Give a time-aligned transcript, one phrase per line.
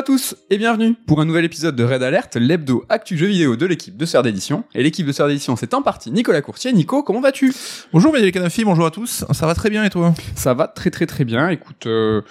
[0.00, 3.26] Bonjour à tous et bienvenue pour un nouvel épisode de Red Alert, l'hebdo actu jeu
[3.26, 4.64] vidéo de l'équipe de Sœur d'édition.
[4.74, 6.72] Et l'équipe de Sœur d'édition, c'est en partie Nicolas Courtier.
[6.72, 7.52] Nico, comment vas-tu?
[7.92, 9.26] Bonjour Médélic Canafi, bonjour à tous.
[9.30, 10.14] Ça va très bien et toi?
[10.36, 11.50] Ça va très très très bien.
[11.50, 12.22] Écoute, euh,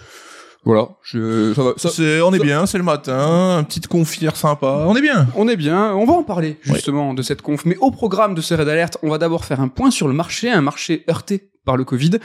[0.65, 1.89] voilà, je, ça va, ça-
[2.25, 5.27] On est ça- bien, c'est le matin, une petite confière sympa, on est bien.
[5.35, 5.93] on est bien.
[5.93, 7.65] On va en parler justement de cette conf.
[7.65, 10.15] Mais au programme de ce Red Alert, on va d'abord faire un point sur le
[10.15, 12.17] marché, un marché heurté par le Covid.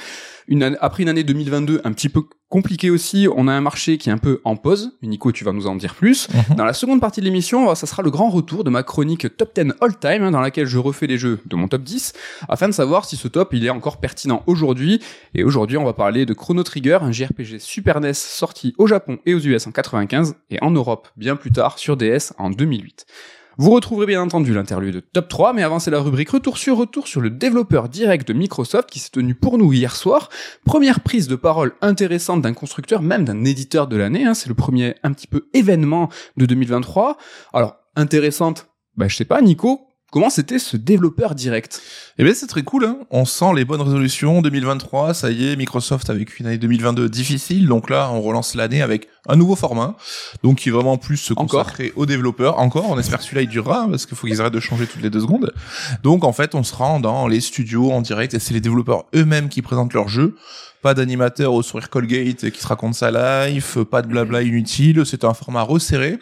[0.48, 4.08] Une après une année 2022 un petit peu compliquée aussi, on a un marché qui
[4.08, 4.96] est un peu en pause.
[5.02, 6.28] Nico, tu vas nous en dire plus.
[6.30, 6.56] Mhm.
[6.56, 9.54] Dans la seconde partie de l'émission, ça sera le grand retour de ma chronique Top
[9.54, 12.14] 10 All Time, hein, dans laquelle je refais les jeux de mon top 10,
[12.48, 15.02] afin de savoir si ce top il est encore pertinent aujourd'hui.
[15.34, 19.18] Et aujourd'hui, on va parler de Chrono Trigger, un JRPG Super NES sorti au Japon
[19.26, 23.04] et aux US en 95, et en Europe bien plus tard sur DS en 2008.
[23.56, 26.76] Vous retrouverez bien entendu l'interlude de top 3, mais avant c'est la rubrique retour sur
[26.76, 30.28] retour sur le développeur direct de Microsoft qui s'est tenu pour nous hier soir.
[30.64, 34.54] Première prise de parole intéressante d'un constructeur, même d'un éditeur de l'année, hein, c'est le
[34.54, 37.16] premier un petit peu événement de 2023.
[37.52, 38.66] Alors, intéressante,
[38.96, 41.82] bah je sais pas, Nico, comment c'était ce développeur direct?
[42.18, 42.98] Eh bien c'est très cool, hein.
[43.10, 47.66] on sent les bonnes résolutions, 2023, ça y est, Microsoft avec une année 2022 difficile,
[47.66, 49.96] donc là on relance l'année avec un nouveau format,
[50.44, 51.64] donc qui est vraiment plus se Encore.
[51.64, 54.52] consacrer aux développeurs, encore, on espère que celui-là il durera, parce qu'il faut qu'ils arrêtent
[54.52, 55.52] de changer toutes les deux secondes.
[56.04, 59.06] Donc en fait on se rend dans les studios en direct, et c'est les développeurs
[59.16, 60.36] eux-mêmes qui présentent leur jeu,
[60.80, 65.24] pas d'animateur au sourire Colgate qui se raconte sa life, pas de blabla inutile, c'est
[65.24, 66.20] un format resserré.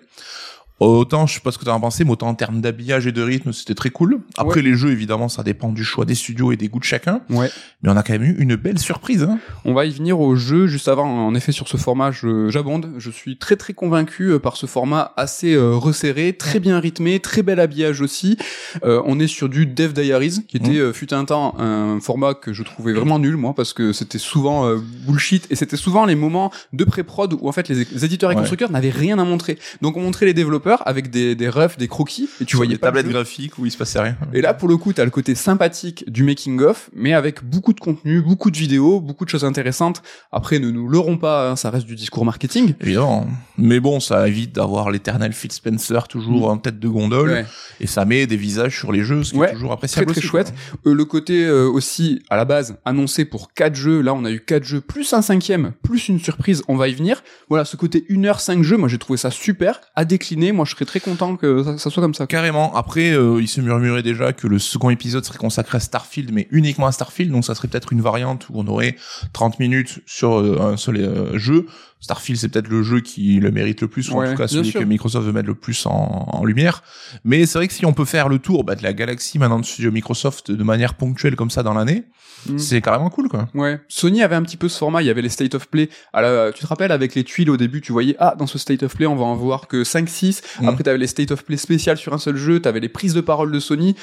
[0.85, 3.13] Autant, je sais pas ce que t'en as pensé, mais autant en termes d'habillage et
[3.13, 4.21] de rythme, c'était très cool.
[4.37, 4.63] Après, Ouais.
[4.63, 7.21] les jeux, évidemment, ça dépend du choix des studios et des goûts de chacun.
[7.31, 7.49] Ouais.
[7.83, 9.23] Mais on a quand même eu une belle surprise.
[9.23, 9.39] Hein.
[9.65, 11.05] On va y venir au jeu juste avant.
[11.27, 12.11] En effet, sur ce format,
[12.49, 12.91] j'abonde.
[12.99, 17.21] Je suis très très convaincu euh, par ce format assez euh, resserré, très bien rythmé,
[17.21, 18.37] très bel habillage aussi.
[18.85, 22.35] Euh, on est sur du Dev Diaries, qui était euh, fut un temps un format
[22.35, 24.75] que je trouvais vraiment nul moi parce que c'était souvent
[25.07, 28.35] bullshit et c'était souvent les moments de pré-prod où en fait les, les éditeurs et
[28.35, 28.41] Ouais.
[28.41, 29.59] constructeurs n'avaient rien à montrer.
[29.83, 32.79] Donc on montrait les développeurs avec des des refs, des croquis et tu voyais des
[32.79, 34.17] pas le tablettes graphiques où il se passait rien.
[34.33, 37.73] Et là, pour le coup, t'as le côté sympathique du making of, mais avec beaucoup
[37.73, 40.03] de contenu, beaucoup de vidéos, beaucoup de choses intéressantes.
[40.31, 42.75] Après, ne nous leurrons pas, hein, ça reste du discours marketing.
[42.81, 43.27] Évidemment.
[43.59, 47.31] Mais bon, ça évite d'avoir l'éternel Phil Spencer toujours en tête de gondole.
[47.31, 47.33] Mm.
[47.33, 47.47] Ouais.
[47.81, 50.13] Et ça met des visages sur les jeux, ce qui Ouais, est toujours Très appréciable
[50.13, 50.55] très aussi, chouette.
[50.87, 54.01] Euh, le côté euh, aussi à la base annoncé pour quatre jeux.
[54.01, 56.63] Là, on a eu quatre jeux plus un cinquième, plus une surprise.
[56.69, 57.23] On va y venir.
[57.49, 59.81] Voilà, ce côté 1 heure 5 jeux, moi j'ai trouvé ça super.
[59.95, 62.27] À décliner, moi je serais très content que ça, ça soit comme ça.
[62.27, 62.75] Carrément.
[62.75, 66.49] Après, euh, il se murmurait déjà que le second épisode serait consacré à Starfield, mais
[66.51, 67.33] uniquement à Starfield.
[67.33, 68.97] Donc ça serait peut-être une variante où on aurait
[69.33, 71.67] 30 minutes sur euh, un seul euh, jeu.
[72.03, 74.49] Starfield, c'est peut-être le jeu qui le mérite le plus, ou Ouais, en tout cas
[74.49, 74.81] celui sûr.
[74.81, 76.83] que Microsoft veut mettre le plus en, en lumière.
[77.25, 79.61] Mais c'est vrai que si on peut faire le tour bah, de la galaxie maintenant
[79.61, 82.05] de studio Microsoft de manière ponctuelle comme ça dans l'année,
[82.49, 82.59] Mm.
[82.59, 83.49] c'est carrément cool, quoi.
[83.55, 85.89] Ouais, Sony avait un petit peu ce format, il y avait les State of Play.
[86.13, 88.59] À la- tu te rappelles avec les tuiles au début, tu voyais ah dans ce
[88.59, 90.43] State of Play, on va en voir que 5 6.
[90.61, 90.69] Mhm.
[90.69, 93.21] Après t'avais les State of Play spéciales sur un seul jeu, t'avais les prises de
[93.21, 93.95] parole de Sony.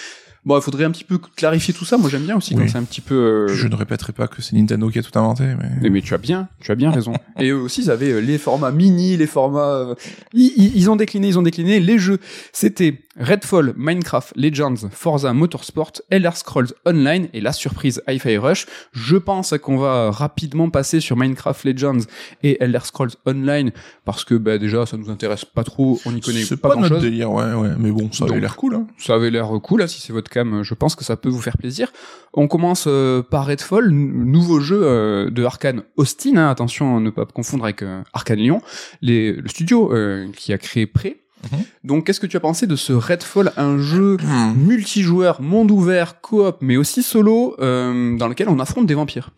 [0.45, 1.97] Bon, il faudrait un petit peu clarifier tout ça.
[1.97, 2.69] Moi, j'aime bien aussi quand Oui.
[2.69, 5.17] c'est un petit peu euh, Je ne répéterai pas que c'est Nintendo qui a tout
[5.19, 5.69] inventé, mais...
[5.81, 7.13] mais, mais tu as bien, tu as bien raison.
[7.39, 9.59] Et eux aussi, ils avaient euh, les formats mini, les formats.
[9.75, 9.95] euh,
[10.33, 11.79] ils ont décliné, ils ont décliné.
[11.81, 12.19] Les jeux,
[12.53, 18.65] c'était Redfall, Minecraft, Legends, Forza Motorsport, Elder Scrolls Online et la surprise Hi-Fi Rush.
[18.93, 21.99] Je pense qu'on va rapidement passer sur Minecraft Legends
[22.43, 23.71] et Elder Scrolls Online
[24.05, 25.99] parce que bah, déjà, ça nous intéresse pas trop.
[26.05, 27.03] On y connaît pas, pas, grand notre chose.
[27.03, 27.71] délire, ouais, ouais.
[27.77, 28.87] Mais bon, ça avait l'air cool, hein.
[28.97, 31.41] Ça avait l'air cool, là, si c'est votre cam, je pense que ça peut vous
[31.41, 31.91] faire plaisir.
[32.33, 37.09] On commence euh, par Redfall, nouveau jeu euh, de Arkane Austin, hein, attention à ne
[37.09, 38.61] pas confondre avec euh, Arkane Lyon,
[39.01, 41.17] les, le studio euh, qui a créé Prey.
[41.43, 41.63] Mhm.
[41.85, 44.53] Donc qu'est-ce que tu as pensé de ce Redfall, un jeu Hmm.
[44.57, 49.31] multijoueur, monde ouvert, coop, mais aussi solo, euh, dans lequel on affronte des vampires?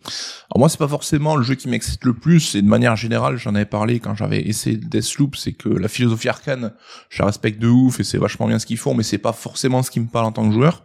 [0.50, 3.36] Alors moi, c'est pas forcément le jeu qui m'excite le plus, et de manière générale,
[3.36, 6.72] j'en avais parlé quand j'avais essayé Deathloop, c'est que la philosophie arcane,
[7.08, 9.32] je la respecte de ouf, et c'est vachement bien ce qu'ils font, mais c'est pas
[9.32, 10.82] forcément ce qui me parle en tant que joueur.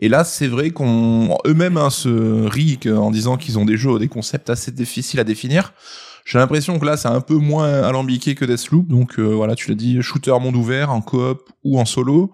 [0.00, 3.98] Et là, c'est vrai qu'on eux-mêmes hein, se rient en disant qu'ils ont des jeux,
[3.98, 5.72] des concepts assez difficiles à définir.
[6.24, 9.68] J'ai l'impression que là, c'est un peu moins alambiqué que Deathloop, donc euh, voilà, tu
[9.68, 12.32] l'as dit, shooter monde ouvert, en coop ou en solo.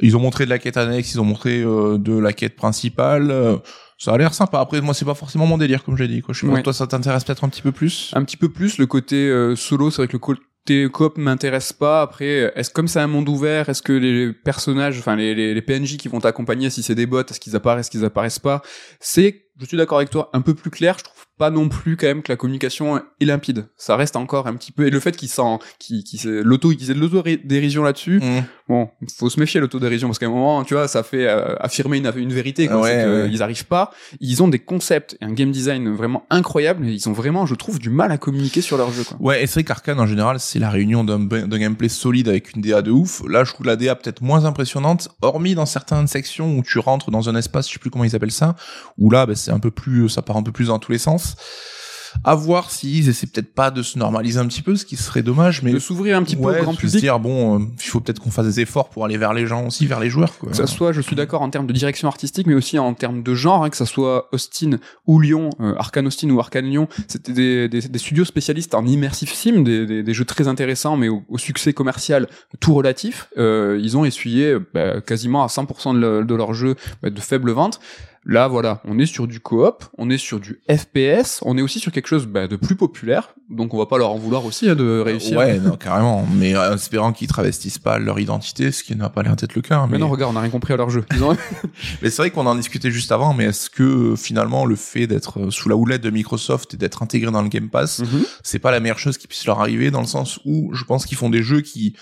[0.00, 3.30] Ils ont montré de la quête annexe, ils ont montré euh, de la quête principale.
[3.30, 3.56] euh,
[3.96, 4.58] ça a l'air sympa.
[4.58, 6.20] Après, moi, c'est pas forcément mon délire, comme j'ai dit.
[6.20, 6.34] Quoi.
[6.34, 6.62] Je sais pas, Ouais.
[6.64, 8.10] toi, ça t'intéresse peut-être un petit peu plus?
[8.14, 11.72] Un petit peu plus le côté euh, solo c'est vrai que le côté coop m'intéresse
[11.74, 15.52] pas après est-ce comme c'est un monde ouvert est-ce que les personnages enfin les, les,
[15.52, 18.38] les PNJ qui vont t'accompagner si c'est des bots est-ce qu'ils apparaissent est-ce qu'ils apparaissent
[18.38, 18.62] pas?
[18.98, 20.96] C'est je suis d'accord avec toi, un peu plus clair.
[20.98, 23.66] Je trouve pas non plus quand même que la communication est limpide.
[23.76, 26.92] Ça reste encore un petit peu et le fait qu'il sent, qu'il, qu'il l'auto, de
[26.92, 28.20] l'auto-dérision là-dessus.
[28.20, 28.44] Mmh.
[28.68, 31.98] Bon, faut se méfier l'autodérision parce qu'à un moment, tu vois, ça fait euh, affirmer
[31.98, 32.68] une, une vérité.
[32.68, 32.80] Quoi.
[32.80, 33.28] Ouais, ouais.
[33.30, 33.90] Ils arrivent pas.
[34.20, 36.86] Ils ont des concepts et un game design vraiment incroyable.
[36.86, 39.04] Et ils ont vraiment, je trouve, du mal à communiquer sur leur jeu.
[39.04, 39.16] Quoi.
[39.20, 42.54] Ouais, et c'est vrai qu'Arkane, en général, c'est la réunion d'un d'un gameplay solide avec
[42.54, 43.22] une DA de ouf.
[43.28, 47.10] Là, je trouve la DA peut-être moins impressionnante, hormis dans certaines sections où tu rentres
[47.10, 48.54] dans un espace, je sais plus comment ils appellent ça,
[48.98, 50.98] où là, ben, c'est un peu plus, ça part un peu plus dans tous les
[50.98, 51.23] sens.
[51.24, 51.83] else
[52.22, 55.22] À voir s'ils essaient peut-être pas de se normaliser un petit peu, ce qui serait
[55.22, 57.00] dommage, mais de s'ouvrir un petit peu au grand de se public.
[57.00, 59.66] dire bon, euh, il faut peut-être qu'on fasse des efforts pour aller vers les gens
[59.66, 60.38] aussi, vers les joueurs.
[60.38, 60.50] Quoi.
[60.50, 63.22] Que ça soit, je suis d'accord en termes de direction artistique, mais aussi en termes
[63.22, 66.88] de genre, hein, que ça soit Austin ou Lyon, euh, Arkane Austin ou Arkane Lyon,
[67.08, 70.96] c'était des, des, des studios spécialistes en immersive sim, des, des, des jeux très intéressants,
[70.96, 72.28] mais au, au succès commercial
[72.60, 73.28] tout relatif.
[73.38, 77.20] Euh, ils ont essuyé bah, quasiment à 100% de, le- de leurs jeux bah, de
[77.20, 77.80] faible vente.
[78.26, 81.78] Là, voilà, on est sur du coop, on est sur du FPS, on est aussi
[81.78, 84.68] sur quelque chose bah, de plus populaire, donc on va pas leur en vouloir aussi
[84.68, 85.36] hein, de réussir.
[85.38, 86.26] Ouais, non, carrément.
[86.34, 89.62] Mais euh, espérant qu'ils travestissent pas leur identité, ce qui n'a pas l'air d'être le
[89.62, 89.78] cas.
[89.78, 91.04] hein, Mais non, regarde, on a rien compris à leur jeu.
[91.22, 91.36] Ont-
[92.02, 95.40] Mais c'est vrai qu'on en discutait juste avant, mais est-ce que finalement le fait d'être
[95.40, 98.24] euh, sous la houlette de Microsoft et d'être intégré dans le Game Pass, Mhm.
[98.42, 101.06] c'est pas la meilleure chose qui puisse leur arriver dans le sens où je pense
[101.06, 101.94] qu'ils font des jeux qui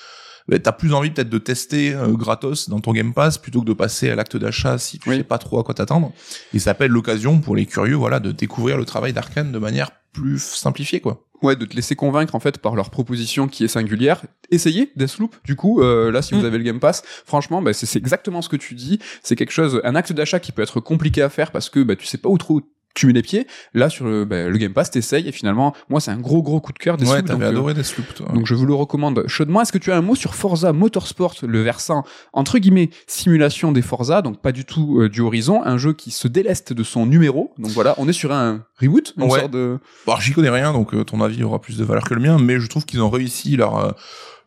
[0.49, 3.67] bah, t'as plus envie peut-être de tester euh, gratos dans ton Game Pass plutôt que
[3.67, 5.17] de passer à l'acte d'achat si tu Oui.
[5.19, 6.12] sais pas trop à quoi t'attendre.
[6.55, 9.59] Et ça peut être l'occasion pour les curieux, voilà, de découvrir le travail d'Arkane de
[9.59, 11.25] manière plus simplifiée, quoi.
[11.43, 14.23] Ouais, de te laisser convaincre en fait par leur proposition qui est singulière.
[14.53, 15.35] Essayez Deathloop.
[15.44, 16.45] Du coup, euh, là, si vous Mm.
[16.45, 19.00] avez le Game Pass, franchement, bah, c'est c'est exactement ce que tu dis.
[19.25, 21.97] C'est quelque chose, un acte d'achat qui peut être compliqué à faire parce que bah,
[21.97, 22.61] tu sais pas où trop
[22.94, 23.47] tu mets les pieds.
[23.75, 26.61] Là, sur le, bah, le Game Pass, t'essayes et finalement, moi, c'est un gros gros
[26.61, 26.97] coup de cœur.
[26.97, 28.29] Deathloop, ouais, t'avais donc, euh, adoré Deathloop, toi.
[28.35, 29.61] donc je vous le recommande chaudement.
[29.62, 33.83] Est-ce que tu as un mot sur Forza Motorsport, le versant entre guillemets simulation des
[33.83, 37.06] Forza, donc pas du tout euh, du Horizon, un jeu qui se déleste de son
[37.06, 37.53] numéro.
[37.59, 39.41] Donc voilà, on est sur un reboot, une Ouais.
[39.41, 42.05] sorte de Bon, alors, j'y connais rien, donc euh, ton avis aura plus de valeur
[42.05, 43.93] que le mien, mais je trouve qu'ils ont réussi leur euh,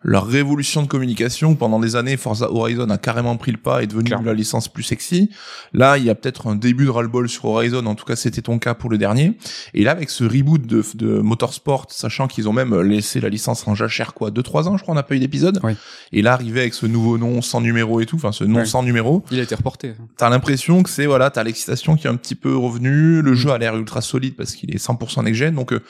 [0.07, 1.55] leur révolution de communication.
[1.55, 4.67] Pendant des années, Forza Horizon a carrément pris le pas et est devenu la licence
[4.67, 5.31] plus sexy.
[5.73, 8.43] Là, il y a peut-être un début de ras-le-bol sur Horizon, en tout cas c'était
[8.43, 9.33] ton cas pour le dernier.
[9.73, 13.67] Et là, avec ce reboot de, de Motorsport, sachant qu'ils ont même laissé la licence
[13.67, 15.59] en jachère, quoi, deux trois ans, je crois, on n'a pas eu d'épisode.
[15.63, 15.73] Oui.
[16.11, 18.67] Et là, arrivé avec ce nouveau nom sans numéro et tout, enfin ce nom Oui.
[18.67, 19.93] sans numéro, il a été reporté.
[20.17, 23.49] t'as l'impression que c'est voilà t'as l'excitation qui est un petit peu revenue le jeu
[23.51, 25.81] a l'air ultra solide parce qu'il est 100% next gen donc euh,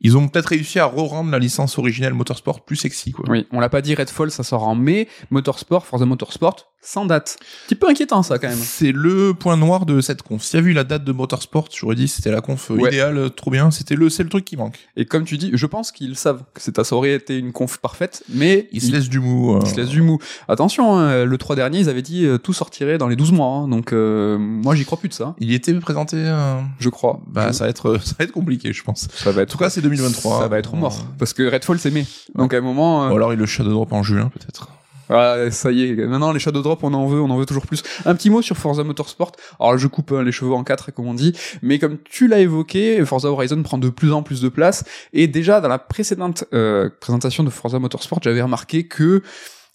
[0.00, 3.60] ils ont peut-être réussi à re-rendre la licence originelle Motorsport plus sexy quoi Oui, on
[3.60, 5.08] l'a pas dit, Redfall, ça sort en mai.
[5.30, 7.38] Motorsport, Forza Motorsport, sans date.
[7.66, 8.58] Petit peu inquiétant, ça, quand même.
[8.58, 10.42] c'est le point noir de cette conf.
[10.42, 12.90] S'il y a vu la date de Motorsport, j'aurais dit c'était la conf euh, Ouais.
[12.90, 13.70] idéale, euh, trop bien.
[13.70, 14.78] C'était le, c'est le truc qui manque.
[14.96, 17.78] Et comme tu dis, je pense qu'ils savent que c'est- ça aurait été une conf
[17.78, 19.56] parfaite, mais Ils se laissent du mou.
[19.56, 19.60] euh.
[19.64, 20.18] ils se laissent du mou.
[20.48, 23.46] Attention, hein, le 3 dernier, ils avaient dit euh, tout sortirait dans les 12 mois.
[23.48, 25.34] hein, donc, euh, moi, j'y crois plus de ça.
[25.40, 26.16] Il y était présenté.
[26.18, 27.20] euh, Je crois.
[27.28, 29.08] Bah, Je- ça va être, ça va être compliqué, je pense.
[29.14, 29.50] ça va En être.
[29.50, 30.40] tout cas, c'est 2023.
[30.40, 31.06] Ça va être mort.
[31.18, 32.06] Parce que Redfall, c'est mai.
[32.34, 33.06] Donc, à un moment.
[33.06, 34.68] euh, Ou alors il le shadow drop en juin, peut-être.
[35.10, 35.94] Ah, ça y est.
[35.94, 37.82] Maintenant, les Shadow Drop, on en veut, on en veut toujours plus.
[38.06, 39.32] Un petit mot sur Forza Motorsport.
[39.60, 41.36] Alors, je coupe hein, les cheveux en quatre, comme on dit.
[41.62, 44.84] Mais comme tu l'as évoqué, Forza Horizon prend de plus en plus de place.
[45.12, 49.22] Et déjà, dans la précédente euh, présentation de Forza Motorsport, j'avais remarqué que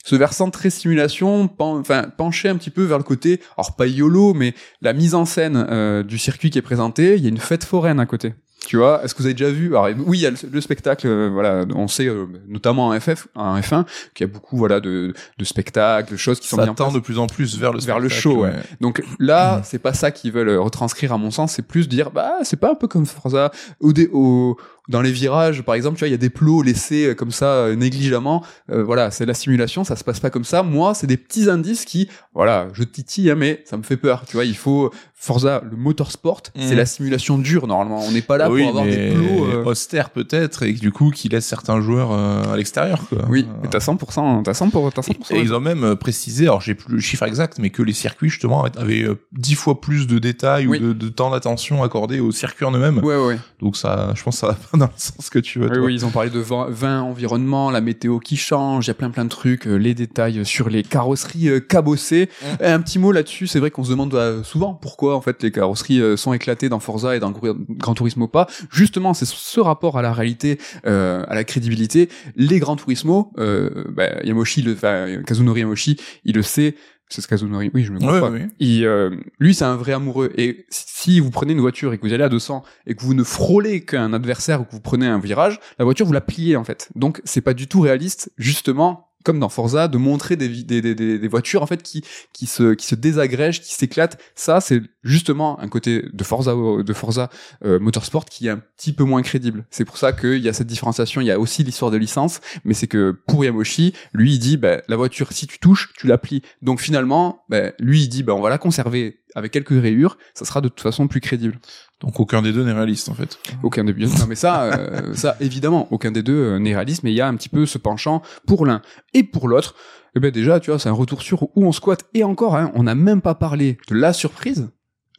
[0.04, 4.34] ce versant très simulation pen- enfin, un petit peu vers le côté, alors pas YOLO,
[4.34, 7.16] mais la mise en scène euh, du circuit qui est présenté.
[7.16, 8.34] Il y a une fête foraine à côté.
[8.66, 10.62] Tu vois, est-ce que vous avez déjà vu Alors oui, il y a le, le
[10.62, 11.08] spectacle.
[11.08, 14.80] euh, voilà, on sait euh, notamment en FF, en F1, qu'il y a beaucoup voilà
[14.80, 17.80] de, de spectacles, de choses qui sont Ça tend de plus en plus vers le
[17.80, 18.54] Vers le show, ouais.
[18.82, 21.54] Donc là, c'est pas ça qu'ils veulent retranscrire à mon sens.
[21.54, 24.56] C'est plus dire, bah c'est pas un peu comme Forza au, dé- au
[24.90, 27.32] dans les virages, par exemple, tu vois, il y a des plots laissés euh, comme
[27.32, 28.44] ça euh, négligemment.
[28.72, 30.64] Euh, voilà, c'est la simulation, ça se passe pas comme ça.
[30.64, 34.24] Moi, c'est des petits indices qui, voilà, je titille, hein, mais ça me fait peur.
[34.28, 34.92] Tu vois, il faut
[35.22, 36.78] Forza, le motorsport, c'est Mhm.
[36.78, 38.02] la simulation dure normalement.
[38.08, 39.46] On n'est pas là oui, pour avoir des plots.
[39.46, 43.00] euh, austère peut-être et du coup qui laisse certains joueurs euh, à l'extérieur.
[43.28, 45.36] Oui, mais t'as 100%, t'as 100%, t'as 100%.
[45.36, 48.30] et ils ont même précisé, alors j'ai plus le chiffre exact, mais que les circuits
[48.30, 50.78] justement avaient dix fois plus de détails Oui.
[50.78, 53.00] ou de, de temps d'attention accordé aux circuits en eux-mêmes.
[53.00, 53.38] Ouais, ouais, ouais.
[53.62, 55.68] Donc ça, je pense que ça va pas dans le sens que tu veux.
[55.68, 55.86] Oui, toi.
[55.86, 58.96] oui, ils ont parlé de vin, vin, environnement, la météo qui change, il y a
[58.96, 62.30] plein plein de trucs, euh, les détails sur les carrosseries euh, cabossées.
[62.62, 65.44] Et un petit mot là-dessus, c'est vrai qu'on se demande euh, souvent pourquoi en fait
[65.44, 68.48] les carrosseries euh, sont éclatées dans Forza et dans Gr- Gran Turismo pas.
[68.72, 72.10] Justement, c'est ce rapport à la réalité, euh, à la crédibilité.
[72.36, 76.76] Les Gran Turismo, euh, bah, Yamoshi, le, enfin Kazunori Yamoshi, il le sait.
[77.10, 78.48] C'est ce Kazunori, oui, je me trompe Ouais, ouais.
[78.60, 80.32] Il, euh, lui, c'est un vrai amoureux.
[80.38, 83.16] Et si vous prenez une voiture et que vous allez à 200 et que vous
[83.16, 86.56] ne frôlez qu'un adversaire ou que vous prenez un virage, la voiture vous la pliez
[86.56, 86.90] en fait.
[86.96, 90.96] Donc c'est pas du tout réaliste, justement comme dans Forza, de montrer des, des, des,
[90.96, 94.20] des, voitures en fait qui qui se qui se désagrègent, qui s'éclatent.
[94.36, 97.30] Ça, c'est justement un côté de Forza de Forza
[97.66, 99.66] euh, Motorsport qui est un petit peu moins crédible.
[99.72, 101.22] C'est pour ça qu'il y a cette différenciation.
[101.22, 104.58] Il y a aussi l'histoire de licence, mais c'est que pour Yamoshi, lui, il dit
[104.58, 106.42] bah, la voiture, si tu touches, tu la plies.
[106.62, 110.18] Donc finalement, bah, lui, il dit bah, on va la conserver avec quelques rayures.
[110.34, 111.60] Ça sera de toute façon plus crédible.
[112.02, 113.38] Donc aucun des deux n'est réaliste en fait.
[113.64, 114.08] Aucun des deux.
[114.08, 117.22] Non, mais ça, euh, ça, évidemment, aucun des deux euh, n'est réaliste, mais il y
[117.22, 118.82] a un petit peu ce penchant pour l'un
[119.14, 119.76] et pour l'autre.
[120.16, 122.06] Eh ben déjà, tu vois, c'est un retour sur où on squatte.
[122.14, 124.70] Et encore, hein, on n'a même pas parlé de la surprise,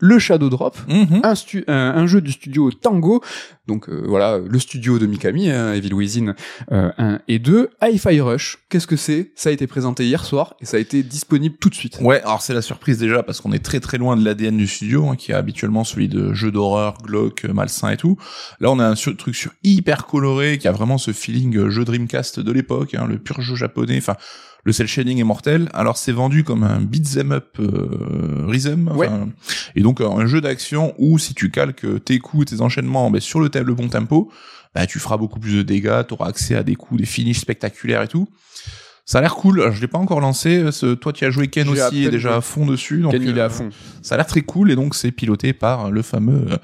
[0.01, 1.21] le Shadow Drop, Mhm.
[1.23, 3.23] un, stu- un, un jeu du studio Tango,
[3.69, 6.35] donc euh, voilà, le studio de Mikami, hein, Evil Within
[6.73, 8.59] euh, 1 et 2, Hi-Fi Rush.
[8.69, 9.31] Qu'est-ce que c'est?
[9.37, 11.99] Ça a été présenté hier soir et ça a été disponible tout de suite.
[12.01, 14.67] Ouais, alors c'est la surprise déjà parce qu'on est très très loin de l'ADN du
[14.67, 18.17] studio hein, qui est habituellement celui de jeux d'horreur, glauque, malsain et tout.
[18.59, 21.71] Là, on a un sur- truc sur hyper coloré qui a vraiment ce feeling euh,
[21.71, 23.99] jeu Dreamcast de l'époque, hein, le pur jeu japonais.
[23.99, 24.17] Enfin,
[24.65, 25.69] le cel shading est mortel.
[25.75, 29.09] Alors c'est vendu comme un beat'em up euh, rhythm, enfin, Ouais.
[29.77, 33.21] et donc euh, un jeu d'action où si tu calques tes coups, tes enchaînements ben,
[33.21, 34.31] sur le, le bon tempo,
[34.75, 37.41] bah, tu feras beaucoup plus de dégâts, tu auras accès à des coups, des finishes
[37.41, 38.29] spectaculaires et tout.
[39.07, 39.61] Ça a l'air cool.
[39.63, 40.71] Alors, Je l'ai pas encore lancé.
[40.71, 42.99] Ce- toi, tu as joué Ken aussi, peine déjà à fond dessus.
[43.01, 43.71] Donc, Ken, il est euh, à fond.
[44.03, 46.57] Ça a l'air très cool et donc c'est piloté par le fameux euh,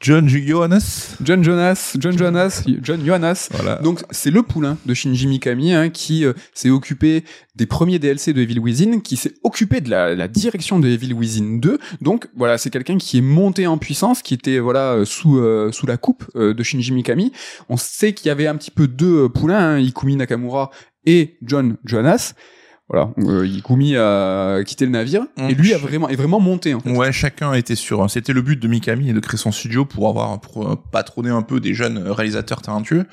[0.00, 1.16] John Johannes.
[1.22, 3.48] John Jonas, John Jonas, John Johannes.
[3.50, 3.76] Voilà.
[3.76, 7.24] Donc c'est le poulain de Shinji Mikami hein, qui euh, s'est occupé
[7.56, 11.14] des premiers DLC de Evil Within, qui s'est occupé de la, la direction de Evil
[11.14, 11.78] Within 2.
[12.02, 15.72] Donc voilà, c'est quelqu'un qui est monté en puissance, qui était voilà euh, sous euh,
[15.72, 17.32] sous la coupe euh, de Shinji Mikami.
[17.68, 20.70] On sait qu'il y avait un petit peu deux poulains, hein, Ikumi Nakamura
[21.06, 22.34] et John Jonas.
[22.88, 26.72] Voilà, euh, Ikumi a quitté le navire et lui a vraiment est vraiment monté.
[26.72, 26.90] En fait.
[26.92, 28.08] Ouais, chacun était sur.
[28.08, 31.42] C'était le but de Mikami de créer son studio pour avoir pour euh, patronner un
[31.42, 33.06] peu des jeunes réalisateurs talentueux.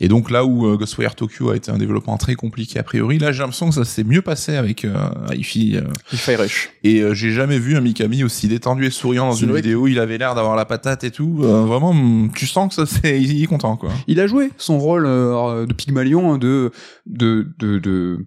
[0.00, 3.18] Et donc là où euh, Ghostwire Tokyo a été un développement très compliqué a priori,
[3.18, 4.94] là j'ai l'impression que ça s'est mieux passé avec euh,
[5.30, 5.76] Hi-Fi.
[5.76, 6.70] euh, Hi-Fi Rush.
[6.82, 9.88] et euh, j'ai jamais vu un Mikami aussi détendu et souriant dans une vrai vidéo.
[9.88, 11.40] Il avait l'air d'avoir la patate et tout.
[11.42, 13.90] Euh, vraiment, mm, tu sens que ça c'est il est content quoi.
[14.06, 16.70] Il a joué son rôle euh, de Pygmalion, hein, de
[17.04, 18.26] de de, de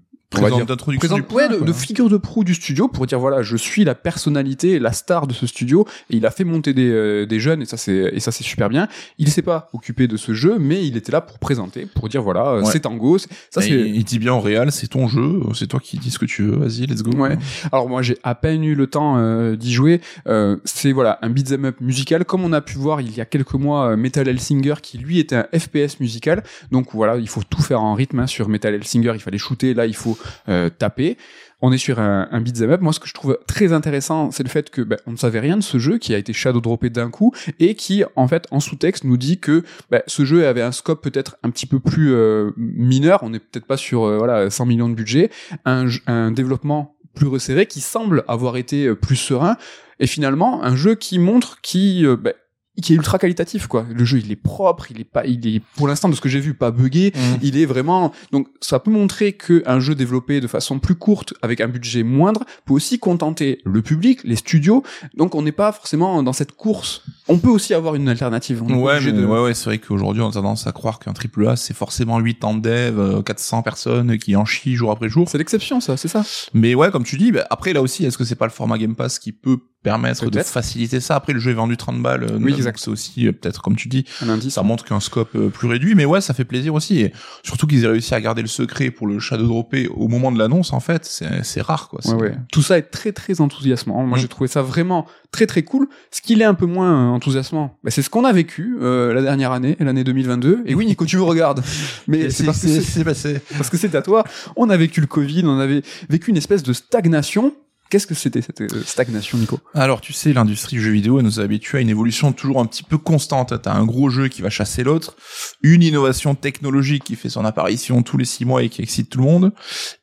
[0.65, 3.57] d'introduction présente- du ouais, de, de figure de proue du studio pour dire voilà je
[3.57, 7.25] suis la personnalité la star de ce studio et il a fait monter des, euh,
[7.25, 8.87] des jeunes et ça c'est et ça c'est super bien
[9.17, 12.21] il s'est pas occupé de ce jeu mais il était là pour présenter pour dire
[12.21, 12.71] voilà euh, Ouais.
[12.71, 13.27] c'est Tango ça
[13.61, 16.25] c'est il dit bien au réel, c'est ton jeu, c'est toi qui dis ce que
[16.25, 17.11] tu veux, vas-y, let's go.
[17.17, 17.37] Ouais.
[17.71, 20.01] Alors moi j'ai à peine eu le temps euh, d'y jouer.
[20.27, 23.25] Euh, c'est voilà un beat'em up musical comme on a pu voir il y a
[23.25, 26.43] quelques mois euh, Metal Hellsinger qui lui était un FPS musical.
[26.71, 28.27] Donc voilà il faut tout faire en rythme hein.
[28.27, 30.17] sur Metal Hellsinger il fallait shooter là il faut
[30.49, 31.17] euh, taper.
[31.61, 32.81] On est sur un, un beat'em up.
[32.81, 35.39] Moi, ce que je trouve très intéressant, c'est le fait que ben, on ne savait
[35.39, 38.45] rien de ce jeu qui a été shadow droppé d'un coup et qui, en fait,
[38.51, 41.79] en sous-texte, nous dit que ben, ce jeu avait un scope peut-être un petit peu
[41.79, 43.23] plus euh, mineur.
[43.23, 45.31] On n'est peut-être pas sur euh, voilà 100 millions de budget,
[45.65, 45.85] un,
[46.31, 49.57] développement plus resserré qui semble avoir été plus serein
[49.99, 52.33] et finalement un jeu qui montre qui ben,
[52.81, 53.85] qui est ultra qualitatif quoi.
[53.93, 56.29] Le jeu il est propre, il est pas il est pour l'instant de ce que
[56.29, 57.19] j'ai vu pas buggé, Mm.
[57.41, 61.33] il est vraiment donc ça peut montrer que un jeu développé de façon plus courte
[61.41, 64.83] avec un budget moindre peut aussi contenter le public, les studios.
[65.15, 67.01] Donc on n'est pas forcément dans cette course.
[67.27, 68.61] On peut aussi avoir une alternative.
[68.63, 71.13] On Ouais, mais de- ouais, ouais, c'est vrai qu'aujourd'hui, on a tendance à croire qu'un
[71.13, 74.91] triple A, c'est forcément 8 ans de dev, euh, 400 personnes qui en chient jour
[74.91, 75.27] après jour.
[75.29, 76.23] C'est l'exception ça, c'est ça.
[76.53, 78.77] Mais ouais, comme tu dis, bah, après, là aussi, est-ce que c'est pas le format
[78.77, 81.15] Game Pass qui peut permettre de faciliter ça?
[81.15, 82.23] Après, le jeu est vendu 30 balles.
[82.23, 82.79] euh, Oui, exact.
[82.79, 84.53] C'est aussi, euh, peut-être, comme tu dis, Un indice.
[84.53, 85.95] ça montre qu'un scope euh, plus réduit.
[85.95, 86.99] Mais ouais, ça fait plaisir aussi.
[86.99, 90.31] Et surtout qu'ils aient réussi à garder le secret pour le Shadow Dropper au moment
[90.31, 91.05] de l'annonce, en fait,
[91.43, 91.99] c'est rare, quoi.
[92.05, 92.37] Ouais, C'est- ouais.
[92.51, 94.03] Tout ça est très très enthousiasmant.
[94.03, 94.21] Moi Mm.
[94.21, 95.87] j'ai trouvé ça vraiment très très cool.
[96.11, 99.13] Ce qui l'est un peu moins euh, enthousiasmant, bah, c'est ce qu'on a vécu euh,
[99.13, 100.63] la dernière année, l'année 2022.
[100.65, 101.61] Et oui Nico, tu me regardes.
[102.07, 103.39] Mais c'est parce que c'est c'est passé.
[103.57, 104.23] parce que c'est à toi.
[104.55, 107.53] On a vécu le Covid, on avait vécu une espèce de stagnation.
[107.89, 109.59] Qu'est-ce que c'était cette euh, stagnation, Nico?
[109.75, 112.59] Alors tu sais, l'industrie du jeu vidéo elle nous a habitués à une évolution toujours
[112.59, 113.53] un petit peu constante.
[113.61, 115.15] T'as un gros jeu qui va chasser l'autre,
[115.61, 119.19] une innovation technologique qui fait son apparition tous les six mois et qui excite tout
[119.19, 119.51] le monde,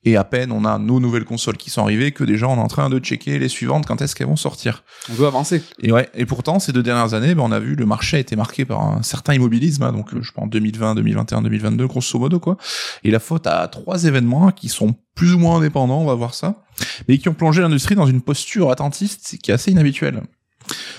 [0.04, 2.60] et à peine on a nos nouvelles consoles qui sont arrivées que déjà on est
[2.60, 4.84] en train de checker les suivantes quand est-ce qu'elles vont sortir.
[5.10, 5.62] On veut avancer.
[5.80, 8.20] Et ouais, et pourtant ces deux dernières années, ben, on a vu le marché a
[8.20, 12.18] été marqué par un certain immobilisme, hein, donc euh, je pense 2020, 2021, 2022 grosso
[12.18, 12.56] modo quoi.
[13.02, 16.34] Et la faute à trois événements qui sont plus ou moins indépendants, on va voir
[16.34, 16.62] ça,
[17.08, 20.22] mais qui ont plongé l'industrie dans une posture attentiste qui est assez inhabituelle.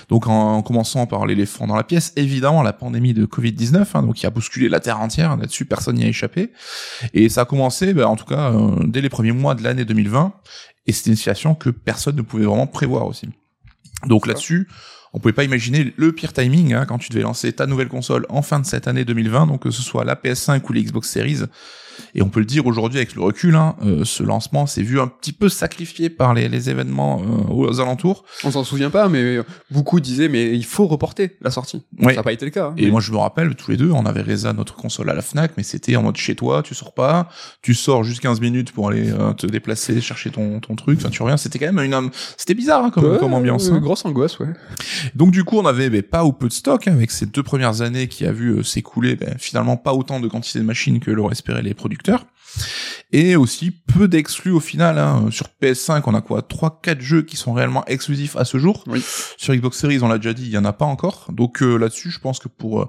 [0.08, 4.16] Donc en commençant par l'éléphant dans la pièce, évidemment la pandémie de Covid-19, hein, donc
[4.16, 6.52] qui a bousculé la Terre entière, là-dessus personne n'y a échappé.
[7.12, 9.84] Et ça a commencé, ben, en tout cas, euh, dès les premiers mois de l'année
[9.84, 10.34] 2020,
[10.86, 13.28] et c'était une situation que personne ne pouvait vraiment prévoir aussi.
[14.06, 14.68] Donc là-dessus,
[15.14, 18.26] on pouvait pas imaginer le pire timing hein, quand tu devais lancer ta nouvelle console
[18.28, 21.08] en fin de cette année 2020, donc que ce soit la PS5 ou les Xbox
[21.08, 21.42] Series.
[22.14, 25.00] Et on peut le dire aujourd'hui avec le recul, hein, euh, ce lancement s'est vu
[25.00, 28.24] un petit peu sacrifié par les, les événements euh, aux alentours.
[28.44, 29.38] On s'en souvient pas, mais
[29.70, 31.82] beaucoup disaient mais il faut reporter la sortie.
[31.98, 32.12] Ouais.
[32.14, 32.66] Ça n'a pas été le cas.
[32.68, 32.74] hein.
[32.76, 35.22] Et moi je me rappelle, tous les deux, on avait résa notre console à la
[35.22, 37.28] Fnac, mais c'était en mode chez toi, tu sors pas,
[37.62, 41.10] tu sors juste 15 minutes pour aller euh, te déplacer, chercher ton, ton truc, enfin
[41.10, 42.10] tu reviens, c'était quand même une...
[42.36, 43.68] C'était bizarre hein, comme, Ouais, comme ambiance.
[43.70, 43.78] hein.
[43.78, 44.48] Grosse angoisse, ouais.
[45.14, 47.82] Donc du coup, on avait pas ou peu de stock hein, avec ces deux premières
[47.82, 51.10] années qui a vu euh, s'écouler ben, finalement pas autant de quantité de machines que
[51.10, 52.24] l'auraient espéré les producteurs.
[53.12, 54.98] Et aussi peu d'exclus au final.
[54.98, 55.28] Hein.
[55.30, 56.40] Sur PS5, on a quoi?
[56.40, 58.84] 3-4 jeux qui sont réellement exclusifs à ce jour.
[58.86, 59.04] Oui.
[59.36, 61.26] Sur Xbox Series, on l'a déjà dit, il y en a pas encore.
[61.30, 62.88] Donc euh, là-dessus, je pense que pour euh,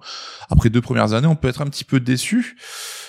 [0.49, 2.55] après deux premières années, on peut être un petit peu déçu.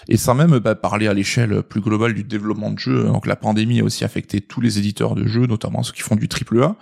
[0.08, 3.04] Et sans même bah, parler à l'échelle plus globale du développement de jeux.
[3.04, 6.16] Donc la pandémie a aussi affecté tous les éditeurs de jeux, notamment ceux qui font
[6.16, 6.76] du triple A.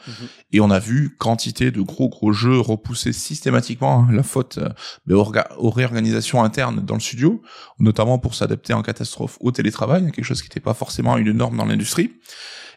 [0.52, 4.68] Et on a vu quantité de gros gros jeux repousser systématiquement hein, la faute euh,
[5.06, 7.42] bah, aux réorganisations internes dans le studio,
[7.78, 11.56] notamment pour s'adapter en catastrophe au télétravail, quelque chose qui n'était pas forcément une norme
[11.56, 12.12] dans l'industrie.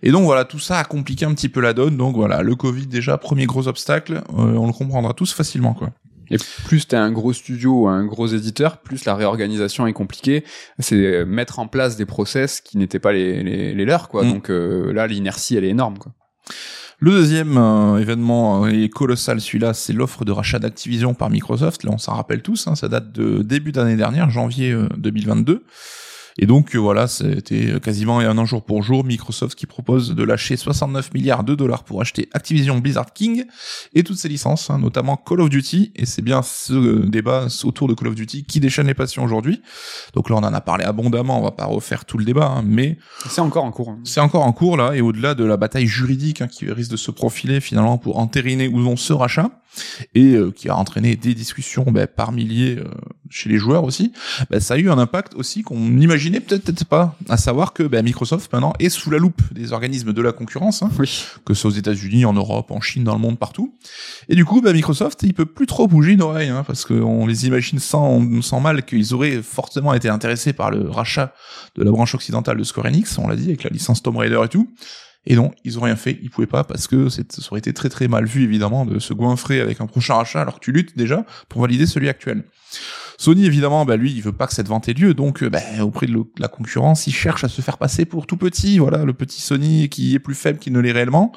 [0.03, 1.97] Et donc voilà, tout ça a compliqué un petit peu la donne.
[1.97, 5.91] Donc voilà, le Covid déjà, premier gros obstacle, euh, on le comprendra tous facilement quoi.
[6.29, 10.43] Et plus t'es un gros studio un gros éditeur, plus la réorganisation est compliquée.
[10.79, 14.24] C'est mettre en place des process qui n'étaient pas les, les, les leurs, quoi.
[14.24, 14.34] Mm.
[14.34, 16.13] Donc euh, là, l'inertie, elle est énorme, quoi.
[17.00, 21.84] Le deuxième euh, événement euh, est colossal, celui-là, c'est l'offre de rachat d'Activision par Microsoft.
[21.84, 25.63] Là, on s'en rappelle tous, hein, ça date de début d'année dernière, janvier euh, 2022.
[26.39, 30.24] Et donc euh, voilà, c'était quasiment un an jour pour jour Microsoft qui propose de
[30.24, 33.46] lâcher 69 milliards de dollars pour acheter Activision Blizzard King
[33.94, 35.91] et toutes ses licences, hein, notamment Call of Duty.
[35.96, 39.24] Et c'est bien ce euh, débat autour de Call of Duty qui déchaîne les passions
[39.24, 39.62] aujourd'hui.
[40.13, 42.63] Donc là, on en a parlé abondamment, on va pas refaire tout le débat, hein,
[42.65, 42.98] mais
[43.29, 43.89] C'est encore en cours.
[43.89, 44.00] hein.
[44.03, 47.12] c'est encore en cours là, et au-delà de la bataille juridique qui risque de se
[47.12, 49.50] profiler finalement pour entériner ou non ce rachat,
[50.15, 52.86] et euh, qui a entraîné des discussions ben, par milliers euh,
[53.29, 54.12] chez les joueurs aussi,
[54.50, 58.03] ben, ça a eu un impact aussi qu'on n'imaginait peut-être pas, à savoir que ben,
[58.03, 61.25] Microsoft maintenant est sous la loupe des organismes de la concurrence, hein, Oui.
[61.45, 63.75] que ce soit aux États-Unis, en Europe, en Chine, dans le monde, partout.
[64.29, 67.47] Et du coup, Microsoft, il peut plus trop bouger une oreille, hein, parce qu'on les
[67.47, 71.34] imagine sans, sans mal qu'ils auraient fortement été intéressés par le rachat
[71.75, 74.41] de la branche occidentale de Square Enix, on l'a dit, avec la licence Tomb Raider
[74.43, 74.69] et tout.
[75.29, 77.89] Et non, ils ont rien fait, ils pouvaient pas, parce que ça aurait été très
[77.89, 80.97] très mal vu, évidemment, de se goinfrer avec un prochain rachat, alors que tu luttes
[80.97, 82.45] déjà pour valider celui actuel.
[83.17, 85.59] Sony, évidemment, bah, lui, il veut pas que cette vente ait lieu, donc euh, bah,
[85.81, 89.13] auprès de la concurrence, il cherche à se faire passer pour tout petit, voilà, le
[89.13, 91.33] petit Sony qui est plus faible qu'il ne l'est réellement.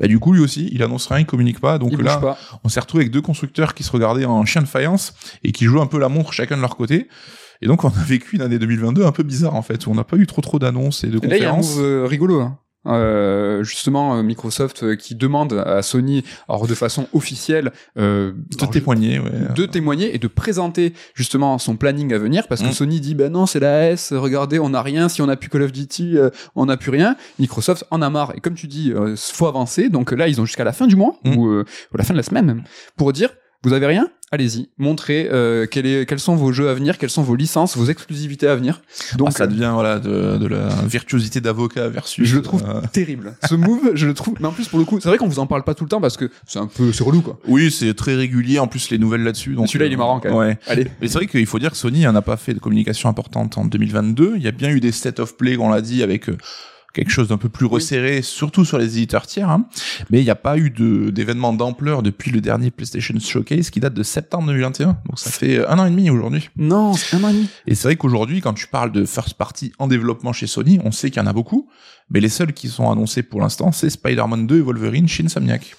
[0.00, 2.38] Bah, du coup, lui aussi, il annonce rien, il communique pas, donc Il là, pas.
[2.64, 5.64] on s'est retrouvé avec deux constructeurs qui se regardaient en chien de faïence et qui
[5.66, 7.08] jouaient un peu la montre chacun de leur côté.
[7.60, 9.94] Et donc, on a vécu une année 2022 un peu bizarre, en fait, où on
[9.94, 11.76] n'a pas eu trop trop d'annonces et de Et là, il y a un conférences.
[11.76, 12.40] move euh, rigolo.
[12.40, 12.58] Hein.
[12.86, 18.66] Euh, justement, euh, Microsoft euh, qui demande à Sony, alors de façon officielle, euh, de
[18.66, 19.30] témoigner, ouais.
[19.54, 22.72] de témoigner et de présenter justement son planning à venir parce que Mm.
[22.72, 25.48] Sony dit ben non c'est la S regardez on n'a rien si on a plus
[25.50, 28.66] Call of Duty euh, on n'a plus rien Microsoft en a marre et comme tu
[28.68, 31.36] dis faut avancer donc là ils ont jusqu'à la fin du mois Mm.
[31.36, 32.62] ou, ou la fin de la semaine même
[32.96, 33.30] pour dire
[33.64, 34.08] vous avez rien?
[34.30, 37.78] Allez-y montrez euh, quel est, quels sont vos jeux à venir quelles sont vos licences
[37.78, 38.82] vos exclusivités à venir
[39.16, 42.28] donc Ah, ça devient voilà de, de la virtuosité d'avocat versus.
[42.28, 44.84] je le trouve euh, terrible ce move je le trouve mais en plus pour le
[44.84, 46.66] coup c'est vrai qu'on vous en parle pas tout le temps parce que c'est un
[46.66, 48.58] peu c'est relou quoi Oui, c'est très régulier.
[48.58, 49.54] En plus, les nouvelles là-dessus.
[49.54, 50.58] Donc celui-là il est marrant quand même Ouais.
[50.66, 53.56] allez Mais c'est vrai qu'il faut dire que Sony n'a pas fait de communication importante
[53.56, 54.34] en 2022.
[54.36, 56.36] Il y a bien eu des state of play, on l'a dit, avec euh,
[56.94, 59.50] quelque chose d'un peu plus resserré, surtout sur les éditeurs tiers.
[59.50, 59.66] hein.
[60.10, 63.78] Mais il n'y a pas eu de d'événement d'ampleur depuis le dernier PlayStation Showcase qui
[63.80, 64.98] date de septembre 2021.
[65.06, 66.48] Donc ça fait un an et demi aujourd'hui.
[66.56, 69.34] non c'est un an et demi Et c'est vrai qu'aujourd'hui, quand tu parles de first
[69.34, 71.68] party en développement chez Sony, on sait qu'il y en a beaucoup.
[72.10, 75.76] Mais les seuls qui sont annoncés pour l'instant, c'est Spider-Man 2 et Wolverine chez Insomniac.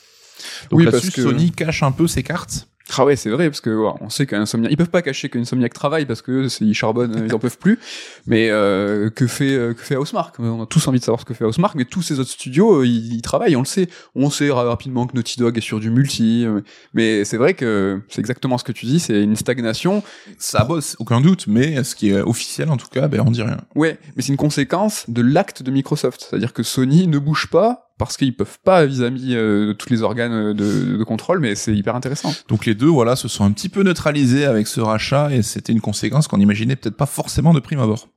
[0.70, 2.68] Donc Oui, là-dessus, que- Sony cache un peu ses cartes.
[2.98, 5.74] Ah ouais, c'est vrai parce que ouais, on sait qu'Insomniac, ils peuvent pas cacher qu'Insomniac
[5.74, 7.80] travaille parce que c'est- ils charbonnent, ils en peuvent plus.
[8.26, 11.26] Mais euh, que fait euh, que fait Housemark On a tous envie de savoir ce
[11.26, 13.88] que fait Housemark, mais tous ces autres studios, euh, ils, ils travaillent, on le sait.
[14.16, 16.62] On sait ra- rapidement que Naughty Dog est sur du multi, euh,
[16.94, 20.04] mais c'est vrai que c'est exactement ce que tu dis, c'est une stagnation.
[20.38, 23.44] Ça bosse, aucun doute, mais ce qui est officiel en tout cas, ben on dit
[23.44, 23.58] rien.
[23.76, 27.89] Ouais, mais c'est une conséquence de l'acte de Microsoft, c'est-à-dire que Sony ne bouge pas
[28.00, 31.76] parce qu'ils peuvent pas vis-à-vis euh, de tous les organes de, de contrôle, mais c'est
[31.76, 32.34] hyper intéressant.
[32.48, 35.74] Donc les deux, voilà, se sont un petit peu neutralisés avec ce rachat et c'était
[35.74, 38.08] une conséquence qu'on imaginait peut-être pas forcément de prime abord.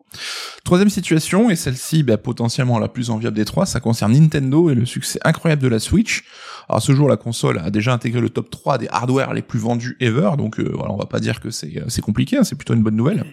[0.64, 4.74] Troisième situation, et celle-ci ben, potentiellement la plus enviable des trois, ça concerne Nintendo et
[4.74, 6.24] le succès incroyable de la Switch.
[6.68, 9.58] À ce jour, la console a déjà intégré le top 3 des hardware les plus
[9.58, 12.44] vendus ever, donc euh, voilà, on va pas dire que c'est euh, c'est compliqué, hein,
[12.44, 13.24] c'est plutôt une bonne nouvelle.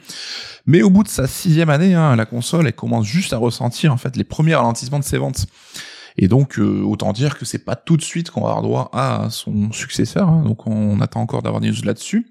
[0.65, 3.93] Mais au bout de sa sixième année, hein, la console, elle commence juste à ressentir
[3.93, 5.45] en fait les premiers ralentissements de ses ventes.
[6.21, 8.89] Et donc euh, autant dire que c'est pas tout de suite qu'on va avoir droit
[8.93, 10.27] à son successeur.
[10.27, 10.43] hein.
[10.45, 12.27] donc on attend encore d'avoir des news là-dessus.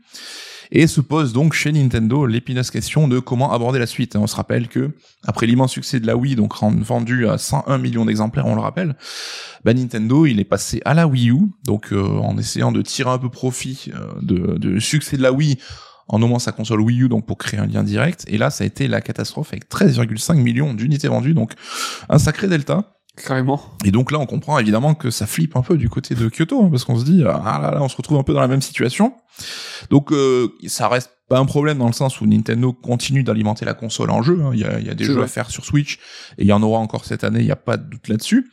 [0.70, 4.14] Et se pose donc chez Nintendo l'épineuse question de comment aborder la suite.
[4.16, 4.90] On se rappelle que
[5.24, 8.94] après l'immense succès de la Wii, donc vendu à 101 millions d'exemplaires, on le rappelle,
[9.64, 13.09] bah Nintendo il est passé à la Wii U, donc euh, en essayant de tirer
[13.09, 15.57] un peu profit euh, de, de succès de la Wii
[16.09, 18.27] en nommant sa console Wii U donc pour créer un lien direct.
[18.29, 21.53] Et là ça a été la catastrophe avec 13,5 millions d'unités vendues, donc
[22.11, 22.97] un sacré delta.
[23.26, 23.61] Carrément.
[23.85, 26.62] Et donc là, on comprend évidemment que ça flippe un peu du côté de Kyoto,
[26.64, 28.48] hein, parce qu'on se dit, ah là là, on se retrouve un peu dans la
[28.48, 29.12] même situation.
[29.90, 33.74] Donc euh, ça reste pas un problème dans le sens où Nintendo continue d'alimenter la
[33.74, 34.40] console en jeu.
[34.42, 34.50] hein.
[34.54, 35.24] Il y, a, il y a des jeux vrai.
[35.24, 35.96] à faire sur Switch,
[36.38, 38.50] et il y en aura encore cette année, il n'y a pas de doute là-dessus.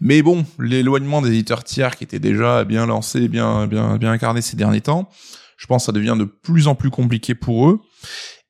[0.00, 4.42] Mais bon, l'éloignement des éditeurs tiers qui étaient déjà bien lancés, bien, bien, bien incarnés
[4.42, 5.08] ces derniers temps,
[5.56, 7.80] je pense que ça devient de plus en plus compliqué pour eux.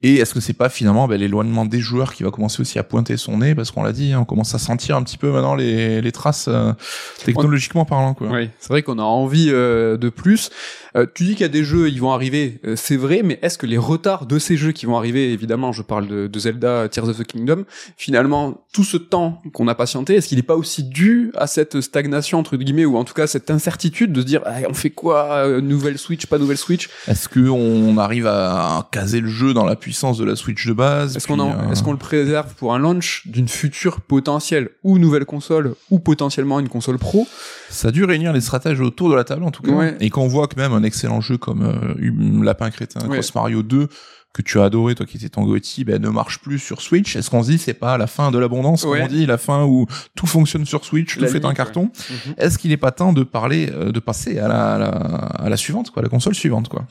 [0.03, 2.83] Et est-ce que c'est pas finalement ben, l'éloignement des joueurs qui va commencer aussi à
[2.83, 3.55] pointer son nez?
[3.55, 6.13] Parce qu'on l'a dit, hein, on commence à sentir un petit peu maintenant les, les
[6.13, 6.73] traces euh,
[7.25, 8.29] technologiquement parlant quoi.
[8.29, 10.51] Oui, c'est vrai qu'on a envie euh, de plus.
[10.97, 13.57] Euh, tu dis qu'il y a des jeux, ils vont arriver, c'est vrai, mais est-ce
[13.57, 16.89] que les retards de ces jeux qui vont arriver, évidemment, je parle de, de Zelda,
[16.91, 17.65] Tears of the Kingdom,
[17.97, 21.81] finalement, tout ce temps qu'on a patienté, est-ce qu'il n'est pas aussi dû à cette
[21.81, 24.91] stagnation entre guillemets ou en tout cas cette incertitude de se dire, ah, on fait
[24.91, 26.91] quoi, nouvelle Switch, pas nouvelle Switch?
[27.09, 30.73] Est-ce que on arrive à caser le jeu dans la puissance de la Switch de
[30.73, 35.25] base qu'on euh, est-ce qu'on le préserve pour un launch d'une future potentielle ou nouvelle
[35.25, 37.27] console ou potentiellement une console pro?
[37.73, 39.73] Ça a dû réunir les stratèges autour de la table en tout cas.
[39.73, 39.97] Ouais.
[40.01, 43.17] Et quand on voit que même un excellent jeu comme euh, Hum- Lapin Crétin, Ouais.
[43.19, 43.89] Cross Mario 2,
[44.35, 47.17] que tu as adoré, toi qui étais ton Gotti, ben, ne marche plus sur Switch.
[47.17, 48.99] Est-ce qu'on se dit c'est pas la fin de l'abondance, Ouais.
[49.01, 51.91] comme on dit, la fin où tout fonctionne sur Switch, tout fait un carton?
[52.11, 52.35] Mhm.
[52.39, 55.49] Est-ce qu'il n'est pas temps de parler, euh, de passer à la, à la, à
[55.51, 56.87] la suivante, quoi, à la console suivante, quoi?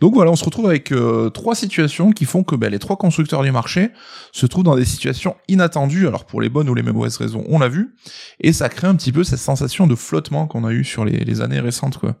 [0.00, 2.96] Donc voilà, on se retrouve avec euh, trois situations qui font que ben, les trois
[2.96, 3.90] constructeurs du marché
[4.32, 7.58] se trouvent dans des situations inattendues, alors pour les bonnes ou les mauvaises raisons, on
[7.60, 7.94] l'a vu,
[8.40, 11.18] et ça crée un petit peu cette sensation de flottement qu'on a eu sur les,
[11.18, 11.98] les années récentes.
[11.98, 12.16] Quoi.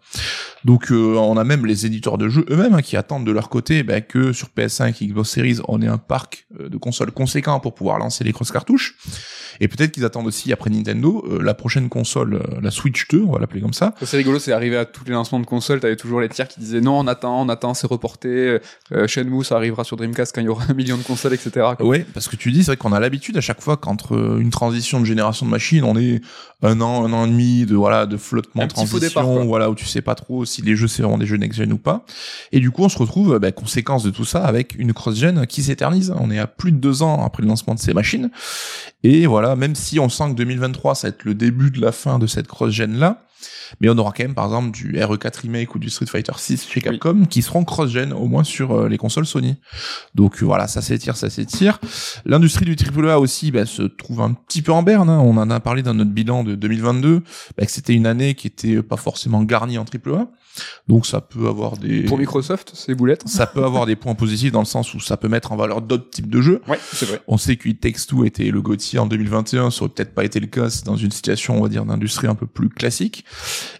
[0.64, 3.48] Donc euh, on a même les éditeurs de jeux eux-mêmes hein, qui attendent de leur
[3.48, 7.12] côté ben, que sur PS5 et Xbox Series, on ait un parc euh, de consoles
[7.12, 8.96] conséquent pour pouvoir lancer les cross cartouches.
[9.60, 13.22] Et peut-être qu'ils attendent aussi après Nintendo euh, la prochaine console, euh, la Switch 2,
[13.26, 15.80] on va l'appeler comme ça, C'est rigolo, c'est arrivé à tous les lancements de consoles,
[15.80, 18.58] t'avais toujours les tiers qui disaient non, on attend, on attend, c'est reporté,
[19.06, 21.50] Shenmue, ça arrivera sur Dreamcast quand il y aura un million de consoles, etc.
[21.76, 21.86] quoi.
[21.86, 24.50] Ouais, parce que tu dis, c'est vrai qu'on a l'habitude à chaque fois qu'entre une
[24.50, 26.20] transition de génération de machines, on est
[26.62, 29.74] un an, un an et demi de voilà de flottement, de transition, départ, voilà où
[29.74, 32.04] tu sais pas trop si les jeux c'est vraiment des jeux next-gen ou pas.
[32.52, 35.62] Et du coup, on se retrouve, bah, conséquence de tout ça, avec une cross-gen qui
[35.62, 36.14] s'éternise.
[36.18, 38.30] On est à plus de deux ans après le lancement de ces machines.
[39.08, 41.92] Et voilà, même si on sent que 2023, ça va être le début de la
[41.92, 43.22] fin de cette cross-gen là.
[43.80, 46.66] Mais on aura quand même, par exemple, du RE4 Remake ou du Street Fighter 6
[46.68, 49.54] chez Capcom qui seront cross-gen, au moins sur euh, les consoles Sony.
[50.16, 51.78] Donc euh, voilà, ça s'étire, ça s'étire.
[52.24, 55.08] L'industrie du AAA aussi bah, se trouve un petit peu en berne.
[55.08, 55.20] hein.
[55.22, 57.22] On en a parlé dans notre bilan de 2022,
[57.56, 60.26] bah, que c'était une année qui était pas forcément garnie en AAA.
[60.88, 62.02] Donc ça peut avoir des...
[62.02, 63.26] Pour Microsoft, c'est boulette.
[63.26, 65.82] Ça peut avoir des points positifs dans le sens où ça peut mettre en valeur
[65.82, 66.62] d'autres types de jeux.
[66.68, 67.20] Ouais, c'est vrai.
[67.28, 70.24] On sait que It Takes Two était le Gauthier en 2021, ça aurait peut-être pas
[70.24, 73.24] été le cas dans une situation, on va dire, d'industrie un peu plus classique.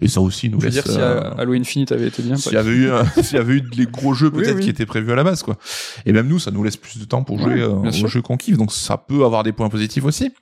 [0.01, 0.85] Et ça aussi nous Je veux laisse...
[0.85, 2.91] dire, si euh, Halo Infinite avait été bien, s'il y avait eu,
[3.23, 4.65] s'il y avait eu les gros jeux peut-être oui.
[4.65, 5.57] qui étaient prévus à la base, quoi.
[6.05, 8.23] Et même nous, ça nous laisse plus de temps pour jouer Ouais, euh, aux jeux
[8.23, 10.33] qu'on kiffe, donc ça peut avoir des points positifs aussi.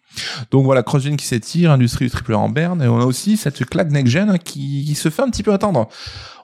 [0.51, 3.65] Donc voilà, CrossGen qui s'étire, industrie du AAA en berne, et on a aussi cette
[3.65, 5.89] claque next-gen qui, qui se fait un petit peu attendre.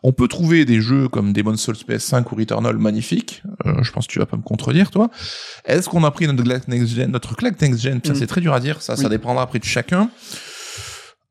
[0.02, 3.42] On peut trouver des jeux comme Demon's Souls PS5 ou Returnal magnifiques.
[3.66, 5.10] Euh, je pense que tu vas pas me contredire, toi.
[5.66, 8.16] Est-ce qu'on a pris notre claque next-gen, notre claque next-gen Ça, Mm.
[8.16, 8.80] c'est très dur à dire.
[8.80, 10.10] Ça, ça dépendra après de chacun.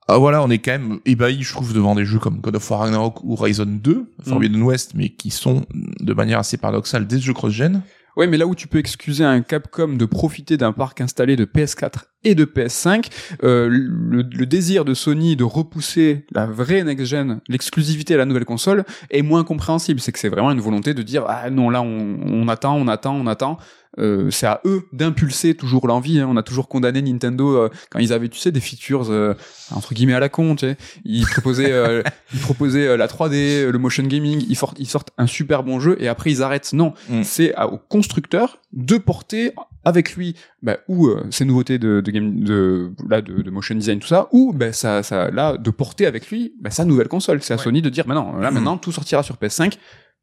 [0.08, 2.72] Ah, voilà, on est quand même ébahi, je trouve, devant des jeux comme God of
[2.72, 5.66] War Ragnarok ou Horizon 2, Forbidden West, mais qui sont,
[6.00, 7.84] de manière assez paradoxale, des jeux cross-gen.
[8.18, 11.46] Ouais, mais là où tu peux excuser un Capcom de profiter d'un parc installé de
[11.46, 13.06] PS4 et de PS5,
[13.44, 18.46] euh, le, le désir de Sony de repousser la vraie next-gen, l'exclusivité à la nouvelle
[18.46, 20.00] console, est moins compréhensible.
[20.00, 22.88] C'est que c'est vraiment une volonté de dire ah non là on, on attend, on
[22.88, 23.58] attend, on attend.
[23.98, 26.20] Euh, c'est à eux d'impulser toujours l'envie.
[26.20, 26.28] hein.
[26.30, 29.34] On a toujours condamné Nintendo euh, quand ils avaient, tu sais, des features euh,
[29.72, 30.56] entre guillemets à la con.
[30.56, 30.78] Tu sais.
[31.06, 32.04] Ils proposaient, euh,
[32.34, 34.46] ils proposaient euh, la 3D, euh, le motion gaming.
[34.48, 36.72] Ils, ils sortent un super bon jeu et après ils arrêtent.
[36.74, 37.24] Non, Mm.
[37.24, 39.54] c'est à- au constructeur de porter
[39.86, 43.76] avec lui bah, ou euh, ces nouveautés de, de game de là de, de motion
[43.76, 47.08] design tout ça ou bah, ça ça là de porter avec lui bah, sa nouvelle
[47.08, 47.64] console c'est à Ouais.
[47.64, 48.56] Sony de dire maintenant là Mhm.
[48.56, 49.74] maintenant tout sortira sur PS5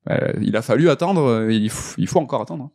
[0.07, 2.71] Bah, il a fallu attendre euh, il faut, il faut encore attendre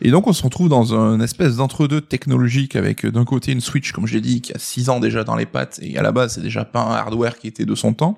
[0.00, 3.60] Et donc, on se retrouve dans un espèce d'entre-deux technologique avec, euh, d'un côté, une
[3.60, 6.02] Switch, comme je l'ai dit, qui a 6 ans déjà dans les pattes, et à
[6.02, 8.16] la base, c'est déjà pas un hardware qui était de son temps.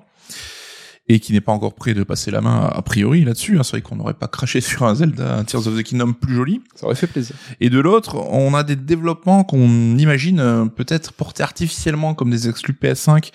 [1.07, 3.59] Et qui n'est pas encore prêt de passer la main a priori là-dessus.
[3.59, 3.63] Hein.
[3.63, 6.33] C'est vrai qu'on n'aurait pas craché sur un Zelda, un Tears of the Kingdom plus
[6.33, 6.61] joli.
[6.75, 7.35] Ça aurait fait plaisir.
[7.59, 12.49] Et de l'autre, on a des développements qu'on imagine euh, peut-être portés artificiellement comme des
[12.49, 13.31] exclus PS5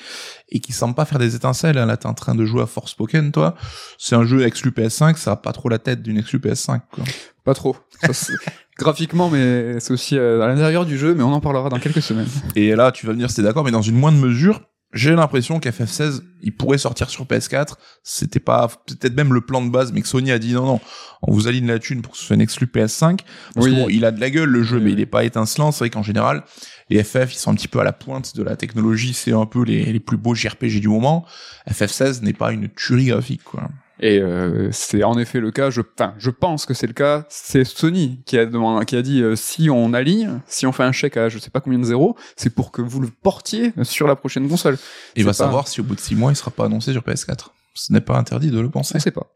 [0.49, 1.77] et qui semblent pas faire des étincelles.
[1.77, 3.55] Là, t'es en train de jouer à Force Spoken, toi.
[3.99, 6.81] C'est un jeu exclu PS5, ça a pas trop la tête d'une exclu PS5.
[6.93, 7.05] Quoi.
[7.45, 7.77] Pas trop.
[8.03, 8.33] Ça,
[8.79, 12.03] graphiquement, mais c'est aussi euh, à l'intérieur du jeu, mais on en parlera dans quelques
[12.03, 12.29] semaines.
[12.57, 14.61] Et là, tu vas me dire, c'est d'accord, mais dans une moindre mesure,
[14.93, 17.75] j'ai l'impression qu'FF16, il pourrait sortir sur PS4.
[18.03, 20.81] C'était pas peut-être même le plan de base, mais que Sony a dit non, non,
[21.23, 23.21] on vous aligne la thune pour que ce soit une exclu PS5.
[23.55, 23.73] Parce Oui.
[23.73, 25.71] que bon, il a de la gueule le jeu, Oui, mais il est pas étincelant.
[25.71, 26.43] C'est vrai qu'en général,
[26.89, 29.15] les FF, ils sont un petit peu à la pointe de la technologie.
[29.15, 31.25] C'est un peu les, les plus beaux JRPG du moment.
[31.71, 33.69] FF16 n'est pas une tuerie graphique, quoi.
[34.03, 35.69] Et euh, c'est en effet le cas.
[35.71, 37.27] Je, enfin, je pense que c'est le cas.
[37.29, 40.85] C'est Sony qui a demandé, qui a dit euh, si on aligne, si on fait
[40.85, 43.73] un chèque à je sais pas combien de zéros, c'est pour que vous le portiez
[43.83, 44.79] sur la prochaine console.
[45.17, 47.03] Et va pas- savoir si au bout de six mois, il sera pas annoncé sur
[47.03, 47.51] PS4.
[47.75, 48.95] Ce n'est pas interdit de le penser.
[48.97, 49.27] On sait pas.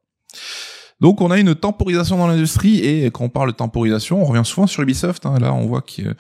[1.01, 4.45] Donc on a une temporisation dans l'industrie et quand on parle de temporisation, on revient
[4.45, 5.27] souvent sur Ubisoft.
[5.27, 5.39] hein.
[5.41, 6.15] Là, on voit que euh,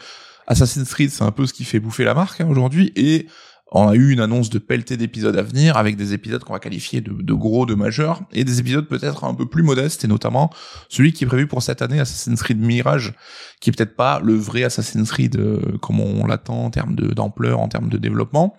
[0.46, 3.26] Assassin's Creed, c'est un peu ce qui fait bouffer la marque hein, aujourd'hui et
[3.74, 6.60] on a eu une annonce de pelleté d'épisodes à venir avec des épisodes qu'on va
[6.60, 10.50] qualifier de, gros, de majeurs et des épisodes peut-être un peu plus modestes et notamment
[10.88, 13.14] celui qui est prévu pour cette année, Assassin's Creed Mirage,
[13.64, 17.60] qui est peut-être pas le vrai Assassin's Creed euh, comme on l'attend en termes d'ampleur,
[17.60, 18.54] en termes de développement.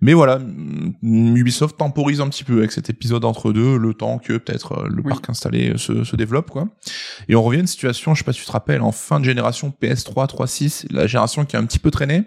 [0.00, 4.18] Mais voilà, mm, Ubisoft temporise un petit peu avec cet épisode entre deux, le temps
[4.18, 5.10] que peut-être euh, le Oui.
[5.10, 6.66] parc installé euh, se, se développe, quoi.
[7.28, 9.20] Et on revient à une situation, je sais pas si tu te rappelles, en fin
[9.20, 12.24] de génération PS3, 3.6, la génération qui a un petit peu traîné.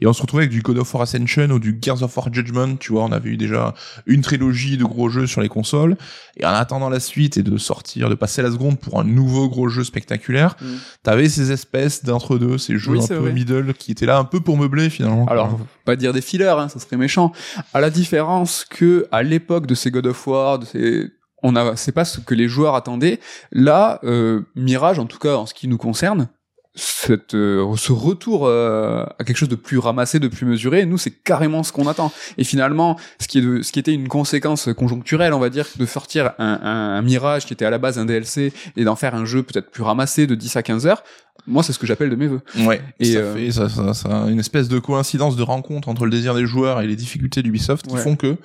[0.00, 2.32] Et on se retrouvait avec du God of War Ascension ou du Gears of War
[2.32, 3.74] Judgment, tu vois, on avait eu déjà
[4.06, 5.98] une trilogie de gros jeux sur les consoles.
[6.38, 9.50] Et en attendant la suite et de sortir, de passer la seconde pour un nouveau
[9.50, 10.66] gros jeu spectaculaire, Mm.
[11.02, 13.32] t'avais ces espèces d'entre-deux, ces jeux Oui, un peu vrai.
[13.32, 15.26] middle qui étaient là un peu pour meubler finalement.
[15.26, 17.32] Alors, pas dire des fillers, hein, ça serait méchant.
[17.74, 21.10] À la différence que à l'époque de ces God of War, de ces
[21.42, 23.18] on a, c'est pas ce que les joueurs attendaient.
[23.50, 26.28] Là, euh, Mirage, en tout cas en ce qui nous concerne,
[26.74, 30.96] cette, euh, ce retour euh, à quelque chose de plus ramassé, de plus mesuré, nous
[30.96, 32.10] c'est carrément ce qu'on attend.
[32.38, 35.66] Et finalement, ce qui est de, ce qui était une conséquence conjoncturelle, on va dire,
[35.76, 38.96] de sortir un, un, un Mirage qui était à la base un DLC et d'en
[38.96, 41.02] faire un jeu peut-être plus ramassé de 10 à 15 heures,
[41.46, 42.40] moi c'est ce que j'appelle de mes vœux.
[42.66, 46.04] Ouais, Et, ça euh, fait ça, ça, ça- une espèce de coïncidence de rencontre entre
[46.04, 48.02] le désir des joueurs et les difficultés d'Ubisoft qui Ouais.
[48.02, 48.36] font que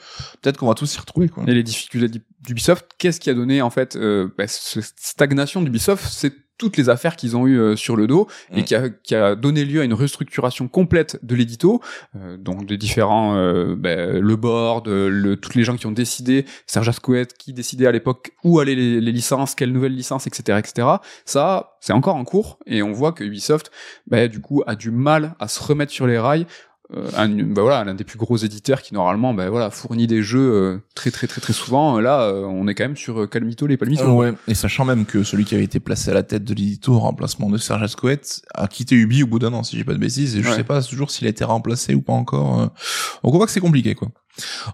[0.41, 1.43] peut-être qu'on va tous s'y retrouver quoi.
[1.47, 5.61] et les difficultés d'U- d'Ubisoft, qu'est-ce qui a donné en fait euh, bah, cette stagnation
[5.61, 8.63] d'Ubisoft C'est toutes les affaires qu'ils ont eues euh, sur le dos et Mm.
[8.63, 11.81] qui a, qui a donné lieu à une restructuration complète de l'édito,
[12.15, 15.91] euh, donc des différents, euh, bah, le board, euh, le, toutes les gens qui ont
[15.91, 20.27] décidé, Serge Ascouet qui décidait à l'époque où allaient les, les licences, quelles nouvelles licences,
[20.27, 20.87] etc., etc.
[21.25, 23.71] Ça, c'est encore en cours et on voit que Ubisoft,
[24.07, 26.45] bah, du coup, a du mal à se remettre sur les rails.
[26.95, 30.23] Euh, un, bah voilà, l'un des plus gros éditeurs qui normalement, bah voilà, fournit des
[30.23, 31.99] jeux euh, très très très très souvent.
[31.99, 34.09] Là, euh, on est quand même sur Calmito les Palmitos.
[34.15, 36.95] Ouais, et sachant même que celui qui avait été placé à la tête de l'édito
[36.95, 39.93] en remplacement de Serge Ascoët a quitté Ubi au bout d'un an, si j'ai pas
[39.93, 40.55] de bêtises, et je Ouais.
[40.55, 42.57] sais pas toujours s'il a été remplacé ou pas encore.
[42.57, 44.07] Donc on voit que c'est compliqué, quoi.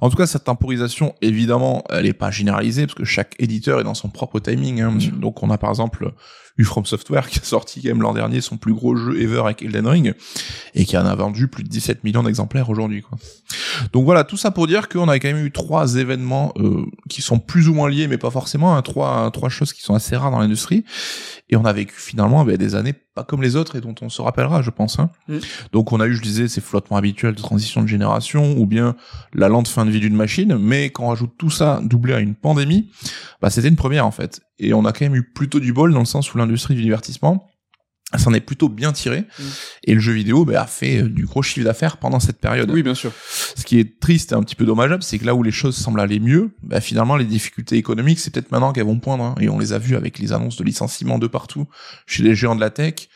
[0.01, 3.83] En tout cas, cette temporisation, évidemment, elle est pas généralisée, parce que chaque éditeur est
[3.85, 4.81] dans son propre timing.
[4.81, 4.97] hein.
[5.13, 6.11] Donc on a par exemple
[6.57, 9.41] eu From Software qui a sorti quand même l'an dernier son plus gros jeu ever
[9.45, 10.13] avec Elden Ring,
[10.75, 13.03] et qui en a vendu plus de 17 millions d'exemplaires aujourd'hui.
[13.91, 17.21] Donc voilà, tout ça pour dire qu'on a quand même eu trois événements euh, qui
[17.21, 20.31] sont plus ou moins liés, mais pas forcément, hein, trois, choses qui sont assez rares
[20.31, 20.83] dans l'industrie.
[21.49, 24.09] Et on a vécu finalement ben, des années pas comme les autres et dont on
[24.09, 24.99] se rappellera, je pense.
[24.99, 25.09] Hein.
[25.27, 25.37] Mm.
[25.71, 28.95] Donc on a eu, je disais, ces flottements habituels de transition de génération, ou bien
[29.33, 32.19] la lente fin de vie d'une machine, mais quand on rajoute tout ça doublé à
[32.19, 32.89] une pandémie,
[33.41, 34.41] bah, c'était une première en fait.
[34.59, 36.81] Et on a quand même eu plutôt du bol dans le sens où l'industrie du
[36.81, 37.49] divertissement
[38.19, 39.43] s'en est plutôt bien tiré Mm.
[39.85, 42.69] et le jeu vidéo bah, a fait euh, du gros chiffre d'affaires pendant cette période.
[42.71, 43.11] Oui, bien sûr.
[43.55, 45.75] Ce qui est triste et un petit peu dommageable, c'est que là où les choses
[45.75, 49.23] semblent aller mieux, bah, finalement les difficultés économiques, c'est peut-être maintenant qu'elles vont poindre.
[49.23, 49.35] hein.
[49.39, 51.67] Et on les a vues avec les annonces de licenciements de partout
[52.05, 53.09] chez les géants de la tech.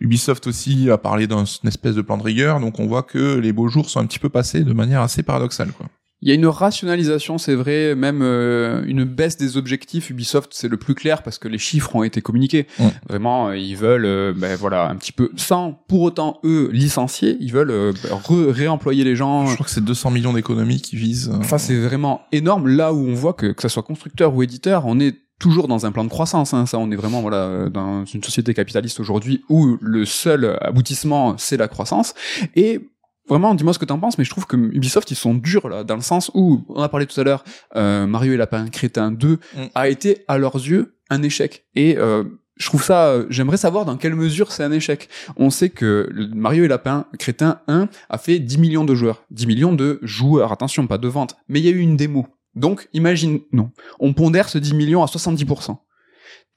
[0.00, 3.52] Ubisoft aussi a parlé d'une espèce de plan de rigueur, donc on voit que les
[3.52, 5.72] beaux jours sont un petit peu passés de manière assez paradoxale.
[5.72, 5.86] Quoi.
[6.20, 10.10] Il y a une rationalisation, c'est vrai, même euh, une baisse des objectifs.
[10.10, 12.66] Ubisoft, c'est le plus clair parce que les chiffres ont été communiqués.
[12.78, 12.84] Mm.
[13.08, 17.36] Vraiment, euh, ils veulent, euh, ben voilà, un petit peu, sans pour autant eux licencier,
[17.40, 18.18] ils veulent euh, ben,
[18.50, 19.46] réemployer les gens.
[19.46, 21.28] Je crois que c'est 200 millions d'économies qui visent.
[21.32, 22.66] euh, Enfin, c'est vraiment énorme.
[22.68, 25.86] Là où on voit que que ça soit constructeur ou éditeur, on est toujours dans
[25.86, 26.52] un plan de croissance.
[26.52, 26.66] Hein.
[26.66, 31.36] Ça, on est vraiment voilà euh, dans une société capitaliste aujourd'hui où le seul aboutissement
[31.38, 32.14] c'est la croissance.
[32.56, 32.80] Et
[33.28, 35.84] vraiment, dis-moi ce que t'en penses, mais je trouve que Ubisoft ils sont durs là,
[35.84, 37.44] dans le sens où on a parlé tout à l'heure,
[37.76, 39.60] euh, Mario et Lapin Crétin 2 Mm.
[39.74, 41.64] a été à leurs yeux un échec.
[41.74, 42.24] Et euh,
[42.56, 45.08] je trouve ça, euh, j'aimerais savoir dans quelle mesure c'est un échec.
[45.36, 49.22] On sait que Mario et Lapin Crétin 1 a fait 10 millions de joueurs.
[49.30, 51.36] 10 millions de joueurs, attention, pas de vente.
[51.48, 52.26] Mais il y a eu une démo.
[52.54, 55.76] Donc, imagine, non, on pondère ce 10 millions à 70%.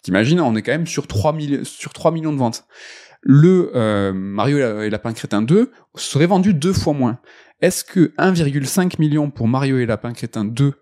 [0.03, 2.65] T'imagines, on est quand même sur 3, milli- sur 3 millions de ventes.
[3.21, 7.19] Le euh, Mario et Lapin Crétin 2 serait vendu deux fois moins.
[7.61, 10.73] Est-ce que 1,5 million pour Mario et Lapin Crétin 2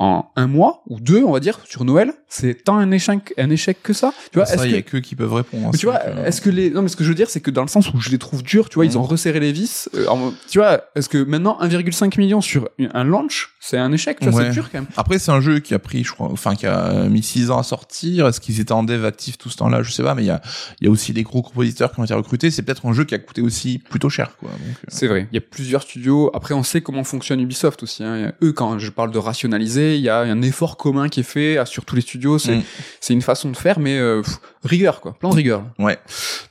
[0.00, 3.48] en un mois ou deux, on va dire, sur Noël, c'est tant un échec, un
[3.50, 4.12] échec que ça.
[4.32, 5.66] Tu vois, ça, il y a que que qui peuvent répondre.
[5.66, 7.30] hein, mais tu vois, que- est-ce que les non mais ce que je veux dire
[7.30, 9.38] c'est que dans le sens où je les trouve durs, tu vois, ils ont resserré
[9.40, 9.88] les vis.
[9.94, 10.04] euh,
[10.50, 14.40] tu vois, est-ce que maintenant 1,5 million sur un launch, c'est un échec, tu vois,
[14.40, 14.46] Ouais.
[14.48, 14.88] c'est dur quand même.
[14.96, 17.58] Après, c'est un jeu qui a pris, je crois, enfin, qui a mis 6 ans
[17.58, 18.26] à sortir.
[18.26, 19.82] Est-ce qu'ils étaient en dev actif tout ce temps-là?
[19.84, 20.42] Je sais pas, mais il y a,
[20.80, 22.50] il y a aussi des gros compositeurs qui ont été recrutés.
[22.50, 24.50] C'est peut-être un jeu qui a coûté aussi plutôt cher, quoi.
[24.52, 25.28] Euh, C'est vrai.
[25.30, 26.30] Il y a plusieurs studios.
[26.34, 28.02] Après, on sait comment fonctionne Ubisoft aussi.
[28.02, 28.32] Hein.
[28.42, 31.58] Eux, quand je parle de rationaliser, il y a un effort commun qui est fait
[31.58, 32.38] ah, sur tous les studios.
[32.38, 32.62] C'est Mm.
[33.00, 35.64] c'est une façon de faire, mais euh, pff, rigueur quoi, plein de rigueur.
[35.78, 35.98] Ouais.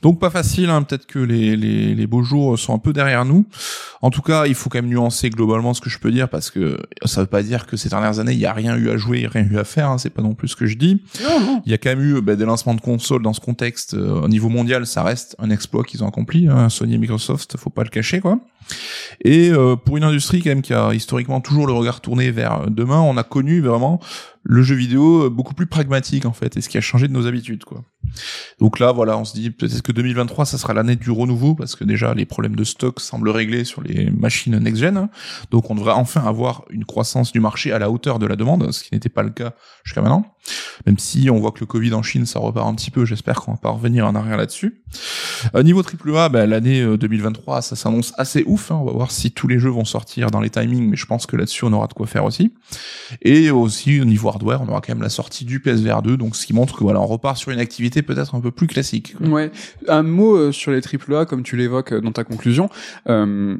[0.02, 0.82] Donc pas facile, hein.
[0.82, 3.46] peut-être que les, les, les beaux jours sont un peu derrière nous.
[4.02, 6.50] En tout cas, il faut quand même nuancer globalement ce que je peux dire parce
[6.50, 8.96] que ça veut pas dire que ces dernières années il y a rien eu à
[8.96, 9.88] jouer, rien eu à faire.
[9.88, 9.98] Hein.
[9.98, 11.02] C'est pas non plus ce que je dis.
[11.22, 11.62] Non, non.
[11.64, 14.20] Il y a quand même eu bah, des lancements de consoles dans ce contexte euh,
[14.20, 16.48] au niveau mondial, ça reste un exploit qu'ils ont accompli.
[16.48, 16.68] Hein.
[16.68, 18.38] Sony et Microsoft, faut pas le cacher quoi.
[19.22, 22.70] Et euh, pour une industrie quand même qui a historiquement toujours le regard tourné vers
[22.70, 24.00] demain, on a connu vraiment
[24.42, 27.12] le jeu vidéo euh, beaucoup plus pragmatique en fait, et ce qui a changé de
[27.12, 27.82] nos habitudes quoi.
[28.60, 31.54] Donc là voilà, on se dit peut-être que 2023 ça sera l'année du renouveau?
[31.54, 35.08] Parce que déjà les problèmes de stock semblent réglés sur les machines next gen.
[35.50, 38.70] Donc on devrait enfin avoir une croissance du marché à la hauteur de la demande,
[38.72, 40.33] ce qui n'était pas le cas jusqu'à maintenant.
[40.86, 43.40] Même si on voit que le Covid en Chine ça repart un petit peu, j'espère
[43.40, 44.82] qu'on va pas revenir en arrière là-dessus.
[45.54, 48.70] Euh, niveau AAA, ben, l'année euh, 2023 ça s'annonce assez ouf.
[48.70, 48.78] hein.
[48.80, 51.26] On va voir si tous les jeux vont sortir dans les timings, mais je pense
[51.26, 52.52] que là-dessus on aura de quoi faire aussi.
[53.22, 56.36] Et aussi au niveau hardware, on aura quand même la sortie du PSVR 2, donc
[56.36, 59.14] ce qui montre que voilà, on repart sur une activité peut-être un peu plus classique.
[59.20, 59.50] Ouais.
[59.88, 62.68] Un mot euh, sur les AAA, comme tu l'évoques euh, dans ta conclusion,
[63.08, 63.56] euh,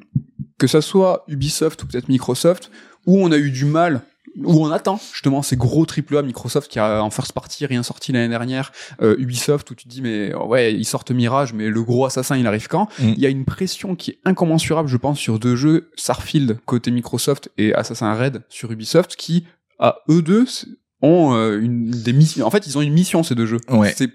[0.59, 2.71] que ça soit Ubisoft ou peut-être Microsoft,
[3.07, 4.03] où on a eu du mal,
[4.43, 8.13] où on attend justement ces gros AAA, Microsoft qui a en first party rien sorti
[8.13, 11.83] l'année dernière, euh, Ubisoft où tu te dis mais ouais ils sortent Mirage, mais le
[11.83, 13.13] gros assassin il arrive quand Mm.
[13.17, 16.91] Il y a une pression qui est incommensurable, je pense, sur deux jeux, Starfield côté
[16.91, 19.47] Microsoft et Assassin's Red sur Ubisoft, qui
[19.79, 20.47] à eux deux
[21.03, 22.47] ont euh, une des missions.
[22.47, 23.61] En fait, ils ont une mission ces deux jeux.
[23.69, 23.93] Ouais.
[23.97, 24.11] C'est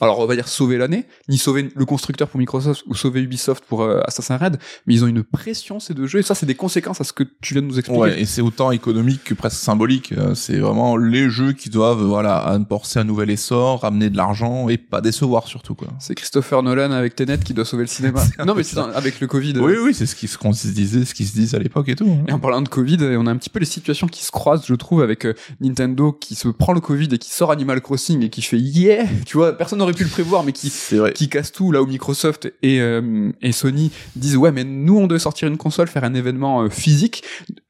[0.00, 3.64] alors on va dire sauver l'année, ni sauver le constructeur pour Microsoft ou sauver Ubisoft
[3.66, 6.46] pour euh, Assassin's Red, mais ils ont une pression ces deux jeux et ça c'est
[6.46, 8.00] des conséquences à ce que tu viens de nous expliquer.
[8.00, 10.12] Ouais, et c'est autant économique que presque symbolique.
[10.12, 14.68] Euh, C'est vraiment les jeux qui doivent, voilà, apporter un nouvel essor, ramener de l'argent
[14.68, 15.88] et pas décevoir surtout, quoi.
[15.98, 18.22] C'est Christopher Nolan avec Tenet qui doit sauver le cinéma.
[18.46, 19.54] Non mais c'est avec le Covid.
[19.58, 21.60] Oui, euh, oui, c'est ce qui ce qu'on se disait, ce qui se disait à
[21.60, 22.08] l'époque et tout.
[22.08, 22.24] hein.
[22.28, 24.64] Et en parlant de Covid, on a un petit peu les situations qui se croisent,
[24.66, 25.26] je trouve, avec
[25.60, 29.04] Nintendo qui se prend le Covid et qui sort Animal Crossing et qui fait yeah,
[29.24, 30.70] tu vois, personne n'aurait pu le prévoir, mais qui
[31.14, 35.06] qui casse tout là où Microsoft et, euh, et Sony disent ouais mais nous on
[35.06, 37.22] devait sortir une console faire un événement euh, physique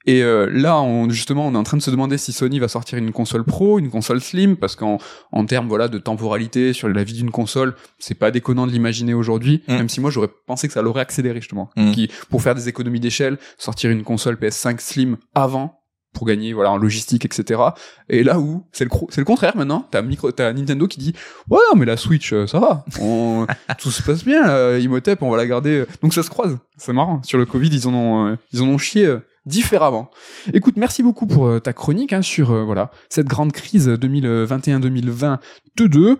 [0.06, 2.68] et euh, là on, justement on est en train de se demander si Sony va
[2.68, 4.98] sortir une console pro une console slim parce qu'en
[5.32, 9.14] en termes voilà de temporalité sur la vie d'une console c'est pas déconnant de l'imaginer
[9.14, 9.72] aujourd'hui Mm.
[9.74, 11.92] même si moi j'aurais pensé que ça l'aurait accéléré justement Mm.
[11.92, 15.80] qui pour faire des économies d'échelle sortir une console PS5 slim avant
[16.16, 17.60] pour gagner voilà en logistique etc
[18.08, 19.86] et là où c'est le c'est le contraire maintenant.
[19.90, 21.12] T'as micro t'as Nintendo qui dit
[21.50, 22.84] ouais non, mais la Switch euh, ça va.
[23.00, 23.46] On,
[23.78, 26.56] tout se passe bien euh, Imhotep on va la garder donc ça se croise.
[26.78, 27.22] C'est marrant.
[27.22, 30.10] Sur le Covid ils en ont euh, ils en ont chié euh, différemment.
[30.54, 35.38] Écoute merci beaucoup pour euh, ta chronique hein, sur euh, voilà cette grande crise 2021-2020
[35.76, 36.18] de deux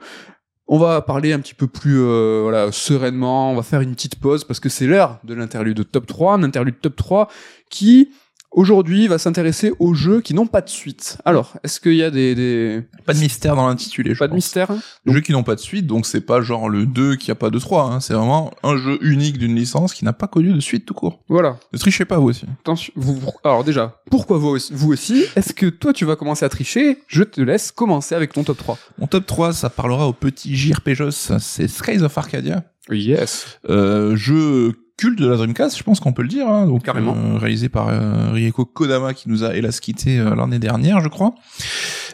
[0.69, 3.53] on va parler un petit peu plus euh, voilà sereinement.
[3.53, 6.43] On va faire une petite pause parce que c'est l'heure de l'interlude top 3 un
[6.43, 7.29] interlude top 3
[7.71, 8.11] qui
[8.53, 12.11] aujourd'hui va s'intéresser aux jeux qui n'ont pas de suite alors est-ce qu'il y a
[12.11, 12.83] des, des...
[13.05, 15.55] Pas de mystère dans l'intitulé, je pas de mystère hein Des Jeux qui n'ont pas
[15.55, 18.01] de suite, donc c'est pas genre le 2 qui a pas de 3, hein.
[18.01, 21.23] c'est vraiment un jeu unique d'une licence qui n'a pas connu de suite tout court.
[21.29, 22.47] voilà Ne trichez pas vous aussi.
[22.61, 26.17] Attention, vous, vous- alors déjà, pourquoi vous aussi, vous aussi Est-ce que toi tu vas
[26.17, 26.99] commencer à tricher?
[27.09, 28.79] Je te laisse commencer avec ton top 3.
[28.99, 32.65] Mon top 3, ça parlera au petit JRPGos, c'est Skies of Arcadia.
[32.91, 33.59] Yes.
[33.69, 37.15] Euh, jeu culte de la Dreamcast, je pense qu'on peut le dire, hein, donc Carrément.
[37.17, 41.09] euh, réalisé par euh, Rieko Kodama qui nous a hélas quitté euh, l'année dernière, je
[41.09, 41.35] crois.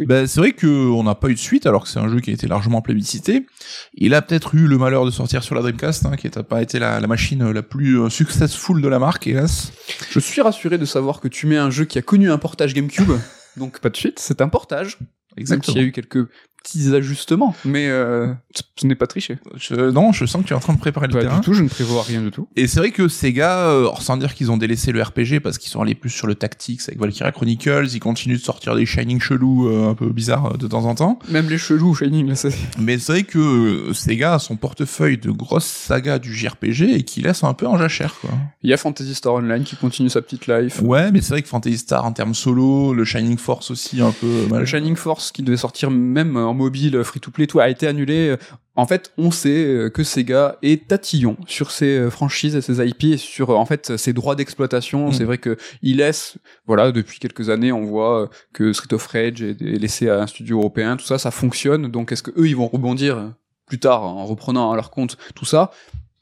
[0.01, 0.07] Oui.
[0.07, 2.21] Ben, c'est vrai que on n'a pas eu de suite, alors que c'est un jeu
[2.21, 3.47] qui a été largement plébiscité.
[3.95, 6.61] Il a peut-être eu le malheur de sortir sur la Dreamcast, hein, qui n'a pas
[6.61, 9.73] été la, la machine la plus successful de la marque, hélas.
[10.11, 12.75] Je suis rassuré de savoir que tu mets un jeu qui a connu un portage
[12.75, 13.13] GameCube.
[13.57, 14.99] Donc pas de suite, c'est un portage.
[15.37, 16.29] Même s'il y a eu quelques
[16.63, 18.33] petits ajustements, mais euh,
[18.77, 19.39] ce n'est pas triché.
[19.57, 21.37] Je, non, je sens que tu es en train de préparer le Pas terrain.
[21.37, 22.49] du tout, je ne prévois rien du tout.
[22.57, 25.59] Et c'est vrai que Sega, euh, alors sans dire qu'ils ont délaissé le RPG parce
[25.59, 28.87] qu'ils sont allés plus sur le tactics avec Valkyria Chronicles, ils continuent de sortir des
[28.87, 31.19] Shining chelous euh, un peu bizarres euh, de temps en temps.
[31.29, 32.53] Même les chelous, Shining, là, c'est...
[32.79, 37.21] Mais c'est vrai que Sega a son portefeuille de grosses sagas du JRPG et qui
[37.23, 38.31] laisse un peu en jachère, quoi.
[38.63, 40.81] Il y a Fantasy Star Online qui continue sa petite life.
[40.83, 44.13] Ouais, mais c'est vrai que Fantasy Star en termes solo, le Shining Force aussi un
[44.13, 44.61] peu mal.
[44.61, 48.37] Le Shining Force qui devait sortir même en mobile, free-to-play, tout a été annulé.
[48.75, 52.87] En fait, on sait euh, que Sega est tatillon sur ses euh, franchises et ses
[52.87, 55.09] IP et sur euh, en fait ses droits d'exploitation.
[55.09, 55.13] Mm.
[55.13, 59.07] C'est vrai que il laisse, voilà, depuis quelques années, on voit euh, que Street of
[59.07, 61.89] Rage est laissé à un studio européen, tout ça, ça fonctionne.
[61.89, 63.29] Donc, est-ce que eux, ils vont rebondir euh,
[63.67, 65.71] plus tard en reprenant à leur compte tout ça?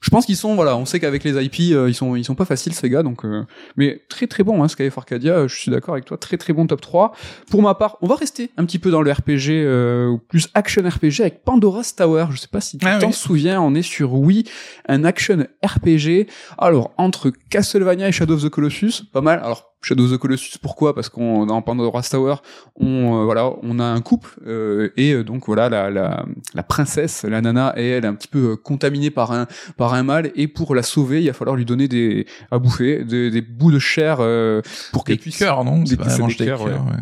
[0.00, 2.34] Je pense qu'ils sont voilà, on sait qu'avec les IP euh, ils sont ils sont
[2.34, 3.44] pas faciles ces gars donc euh,
[3.76, 6.52] mais très très bon hein Sky Arcadia, euh, je suis d'accord avec toi, très très
[6.52, 7.12] bon top 3.
[7.50, 10.82] Pour ma part, on va rester un petit peu dans le RPG euh, plus action
[10.88, 12.26] RPG avec Pandora's Tower.
[12.30, 13.12] Je sais pas si tu Ah t'en oui.
[13.12, 14.44] souviens, on est sur Wii,
[14.88, 16.26] un action RPG.
[16.58, 19.38] Alors entre Castlevania et Shadow of the Colossus, pas mal.
[19.40, 20.94] Alors Shadow of the Colossus, pourquoi?
[20.94, 22.36] Parce qu'on dans Pandora's Tower,
[22.76, 26.24] on euh, voilà, on a un couple euh, et euh, donc voilà la, la
[26.54, 29.46] la princesse, la nana, et elle est un petit peu euh, contaminée par un
[29.78, 33.04] par un mal et pour la sauver, il va falloir lui donner des à bouffer,
[33.04, 34.60] des, des bouts de chair euh,
[34.92, 35.82] pour qu'elle puisse cœurs, non?
[35.82, 36.92] des- pas des des cœurs, cœurs, ouais.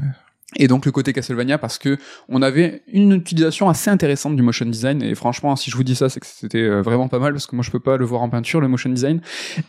[0.59, 1.97] Et donc le côté Castlevania parce que
[2.29, 5.03] on avait une utilisation assez intéressante du motion design.
[5.03, 7.47] Et franchement si je vous dis ça c'est que c'était euh, vraiment pas mal parce
[7.47, 9.21] que moi je peux pas le voir en peinture le motion design.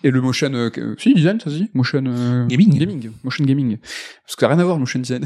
[0.04, 1.70] Et le motion euh, si design ça se dit.
[1.74, 2.78] Motion euh, Gaming.
[2.78, 3.12] gaming.
[3.24, 3.78] Motion gaming.
[3.78, 5.24] Parce que ça n'a rien à voir le motion design.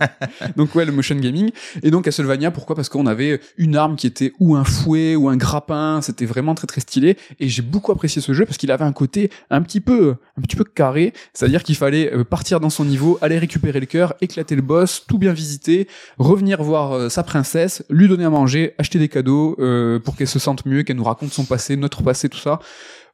[0.56, 1.50] Donc ouais le motion gaming.
[1.82, 2.76] Et donc Castlevania pourquoi?
[2.76, 6.00] Parce qu'on avait une arme qui était ou un fouet ou un grappin.
[6.02, 7.16] C'était vraiment très très stylé.
[7.40, 10.42] Et j'ai beaucoup apprécié ce jeu parce qu'il avait un côté un petit peu un
[10.42, 11.12] petit peu carré.
[11.32, 14.99] C'est-à-dire qu'il fallait euh, partir dans son niveau aller récupérer le cœur éclater le boss
[15.06, 15.88] tout bien visiter
[16.18, 20.28] revenir voir euh, sa princesse lui donner à manger acheter des cadeaux euh, pour qu'elle
[20.28, 22.58] se sente mieux qu'elle nous raconte son passé notre passé tout ça.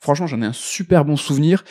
[0.01, 1.65] Franchement j'en ai un super bon souvenir.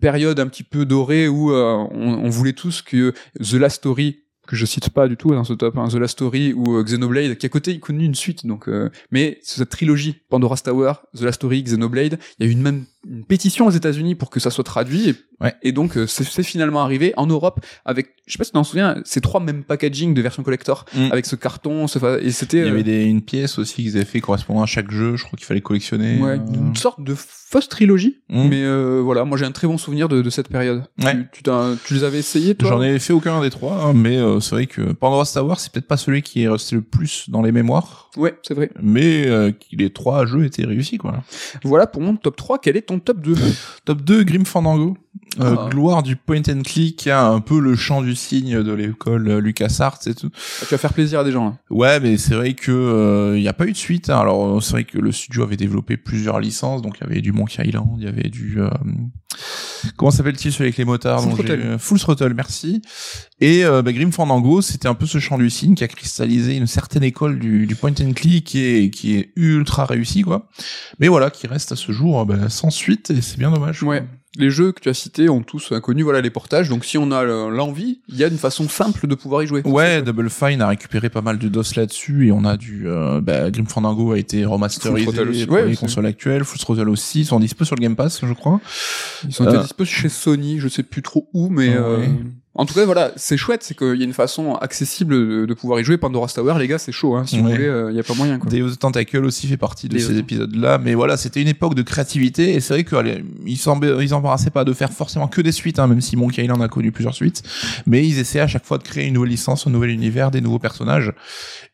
[0.00, 4.56] Période un petit peu dorée où euh, on, voulait tous que The Last Story que
[4.56, 7.46] je cite pas du tout dans ce top, hein, The Last Story ou Xenoblade, qui
[7.46, 11.36] à côté il connu une suite, donc euh, mais cette trilogie Pandora's Tower, The Last
[11.36, 14.50] Story, Xenoblade, il y a eu une même une pétition aux États-Unis pour que ça
[14.50, 15.52] soit traduit, et, Ouais.
[15.62, 18.62] et donc euh, c'est finalement arrivé en Europe avec, je sais pas si tu t'en
[18.62, 21.08] souviens, ces trois mêmes packaging de version collector Mm.
[21.10, 23.82] avec ce carton, ce fa- et c'était Il y euh, avait des, une pièce aussi
[23.82, 25.16] qu'ils avaient fait correspondant à chaque jeu.
[25.16, 26.20] Je crois qu'il fallait collectionner.
[26.22, 28.48] ouais, euh, une sorte de fausse trilogie, Mm.
[28.48, 30.84] mais euh, voilà, moi j'ai un très bon souvenir de, de cette période.
[31.02, 31.16] Ouais.
[31.32, 31.50] Tu, tu,
[31.84, 32.68] tu les avais essayés toi?
[32.70, 35.72] J'en ai fait aucun des trois, hein, mais euh, c'est vrai que Pandora's Tower, c'est
[35.72, 38.70] peut-être pas celui qui est resté le plus dans les mémoires, Ouais, c'est vrai.
[38.80, 41.24] mais euh, les trois jeux étaient réussis, quoi.
[41.64, 43.34] Voilà pour mon top 3, quel est ton top 2
[43.84, 44.96] Top 2, Grim Fandango.
[45.40, 45.68] Euh, Ah.
[45.70, 49.98] Gloire du point and click, un peu le chant du cygne de l'école euh, LucasArts
[50.06, 50.30] et tout.
[50.60, 51.58] Tu vas faire plaisir à des gens là.
[51.70, 54.10] Ouais, mais c'est vrai que euh, il y a pas eu de suite.
[54.10, 54.18] hein.
[54.20, 57.20] Alors euh, c'est vrai que le studio avait développé plusieurs licences, donc il y avait
[57.20, 58.68] du Monkey Island, il y avait du euh,
[59.96, 61.76] comment s'appelle-t-il celui avec les motards Full Throttle.
[61.78, 62.82] Full Throttle, merci.
[63.40, 66.56] Et euh, bah, Grim Fandango, c'était un peu ce chant du cygne qui a cristallisé
[66.56, 70.48] une certaine école du, du point and click qui est qui est ultra réussi quoi.
[71.00, 73.80] Mais voilà, qui reste à ce jour euh, bah, sans suite et c'est bien dommage.
[73.80, 73.96] quoi.
[74.36, 76.98] Les jeux que tu as cités ont tous euh, connu voilà les portages, donc si
[76.98, 79.62] on a l'envie, il y a une façon simple de pouvoir y jouer.
[79.64, 83.20] Ouais, Double Fine a récupéré pas mal de DOS là-dessus et on a du euh,
[83.20, 87.38] bah, Grim Fandango a été remasterisé pour les consoles actuelles, Full Throttle aussi, ils sont
[87.38, 88.60] dispo sur le Game Pass, je crois.
[89.24, 89.62] Ils sont Euh.
[89.62, 91.76] dispo chez Sony, je sais plus trop où, mais Ouais.
[91.78, 92.06] euh,
[92.56, 95.54] en tout cas voilà, c'est chouette, c'est qu'il y a une façon accessible de, de
[95.54, 95.96] pouvoir y jouer.
[95.98, 97.24] Pandora's Tower, les gars, c'est chaud, hein.
[97.26, 98.50] Si vous voulez, euh, il y a pas moyen quoi.
[98.50, 102.54] The Tentacle aussi fait partie de ces épisodes-là, mais voilà, c'était une époque de créativité
[102.54, 105.86] et c'est vrai qu'ils s'emba- ils s'embarrassaient pas de faire forcément que des suites, hein,
[105.86, 107.42] même si Monkey Island a connu plusieurs suites,
[107.86, 110.40] mais ils essaient à chaque fois de créer une nouvelle licence, un nouvel univers, des
[110.40, 111.12] nouveaux personnages.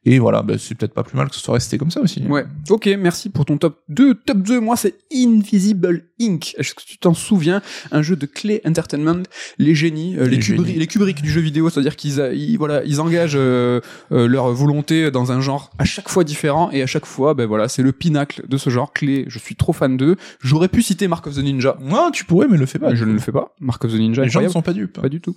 [0.07, 2.23] Et voilà, bah, c'est peut-être pas plus mal que ce soit resté comme ça aussi.
[2.27, 2.47] Ouais.
[2.71, 4.15] Ok, merci pour ton top 2.
[4.15, 6.55] Top 2, moi, c'est Invisible Inc.
[6.59, 7.63] Est-ce que tu t'en souviens?
[7.93, 9.23] Un jeu de Clay Entertainment,
[9.59, 10.79] les génies, euh, les, Les Kubri- génies.
[10.79, 13.81] les Kubrick du jeu vidéo, c'est-à-dire qu'ils, ils, voilà, ils engagent euh,
[14.13, 17.47] euh, leur volonté dans un genre à chaque fois différent et à chaque fois, ben
[17.47, 18.93] voilà, c'est le pinacle de ce genre.
[18.93, 20.17] Clay, je suis trop fan d'eux.
[20.41, 21.77] J'aurais pu citer Mark of the Ninja.
[21.81, 22.95] Non, tu pourrais, mais le fais pas.
[22.95, 23.55] je ne le fais pas.
[23.61, 25.01] Mark of the Ninja, Les gens ne sont pas dupes.
[25.01, 25.35] Pas du tout.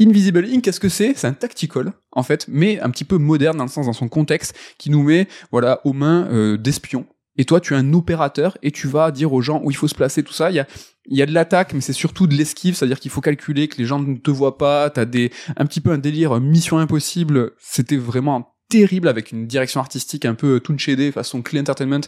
[0.00, 1.12] Invisible Inc, qu'est-ce que c'est?
[1.16, 4.08] C'est un tactical, en fait, mais un petit peu moderne dans le sens, dans son
[4.08, 7.06] contexte, qui nous met, voilà, aux mains euh, d'espions.
[7.38, 9.88] Et toi, tu es un opérateur et tu vas dire aux gens où il faut
[9.88, 10.50] se placer, tout ça.
[10.50, 10.66] Il y a,
[11.06, 13.78] il y a de l'attaque, mais c'est surtout de l'esquive, c'est-à-dire qu'il faut calculer que
[13.78, 14.90] les gens ne te voient pas.
[14.90, 17.52] T'as des, un petit peu un délire euh, Mission Impossible.
[17.58, 22.00] C'était vraiment terrible avec une direction artistique un peu Toon Shaded façon Clay Entertainment.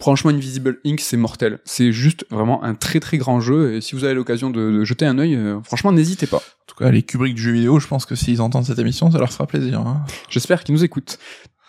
[0.00, 1.58] Franchement, Invisible Inc, c'est mortel.
[1.64, 3.74] C'est juste vraiment un très très grand jeu.
[3.74, 6.36] Et si vous avez l'occasion de, de jeter un œil, euh, franchement, n'hésitez pas.
[6.36, 9.10] En tout cas, les Kubrick du jeu vidéo, je pense que s'ils entendent cette émission,
[9.10, 9.80] ça leur fera plaisir.
[9.80, 10.04] Hein.
[10.28, 11.18] J'espère qu'ils nous écoutent.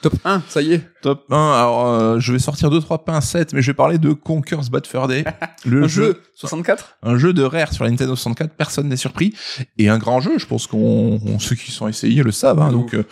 [0.02, 0.82] Top 1, ça y est.
[1.02, 4.14] Top 1, alors euh, je vais sortir deux trois pincettes, mais je vais parler de
[4.14, 5.26] Conker's Bad Fur Day.
[5.66, 9.34] Le jeu 64 un jeu de Rare sur la Nintendo 64, personne n'est surpris,
[9.78, 12.62] et un grand jeu, je pense qu'on on- ceux qui sont essayés le savent.
[12.62, 13.04] Hein, donc euh,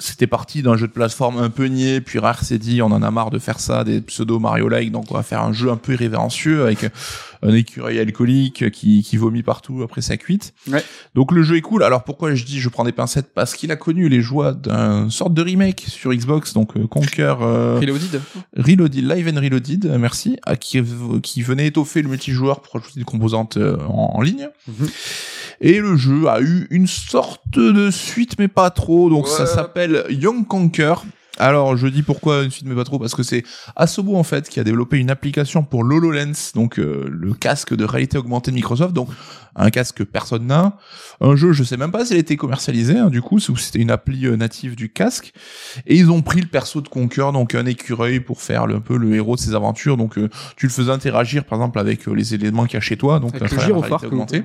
[0.00, 3.02] c'était parti d'un jeu de plateforme un peu niais, puis Rare s'est dit on en
[3.02, 5.76] a marre de faire ça, des pseudo Mario-like, donc on va faire un jeu un
[5.76, 6.86] peu irrévérencieux avec
[7.42, 10.52] un écureuil alcoolique qui, qui vomit partout après sa cuite.
[10.70, 10.84] Ouais.
[11.14, 11.82] Donc le jeu est cool.
[11.82, 13.32] Alors pourquoi je dis je prends des pincettes?
[13.34, 17.36] Parce qu'il a connu les joies d'un sorte de remake sur Xbox, donc euh, Conker
[17.40, 18.20] euh, Reloaded.
[18.56, 20.82] Reloaded, Live and Reloaded, merci, à qui,
[21.22, 24.48] qui venait étoffer le multijoueur pour ajouter des composantes euh, en, en ligne.
[24.68, 24.88] Mhm.
[25.60, 29.10] Et le jeu a eu une sorte de suite, mais pas trop.
[29.10, 30.94] Donc ça s'appelle Young Conquer.
[31.40, 33.44] Alors je dis pourquoi une suite mais pas trop parce que c'est
[33.74, 37.84] Asobo en fait qui a développé une application pour l'HoloLens, donc euh, le casque de
[37.84, 39.08] réalité augmentée de Microsoft, donc
[39.56, 40.76] un casque que personne n'a.
[41.20, 43.64] Un jeu, je sais même pas s'il a été commercialisé, hein, du coup, ou si
[43.66, 45.32] c'était une appli euh, native du casque.
[45.86, 48.80] Et ils ont pris le perso de Conquer, donc un écureuil pour faire le, un
[48.80, 49.96] peu le héros de ses aventures.
[49.96, 52.80] Donc euh, tu le faisais interagir par exemple avec euh, les éléments qu'il y a
[52.80, 54.02] chez toi, donc Avec le gyrophare.
[54.04, 54.42] augmentée.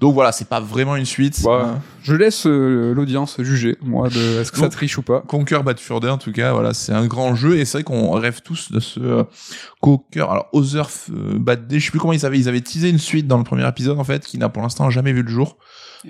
[0.00, 1.40] Donc voilà, c'est pas vraiment une suite.
[1.44, 1.52] Ouais.
[1.52, 1.80] hein.
[2.02, 5.20] Je laisse euh, l'audience juger, moi, de est-ce que ça triche ou pas.
[5.20, 7.84] Conquer Bad Fur Day, en tout cas, voilà, c'est un grand jeu et c'est vrai
[7.84, 9.24] qu'on rêve tous de ce euh,
[9.80, 10.20] Conquer.
[10.20, 12.98] Alors, Other euh, Bad Day, je sais plus comment ils avaient, ils avaient teasé une
[12.98, 15.58] suite dans le premier épisode en fait, qui n'a pour l'instant jamais vu le jour.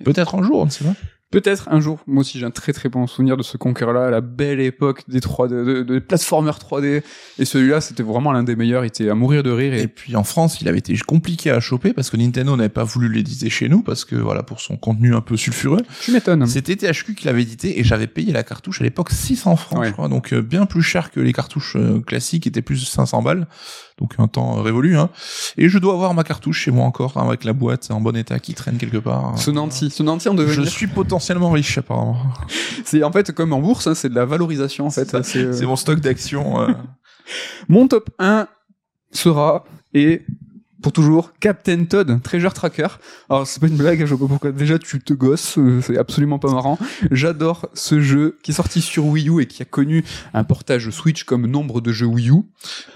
[0.04, 0.94] Peut-être un jour, on ne sait pas.
[1.32, 4.10] Peut-être un jour, moi aussi j'ai un très très bon souvenir de ce Conquer-là, à
[4.10, 7.04] la belle époque des 3D, de, de platformers 3D.
[7.38, 9.72] Et celui-là, c'était vraiment l'un des meilleurs, il était à mourir de rire.
[9.72, 12.68] Et Et puis en France, il avait été compliqué à choper parce que Nintendo n'avait
[12.68, 15.82] pas voulu l'éditer chez nous parce que voilà pour son contenu un peu sulfureux.
[16.02, 16.44] tu m'étonnes.
[16.48, 19.86] C'était THQ qui l'avait édité et j'avais payé la cartouche à l'époque 600 francs, Ouais.
[19.86, 22.78] je crois, donc euh, bien plus cher que les cartouches euh, classiques, qui étaient plus
[22.84, 23.46] 500 balles,
[24.00, 24.96] donc un temps révolu.
[24.96, 25.10] Hein.
[25.56, 28.16] Et je dois avoir ma cartouche chez moi encore hein, avec la boîte en bon
[28.16, 29.38] état qui traîne quelque part.
[29.38, 30.68] Ce Nancy, ce Nancy en Je devenir.
[30.68, 32.16] suis potentiellement riche apparemment.
[32.84, 35.22] C'est en fait comme en bourse, hein, c'est de la valorisation en fait.
[35.22, 36.60] C'est, euh, mon stock d'actions.
[36.62, 36.68] euh.
[37.68, 38.48] Mon top 1
[39.12, 40.22] sera et
[40.82, 42.88] pour toujours Captain Todd Treasure Tracker.
[43.28, 44.52] Alors c'est pas une blague, je vois pas pourquoi.
[44.52, 46.78] Déjà tu te gosses, euh, c'est absolument pas marrant.
[47.10, 50.04] J'adore ce jeu qui est sorti sur Wii U et qui a connu
[50.34, 52.42] un portage Switch comme nombre de jeux Wii U.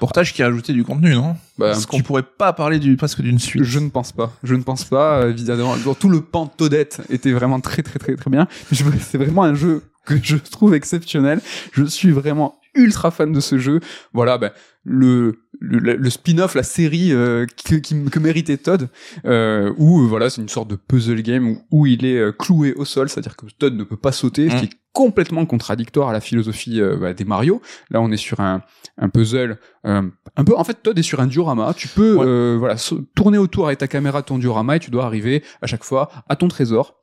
[0.01, 1.37] Portage qui a ajouté du contenu, non?
[1.59, 3.63] Bah, Parce qu'on pourrait pas parler du presque d'une suite.
[3.63, 4.33] Je ne pense pas.
[4.43, 5.21] Je ne pense pas.
[5.23, 8.49] euh, Évidemment, tout le pan Toadette était vraiment très très très très bien.
[8.73, 11.41] C'est vraiment un jeu que je trouve exceptionnel.
[11.73, 13.81] Je suis vraiment ultra fan de ce jeu.
[14.13, 14.51] Voilà, ben
[14.85, 18.89] le le, le spin-off, la série euh, que, que méritait Todd,
[19.25, 22.33] euh, où euh, voilà, c'est une sorte de puzzle game où, où il est euh,
[22.33, 24.59] cloué au sol, c'est-à-dire que Todd ne peut pas sauter, ce Mm.
[24.59, 27.63] qui est complètement contradictoire à la philosophie euh, bah, des Mario.
[27.91, 28.63] Là, on est sur un,
[28.99, 30.03] un puzzle euh,
[30.37, 30.55] un peu.
[30.57, 31.73] En fait, Todd est sur un diorama.
[31.75, 32.25] Tu peux Ouais.
[32.27, 32.77] euh, voilà
[33.15, 36.11] tourner autour avec ta caméra de ton diorama et tu dois arriver à chaque fois
[36.29, 36.97] à ton trésor.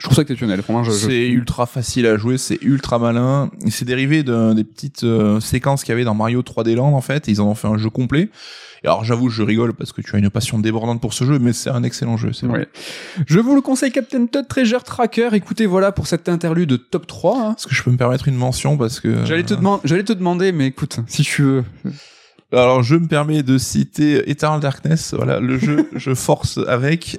[0.00, 0.60] Je trouve ça exceptionnel.
[0.82, 3.50] Je, C'est ultra facile à jouer, c'est ultra malin.
[3.68, 7.00] C'est dérivé d'un- des petites euh, séquences qu'il y avait dans Mario 3D Land en
[7.02, 7.28] fait.
[7.28, 8.30] Ils en ont fait un jeu complet.
[8.82, 11.38] Et alors j'avoue, je rigole parce que tu as une passion débordante pour ce jeu,
[11.38, 12.32] mais c'est un excellent jeu.
[12.32, 12.60] C'est vrai.
[12.60, 12.68] Ouais.
[13.26, 15.28] Je vous le conseille, Captain Todd Treasure Tracker.
[15.34, 17.38] Écoutez, voilà pour cette interlude top 3.
[17.38, 17.54] hein.
[17.58, 20.14] Est-ce que je peux me permettre une mention parce que J'allais te, demander, j'allais te
[20.14, 21.64] demander, mais écoute, si tu veux.
[22.52, 25.14] Alors je me permets de citer Eternal Darkness.
[25.14, 27.18] Voilà le jeu, je force avec.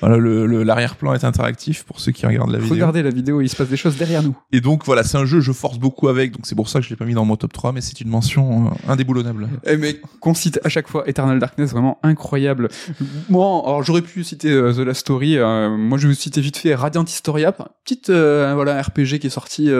[0.00, 2.74] Voilà le l'arrière-plan est interactif pour ceux qui regardent la vidéo.
[2.74, 4.36] Regardez la vidéo, il se passe des choses derrière nous.
[4.52, 6.84] Et donc voilà, c'est un jeu je force beaucoup avec, donc c'est pour ça que
[6.84, 9.48] je l'ai pas mis dans mon top 3, mais c'est une mention euh, indéboulonnable.
[9.66, 12.68] Eh mais qu'on cite à chaque fois Eternal Darkness, vraiment incroyable.
[13.28, 15.36] Moi, alors j'aurais pu citer euh, The Last Story.
[15.36, 17.52] euh, moi, je vais citer vite fait Radiant Historia,
[17.84, 19.70] petite voilà RPG qui est sorti.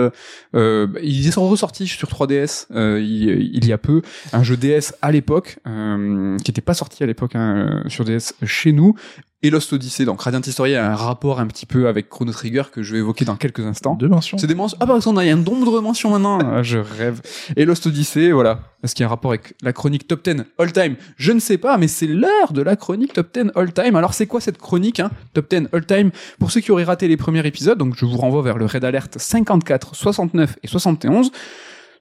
[0.54, 4.02] Ils sont ressortis sur 3DS euh, il, il y a peu.
[4.32, 8.34] Un jeu DS à l'époque euh, qui n'était pas sorti à l'époque hein, sur DS
[8.44, 8.94] chez nous.
[9.42, 12.64] Et Lost Odyssey, donc Radiant Historia a un rapport un petit peu avec Chrono Trigger
[12.72, 13.94] que je vais évoquer dans quelques instants.
[13.94, 14.38] Deux mentions.
[14.38, 14.78] C'est des mentions.
[14.80, 16.38] Ah, par exemple, il y a un nombre de mentions maintenant.
[16.56, 17.20] Ah, je rêve.
[17.54, 18.60] Et Lost Odyssey, voilà.
[18.82, 20.96] Est-ce qu'il y a un rapport avec la chronique Top 10 All Time?
[21.16, 23.94] Je ne sais pas, mais c'est l'heure de la chronique Top 10 All Time.
[23.94, 26.10] Alors, c'est quoi cette chronique, hein Top 10 All Time?
[26.38, 28.84] Pour ceux qui auraient raté les premiers épisodes, donc je vous renvoie vers le Red
[28.84, 31.30] Alert 54, 69 et 71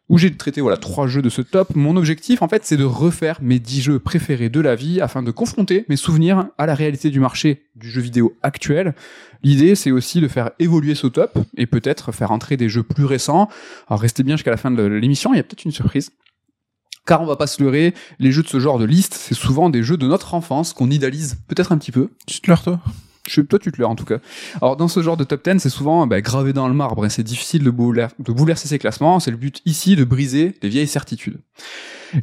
[0.10, 1.76] où j'ai traité voilà trois jeux de ce top.
[1.76, 5.24] Mon objectif en fait c'est de refaire mes 10 jeux préférés de la vie afin
[5.24, 8.94] de confronter mes souvenirs à la réalité du marché du jeu vidéo actuel.
[9.44, 13.06] L'idée c'est aussi de faire évoluer ce top et peut-être faire entrer des jeux plus
[13.06, 13.50] récents.
[13.88, 16.12] Alors restez bien jusqu'à la fin de l'émission, il y a peut-être une surprise.
[17.06, 19.70] Car on va pas se leurrer, les jeux de ce genre de liste, c'est souvent
[19.70, 22.10] des jeux de notre enfance qu'on idéalise peut-être un petit peu.
[22.26, 22.80] Tu te leurres toi
[23.28, 24.20] Je, toi, tu te leurres en tout cas.
[24.62, 27.10] Alors, dans ce genre de top 10, c'est souvent bah, gravé dans le marbre et
[27.10, 29.20] c'est difficile de bouleverser ces classements.
[29.20, 31.40] C'est le but ici de briser les vieilles certitudes.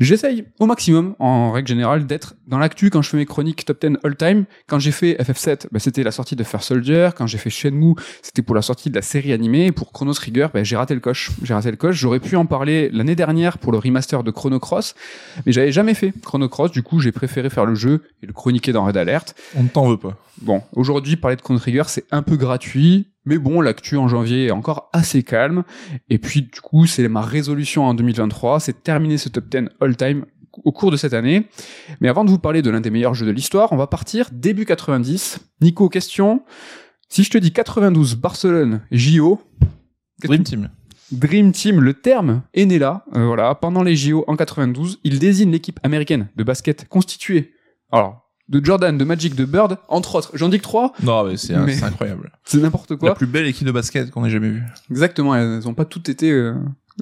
[0.00, 3.84] J'essaye au maximum, en règle générale, d'être dans l'actu quand je fais mes chroniques top
[3.84, 4.44] 10 all time.
[4.66, 7.10] Quand j'ai fait FF7, bah, c'était la sortie de First Soldier.
[7.16, 9.66] Quand j'ai fait Shenmue, c'était pour la sortie de la série animée.
[9.66, 11.30] Et pour Chrono Trigger, bah, j'ai raté le coche.
[11.42, 11.96] J'ai raté le coche.
[11.96, 14.94] J'aurais pu en parler l'année dernière pour le remaster de Chrono Cross,
[15.46, 16.70] mais j'avais jamais fait Chrono Cross.
[16.72, 19.34] Du coup, j'ai préféré faire le jeu et le chroniquer dans Red Alert.
[19.56, 20.16] On ne t'en veut pas.
[20.40, 23.11] Bon, aujourd'hui, parler de Chrono Trigger, c'est un peu gratuit.
[23.24, 25.64] Mais bon, l'actu en janvier est encore assez calme.
[26.10, 30.24] Et puis, du coup, c'est ma résolution en 2023, c'est terminer ce top 10 all-time
[30.64, 31.46] au cours de cette année.
[32.00, 34.28] Mais avant de vous parler de l'un des meilleurs jeux de l'histoire, on va partir
[34.32, 35.38] début 90.
[35.60, 36.42] Nico, question.
[37.08, 39.40] Si je te dis 92, Barcelone, JO.
[40.22, 40.68] Dream Team.
[41.10, 43.04] Dream Team, le terme est né là.
[43.14, 47.52] Euh, voilà, pendant les JO en 92, il désigne l'équipe américaine de basket constituée.
[47.90, 48.21] Alors,
[48.52, 50.30] de Jordan, de Magic, de Bird, entre autres.
[50.34, 50.92] J'en dis que trois.
[51.02, 52.30] Non, mais c'est Mais- incroyable.
[52.44, 53.08] C'est n'importe quoi.
[53.08, 54.62] La plus belle équipe de basket qu'on ait jamais vue.
[54.90, 56.54] Exactement, elles ont pas toutes été euh,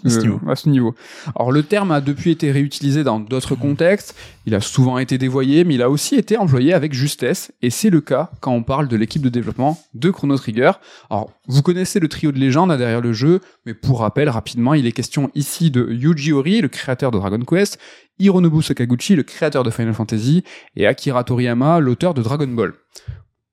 [0.04, 0.40] À ce euh, niveau.
[0.48, 0.94] à ce niveau.
[1.34, 4.14] Alors le terme a depuis été réutilisé dans d'autres contextes,
[4.46, 7.90] il a souvent été dévoyé, mais il a aussi été employé avec justesse, et c'est
[7.90, 10.72] le cas quand on parle de l'équipe de développement de Chrono Trigger.
[11.10, 14.74] Alors vous connaissez le trio de légende hein, derrière le jeu, mais pour rappel rapidement,
[14.74, 17.78] il est question ici de Yuji Horii, le créateur de Dragon Quest,
[18.20, 20.44] Hironobu Sakaguchi, le créateur de Final Fantasy,
[20.76, 22.74] et Akira Toriyama, l'auteur de Dragon Ball.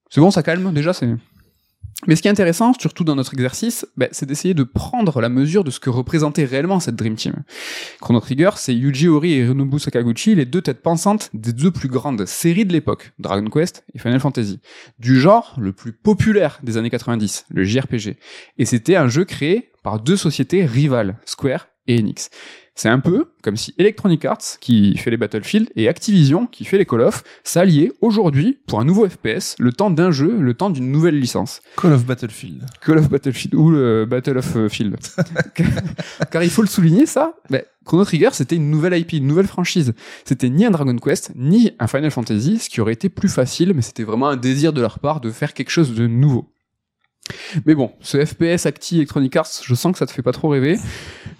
[0.09, 1.09] C'est bon, ça calme déjà, c'est...
[2.05, 5.29] Mais ce qui est intéressant, surtout dans notre exercice, ben, c'est d'essayer de prendre la
[5.29, 7.43] mesure de ce que représentait réellement cette Dream Team.
[8.01, 11.89] Chrono Trigger, c'est Yuji Horii et Hironobu Sakaguchi, les deux têtes pensantes des deux plus
[11.89, 14.59] grandes séries de l'époque, Dragon Quest et Final Fantasy.
[14.99, 18.17] Du genre le plus populaire des années 90, le JRPG.
[18.59, 22.29] Et c'était un jeu créé par deux sociétés rivales, Square et Enix.
[22.77, 26.77] C'est un peu comme si Electronic Arts, qui fait les Battlefield, et Activision, qui fait
[26.77, 30.69] les Call of, s'alliaient aujourd'hui pour un nouveau FPS, le temps d'un jeu, le temps
[30.69, 31.61] d'une nouvelle licence.
[31.75, 32.65] Call of Battlefield.
[32.85, 34.95] Call of Battlefield ou le Battle of euh, Field.
[36.31, 39.47] Car il faut le souligner, ça, ben, Chrono Trigger, c'était une nouvelle IP, une nouvelle
[39.47, 39.93] franchise.
[40.23, 43.73] C'était ni un Dragon Quest, ni un Final Fantasy, ce qui aurait été plus facile,
[43.73, 46.47] mais c'était vraiment un désir de leur part de faire quelque chose de nouveau.
[47.65, 50.49] Mais bon, ce FPS Acti Electronic Arts, je sens que ça te fait pas trop
[50.49, 50.77] rêver.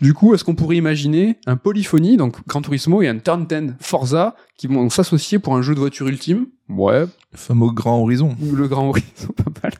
[0.02, 3.74] Du coup, est-ce qu'on pourrait imaginer un Polyphony, donc Gran Turismo et un Turn 10
[3.80, 6.48] Forza, qui vont s'associer pour un jeu de voiture ultime?
[6.70, 8.36] Ouais, Le fameux Grand Horizon.
[8.54, 9.74] le Grand Horizon, pas mal.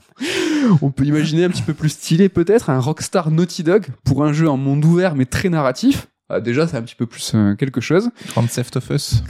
[0.82, 4.34] On peut imaginer un petit peu plus stylé peut-être un Rockstar Naughty Dog pour un
[4.34, 6.08] jeu en monde ouvert mais très narratif.
[6.30, 8.10] Ah, déjà, c'est un petit peu plus euh, quelque chose.
[8.30, 9.24] Grand Theft of Us.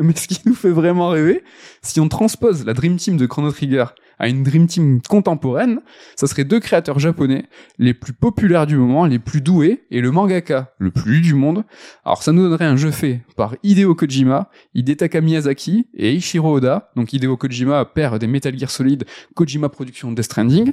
[0.00, 1.42] mais ce qui nous fait vraiment rêver,
[1.82, 3.86] si on transpose la Dream Team de Chrono Trigger
[4.18, 5.80] à une Dream Team contemporaine,
[6.16, 7.46] ça serait deux créateurs japonais,
[7.78, 11.64] les plus populaires du moment, les plus doués, et le mangaka le plus du monde.
[12.04, 16.90] Alors ça nous donnerait un jeu fait par Hideo Kojima, Hidetaka Miyazaki et Ichiro Oda.
[16.96, 19.04] Donc Hideo Kojima, père des Metal Gear Solid,
[19.34, 20.72] Kojima Productions Death Stranding.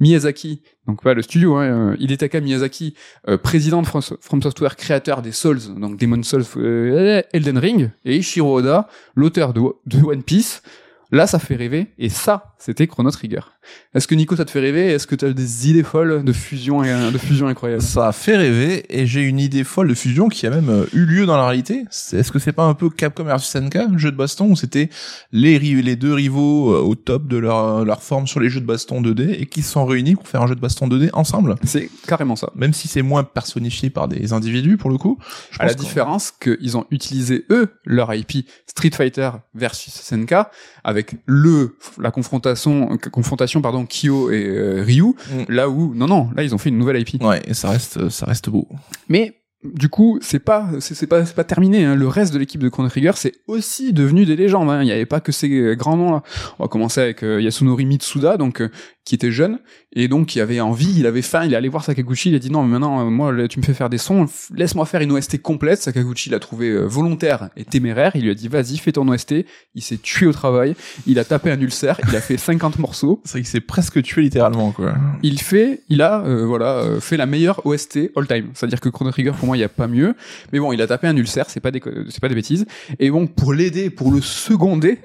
[0.00, 2.94] Miyazaki, donc pas le studio, hein, euh, Hidetaka Miyazaki,
[3.28, 8.16] euh, président de From, Software, créateur des Souls, donc Demon Souls, euh, Elden Ring, et
[8.16, 10.62] Ichiro Oda, l'auteur de One Piece.
[11.12, 13.40] Là, ça fait rêver, et ça, c'était Chrono Trigger.
[13.94, 14.86] Est-ce que Nico, ça te fait rêver?
[14.92, 18.36] Est-ce que tu as des idées folles de fusion, de fusion incroyables Ça a fait
[18.36, 21.36] rêver et j'ai une idée folle de fusion qui a même euh, eu lieu dans
[21.36, 21.84] la réalité.
[22.12, 24.90] Est-ce que c'est pas un peu Capcom vs SNK, le jeu de baston où c'était
[25.32, 28.60] les, les deux rivaux euh, au top de leur, euh, leur forme sur les jeux
[28.60, 31.10] de baston 2D et qui se sont réunis pour faire un jeu de baston 2D
[31.12, 31.56] ensemble?
[31.64, 32.50] C'est carrément ça.
[32.54, 35.18] Même si c'est moins personnifié par des individus pour le coup.
[35.50, 40.34] Je À la différence qu'ils ont utilisé eux leur IP Street Fighter versus SNK
[40.84, 45.44] avec le la confrontation confrontation pardon Kyo et euh, Ryu Mm.
[45.52, 47.22] là où non non là ils ont fait une nouvelle IP.
[47.22, 48.68] Ouais, et ça reste, ça reste beau.
[49.08, 51.84] Mais du coup, c'est pas, c'est pas, c'est pas terminé.
[51.84, 51.94] Hein.
[51.94, 54.70] Le reste de l'équipe de Chrono Trigger, c'est aussi devenu des légendes.
[54.70, 54.80] hein.
[54.82, 56.22] Il n'y avait pas que ces grands noms là.
[56.58, 58.70] On va commencer avec euh, Yasunori Mitsuda, donc euh,
[59.04, 59.58] qui était jeune
[59.92, 61.44] et donc qui avait envie, il avait faim.
[61.44, 63.64] Il est allé voir Sakaguchi, il a dit non, mais maintenant, euh, moi, tu me
[63.64, 65.82] fais faire des sons, laisse-moi faire une OST complète.
[65.82, 68.12] Sakaguchi l'a trouvé volontaire et téméraire.
[68.14, 69.34] Il lui a dit vas-y, fais ton OST.
[69.74, 70.74] Il s'est tué au travail.
[71.06, 72.00] Il a tapé un ulcère.
[72.08, 73.20] Il a fait 50 morceaux.
[73.24, 74.94] C'est vrai qu'il s'est presque tué littéralement, quoi.
[75.22, 78.48] Il fait, il a, euh, voilà, fait la meilleure OST all time.
[78.54, 80.14] C'est-à-dire que Chrono Trigger, pour moi, il n'y a pas mieux.
[80.52, 82.66] Mais bon, il a tapé un ulcère, c'est pas des, c'est pas des bêtises.
[83.00, 84.98] Et bon, pour l'aider, pour le seconder,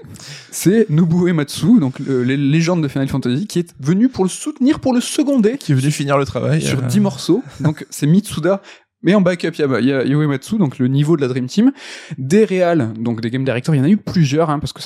[0.51, 4.29] c'est Nobuo Ematsu, donc le, les légendes de Final Fantasy, qui est venu pour le
[4.29, 6.61] soutenir, pour le seconder Qui est venu finir le travail.
[6.61, 7.43] sur euh, 10 morceaux.
[7.59, 8.61] Donc c'est Mitsuda.
[9.05, 11.71] Mais en backup, il y a, il y donc le niveau de la Dream Team.
[12.17, 14.81] Des réals, donc des game directors, il y en a eu plusieurs, hein, parce que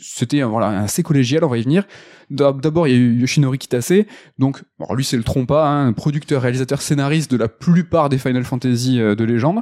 [0.00, 1.84] c'était euh, assez collégial, on va y venir.
[2.30, 4.04] D'ab- D'abord, il y a eu Yoshinori Kitase,
[4.38, 4.62] donc
[4.96, 9.14] lui c'est le trompa, hein, producteur, réalisateur, scénariste de la plupart des Final Fantasy euh,
[9.14, 9.60] de légende.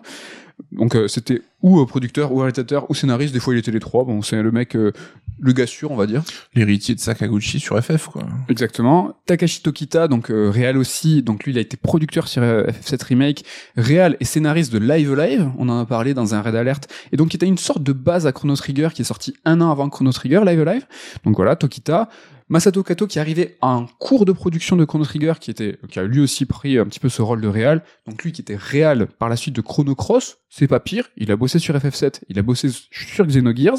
[0.73, 4.05] Donc euh, c'était ou producteur, ou réalisateur, ou scénariste, des fois il était les trois.
[4.05, 4.77] Bon, c'est le mec
[5.39, 6.23] le gars sûr, on va dire.
[6.55, 8.25] L'héritier de Sakaguchi sur FF, quoi.
[8.49, 9.15] Exactement.
[9.27, 13.05] Takashi Tokita, donc euh, réal aussi, donc lui il a été producteur sur euh, FF7
[13.05, 13.45] Remake,
[13.77, 17.17] réal et scénariste de Live Live, on en a parlé dans un raid alert, et
[17.17, 19.71] donc il était une sorte de base à Chrono Trigger qui est sorti un an
[19.71, 20.87] avant Chrono Trigger, Live Live.
[21.25, 22.09] Donc voilà, Tokita.
[22.49, 26.05] Masato Kato qui arrivait un cours de production de Chrono Trigger qui était qui a
[26.05, 29.09] lui aussi pris un petit peu ce rôle de réal donc lui qui était réal
[29.19, 31.11] par la suite de Chrono Cross c'est pas pire.
[31.17, 33.79] Il a bossé sur FF7 il a bossé sur Xenogears.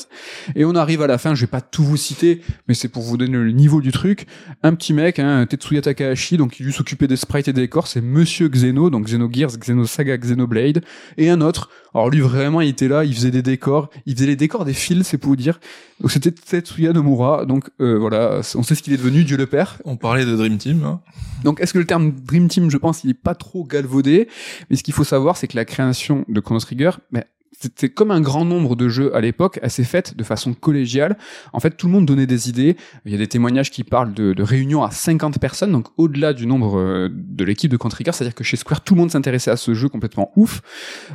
[0.56, 3.04] Et on arrive à la fin je vais pas tout vous citer mais c'est pour
[3.04, 4.28] vous donner le niveau du truc.
[4.64, 7.88] Un petit mec hein, Tetsuya Takahashi donc il lui s'occupait des sprites et des décors
[7.88, 10.84] c'est Monsieur Xeno donc Xenogears Xenosaga Xenoblade.
[11.18, 11.70] Et un autre.
[11.94, 14.74] Alors lui vraiment il était là il faisait des décors il faisait les décors des
[14.74, 15.62] fils c'est pour vous dire.
[16.02, 17.46] Donc c'était Tetsuya Nomura.
[17.46, 19.80] Donc euh, voilà on sait ce qu'il est devenu, Dieu le Père.
[19.86, 20.84] On parlait de Dream Team.
[20.84, 21.02] Hein.
[21.44, 24.28] Donc, est-ce que le terme Dream Team, je pense, il est pas trop galvaudé?
[24.70, 27.24] Mais ce qu'il faut savoir, c'est que la création de Chrono Trigger, ben,
[27.60, 31.18] c'était comme un grand nombre de jeux à l'époque, elle s'est faite de façon collégiale.
[31.54, 32.78] En fait, tout le monde donnait des idées.
[33.06, 36.34] Il y a des témoignages qui parlent de, de réunions à 50 personnes, donc au-delà
[36.34, 39.12] du nombre euh, de l'équipe de Chrono Trigger, c'est-à-dire que chez Square, tout le monde
[39.12, 40.62] s'intéressait à ce jeu complètement ouf.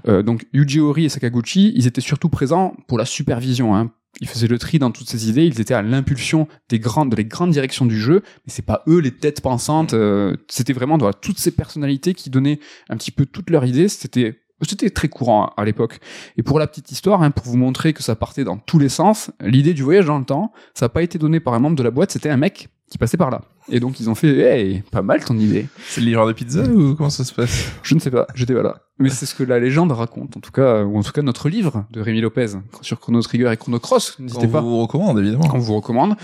[0.08, 4.28] Euh, donc Yuji Horii et Sakaguchi, ils étaient surtout présents pour la supervision, hein, ils
[4.28, 7.24] faisaient le tri dans toutes ces idées, ils étaient à l'impulsion des grandes, de les
[7.24, 11.12] grandes directions du jeu, mais c'est pas eux les têtes pensantes, euh, c'était vraiment dans
[11.12, 15.52] toutes ces personnalités qui donnaient un petit peu toutes leurs idées, c'était c'était très courant
[15.56, 15.98] à l'époque.
[16.36, 18.88] Et pour la petite histoire, hein, pour vous montrer que ça partait dans tous les
[18.88, 21.74] sens, l'idée du voyage dans le temps, ça n'a pas été donné par un membre
[21.74, 23.40] de la boîte, c'était un mec qui passait par là.
[23.68, 25.66] Et donc ils ont fait, hey, pas mal ton idée.
[25.88, 27.72] C'est le livreur de pizza ou comment ça se passe?
[27.82, 28.82] Je ne sais pas, j'étais pas là.
[28.98, 31.48] Mais c'est ce que la légende raconte, en tout cas, ou en tout cas notre
[31.48, 32.48] livre de Rémi Lopez
[32.82, 34.18] sur Chrono Trigger et Chrono Cross.
[34.18, 34.60] N'hésitez pas.
[34.62, 35.48] On vous recommande évidemment.
[35.54, 36.14] On vous recommande.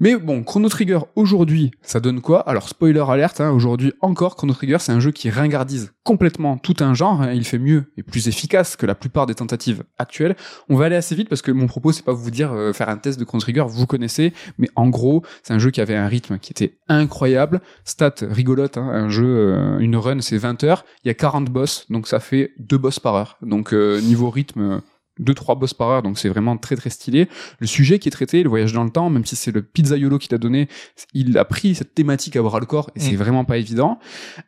[0.00, 2.40] Mais bon, Chrono Trigger aujourd'hui, ça donne quoi?
[2.48, 6.76] Alors spoiler alerte, hein, aujourd'hui encore, Chrono Trigger, c'est un jeu qui ringardise complètement tout
[6.80, 7.22] un genre.
[7.22, 10.36] Hein, il fait mieux et plus efficace que la plupart des tentatives actuelles.
[10.68, 12.88] On va aller assez vite parce que mon propos, c'est pas vous dire euh, faire
[12.88, 15.96] un test de Chrono Trigger, vous connaissez, mais en gros, c'est un jeu qui avait
[15.96, 17.60] un rythme qui était incroyable.
[17.84, 20.84] Stat rigolote, hein, un jeu, euh, une run, c'est 20 heures.
[21.04, 23.38] Il y a 40 boss, donc ça fait deux boss par heure.
[23.42, 24.80] Donc euh, niveau rythme,
[25.18, 27.28] deux trois boss par heure, donc c'est vraiment très très stylé.
[27.60, 30.18] Le sujet qui est traité, le voyage dans le temps, même si c'est le pizzaiolo
[30.18, 30.68] qui t'a donné,
[31.12, 33.16] il a pris cette thématique à bras le corps et c'est mm.
[33.16, 33.98] vraiment pas évident.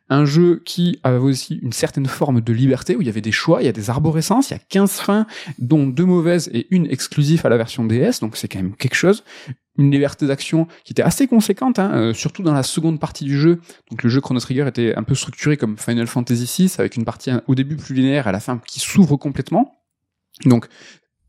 [0.09, 3.31] Un jeu qui avait aussi une certaine forme de liberté où il y avait des
[3.31, 5.27] choix, il y a des arborescences, il y a 15 fins,
[5.59, 8.95] dont deux mauvaises et une exclusive à la version DS, donc c'est quand même quelque
[8.95, 9.23] chose
[9.77, 13.37] une liberté d'action qui était assez conséquente, hein, euh, surtout dans la seconde partie du
[13.37, 13.59] jeu.
[13.89, 17.05] Donc le jeu Chrono Trigger était un peu structuré comme Final Fantasy VI, avec une
[17.05, 19.83] partie au début plus linéaire, à la fin qui s'ouvre complètement.
[20.45, 20.67] Donc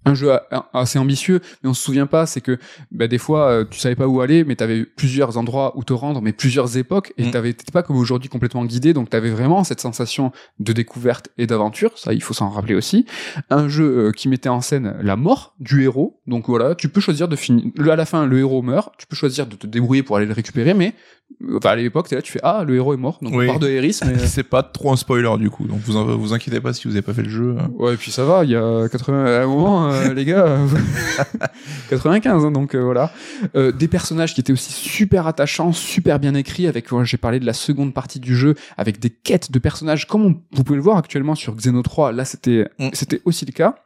[0.09, 0.33] un jeu
[0.73, 2.59] assez ambitieux, mais on se souvient pas, c'est que
[2.91, 5.85] bah, des fois euh, tu savais pas où aller, mais tu avais plusieurs endroits où
[5.85, 7.31] te rendre, mais plusieurs époques, et mm.
[7.31, 11.29] tu t'étais pas comme aujourd'hui complètement guidé, donc tu avais vraiment cette sensation de découverte
[11.39, 13.07] et d'aventure, ça il faut s'en rappeler aussi.
[13.51, 17.01] Un jeu euh, qui mettait en scène la mort du héros, donc voilà, tu peux
[17.01, 20.03] choisir de finir, à la fin le héros meurt, tu peux choisir de te débrouiller
[20.03, 20.95] pour aller le récupérer, mais
[21.55, 23.61] Enfin, à l'époque, t'es là, tu fais ah le héros est mort, donc on part
[23.61, 24.01] de Eris.
[24.05, 24.19] Mais...
[24.27, 27.03] c'est pas trop un spoiler du coup, donc vous vous inquiétez pas si vous avez
[27.03, 27.57] pas fait le jeu.
[27.59, 27.71] Hein.
[27.75, 30.59] Ouais, et puis ça va, il y a 80 à un moment, euh, les gars,
[31.91, 33.13] 95, hein, donc euh, voilà.
[33.55, 36.67] Euh, des personnages qui étaient aussi super attachants, super bien écrits.
[36.67, 40.41] Avec, j'ai parlé de la seconde partie du jeu, avec des quêtes de personnages, comme
[40.53, 42.13] vous pouvez le voir actuellement sur Xeno 3.
[42.13, 42.89] Là, c'était mm.
[42.95, 43.77] c'était aussi le cas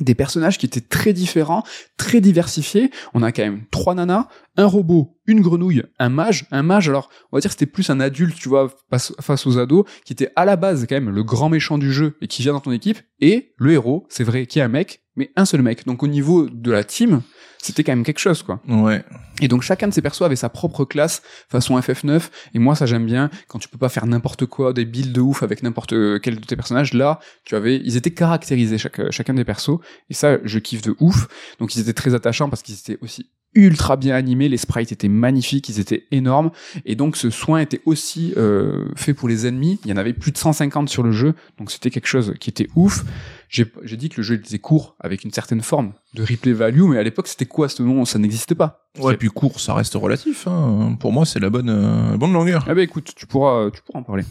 [0.00, 1.64] des personnages qui étaient très différents,
[1.96, 2.90] très diversifiés.
[3.12, 4.28] On a quand même trois nanas,
[4.60, 6.44] un robot, une grenouille, un mage.
[6.50, 9.86] Un mage, alors, on va dire c'était plus un adulte, tu vois, face aux ados,
[10.04, 12.52] qui était à la base quand même le grand méchant du jeu et qui vient
[12.52, 12.98] dans ton équipe.
[13.20, 15.86] Et le héros, c'est vrai, qui est un mec, mais un seul mec.
[15.86, 17.22] Donc au niveau de la team,
[17.56, 18.60] c'était quand même quelque chose, quoi.
[18.68, 19.02] Ouais.
[19.40, 22.28] Et donc chacun de ces persos avait sa propre classe façon FF9.
[22.52, 25.20] Et moi, ça j'aime bien quand tu peux pas faire n'importe quoi, des builds de
[25.22, 26.92] ouf avec n'importe quel de tes personnages.
[26.92, 29.78] Là, tu avais, ils étaient caractérisés chaque, chacun des persos.
[30.10, 31.28] Et ça, je kiffe de ouf.
[31.58, 35.08] Donc ils étaient très attachants parce qu'ils étaient aussi ultra bien animés, les sprites étaient
[35.08, 36.50] magnifiques, ils étaient énormes,
[36.84, 39.80] et donc ce soin était aussi euh, fait pour les ennemis.
[39.84, 42.50] Il y en avait plus de 150 sur le jeu, donc c'était quelque chose qui
[42.50, 43.04] était ouf.
[43.50, 46.98] J'ai dit que le jeu était court, avec une certaine forme de replay value, mais
[46.98, 48.04] à l'époque c'était quoi ce moment?
[48.04, 48.86] Ça n'existait pas.
[49.00, 50.46] Ouais, et puis court, ça reste relatif.
[50.46, 50.96] Hein.
[51.00, 52.64] Pour moi, c'est la bonne euh, bonne longueur.
[52.68, 54.22] Ah bah écoute, tu pourras tu pourras en parler.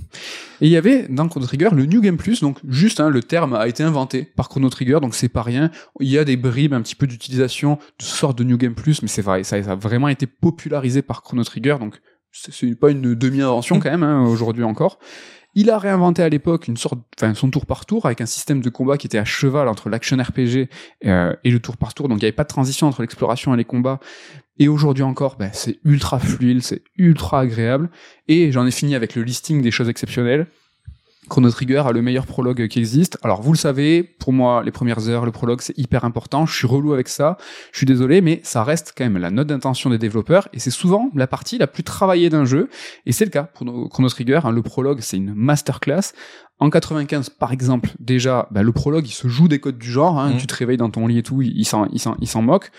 [0.61, 3.21] Et il y avait dans Chrono Trigger le New Game Plus, donc juste hein, le
[3.21, 5.69] terme a été inventé par Chrono Trigger, donc c'est pas rien.
[5.99, 9.01] Il y a des bribes un petit peu d'utilisation de sorte de New Game Plus,
[9.01, 11.99] mais c'est vrai, ça, ça, a vraiment été popularisé par Chrono Trigger, donc
[12.31, 14.99] c'est pas une demi-invention quand même hein, aujourd'hui encore.
[15.55, 18.61] Il a réinventé à l'époque une sorte, enfin son tour par tour avec un système
[18.61, 20.69] de combat qui était à cheval entre l'action RPG
[21.05, 22.07] euh, et le tour par tour.
[22.07, 23.99] Donc il n'y avait pas de transition entre l'exploration et les combats.
[24.59, 27.89] Et aujourd'hui encore, ben, c'est ultra fluide, c'est ultra agréable.
[28.27, 30.47] Et j'en ai fini avec le listing des choses exceptionnelles.
[31.29, 33.17] Chrono Trigger a le meilleur prologue qui existe.
[33.23, 36.45] Alors vous le savez, pour moi, les premières heures, le prologue c'est hyper important.
[36.45, 37.37] Je suis relou avec ça.
[37.71, 40.71] Je suis désolé, mais ça reste quand même la note d'intention des développeurs et c'est
[40.71, 42.69] souvent la partie la plus travaillée d'un jeu.
[43.05, 44.41] Et c'est le cas pour Chrono Trigger.
[44.43, 44.51] Hein.
[44.51, 46.13] le prologue c'est une masterclass.
[46.61, 50.19] En 95, par exemple, déjà, bah, le prologue, il se joue des codes du genre.
[50.19, 50.37] Hein, mmh.
[50.37, 52.69] Tu te réveilles dans ton lit et tout, il s'en, il s'en, il s'en moque.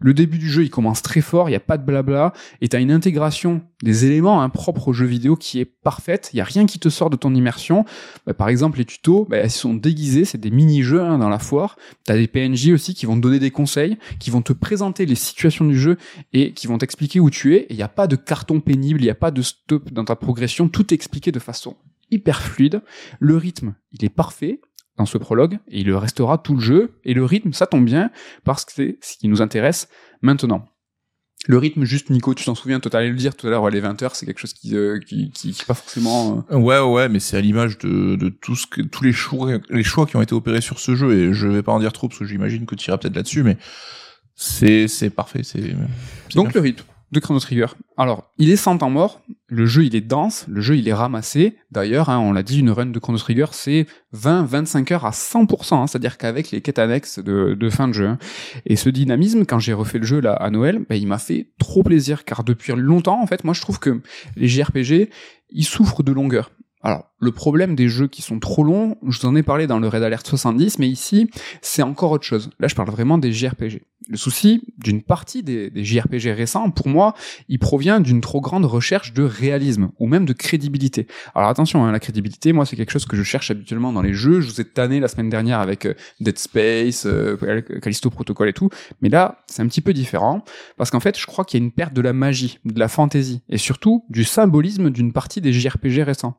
[0.00, 2.32] Le début du jeu, il commence très fort, il n'y a pas de blabla,
[2.62, 6.30] et tu as une intégration des éléments hein, propres au jeu vidéo qui est parfaite,
[6.32, 7.84] il n'y a rien qui te sort de ton immersion.
[8.26, 11.38] Bah, par exemple, les tutos, bah, ils sont déguisés, c'est des mini-jeux hein, dans la
[11.38, 11.76] foire.
[12.06, 15.04] Tu as des PNJ aussi qui vont te donner des conseils, qui vont te présenter
[15.04, 15.98] les situations du jeu
[16.32, 17.66] et qui vont t'expliquer où tu es.
[17.68, 20.16] Il n'y a pas de carton pénible, il n'y a pas de stop dans ta
[20.16, 21.76] progression, tout est expliqué de façon
[22.10, 22.82] hyper fluide.
[23.18, 24.60] Le rythme, il est parfait
[25.00, 27.84] dans ce prologue, et il le restera tout le jeu, et le rythme, ça tombe
[27.84, 28.10] bien,
[28.44, 29.88] parce que c'est ce qui nous intéresse
[30.20, 30.66] maintenant.
[31.46, 33.80] Le rythme, juste Nico, tu t'en souviens, toi t'allais le dire tout à l'heure, les
[33.80, 36.44] 20 heures, c'est quelque chose qui, euh, qui, qui, pas forcément...
[36.50, 39.52] Euh, ouais, ouais, mais c'est à l'image de, de tout ce que, tous les choix,
[39.70, 41.94] les choix qui ont été opérés sur ce jeu, et je vais pas en dire
[41.94, 43.56] trop, parce que j'imagine que tu iras peut-être là-dessus, mais
[44.34, 45.74] c'est, c'est parfait, c'est...
[46.34, 47.66] Donc le rythme de Chrono Trigger.
[47.96, 50.92] Alors, il est sans temps mort, le jeu il est dense, le jeu il est
[50.92, 51.56] ramassé.
[51.70, 55.74] D'ailleurs, hein, on l'a dit, une run de Chrono Trigger c'est 20-25 heures à 100%,
[55.74, 58.06] hein, c'est-à-dire qu'avec les quêtes annexes de, de, fin de jeu.
[58.06, 58.18] Hein.
[58.66, 61.48] Et ce dynamisme, quand j'ai refait le jeu là à Noël, bah, il m'a fait
[61.58, 64.00] trop plaisir, car depuis longtemps, en fait, moi je trouve que
[64.36, 65.10] les JRPG,
[65.50, 66.50] ils souffrent de longueur.
[66.82, 69.78] Alors, le problème des jeux qui sont trop longs, je vous en ai parlé dans
[69.78, 72.50] le Red Alert 70, mais ici, c'est encore autre chose.
[72.58, 73.82] Là, je parle vraiment des JRPG.
[74.08, 77.14] Le souci d'une partie des, JRPG récents, pour moi,
[77.48, 81.06] il provient d'une trop grande recherche de réalisme, ou même de crédibilité.
[81.34, 84.14] Alors attention, hein, la crédibilité, moi, c'est quelque chose que je cherche habituellement dans les
[84.14, 84.40] jeux.
[84.40, 88.52] Je vous ai tanné la semaine dernière avec euh, Dead Space, euh, Callisto Protocol et
[88.54, 88.70] tout,
[89.02, 90.44] mais là, c'est un petit peu différent,
[90.78, 92.88] parce qu'en fait, je crois qu'il y a une perte de la magie, de la
[92.88, 96.38] fantaisie, et surtout du symbolisme d'une partie des JRPG récents.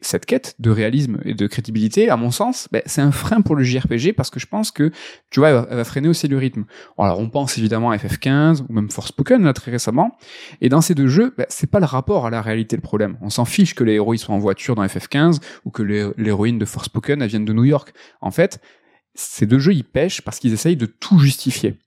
[0.00, 3.54] Cette quête de réalisme et de crédibilité, à mon sens, ben, c'est un frein pour
[3.56, 4.90] le JRPG parce que je pense que,
[5.30, 6.64] tu vois, elle va, freiner aussi le rythme.
[6.98, 10.16] Alors, on pense évidemment à FF15 ou même Forspoken, là, très récemment.
[10.60, 13.16] Et dans ces deux jeux, ben, c'est pas le rapport à la réalité le problème.
[13.20, 16.64] On s'en fiche que les héros soient en voiture dans FF15 ou que l'héroïne de
[16.64, 17.92] Forspoken, elle vienne de New York.
[18.20, 18.60] En fait,
[19.14, 21.78] ces deux jeux, ils pêchent parce qu'ils essayent de tout justifier.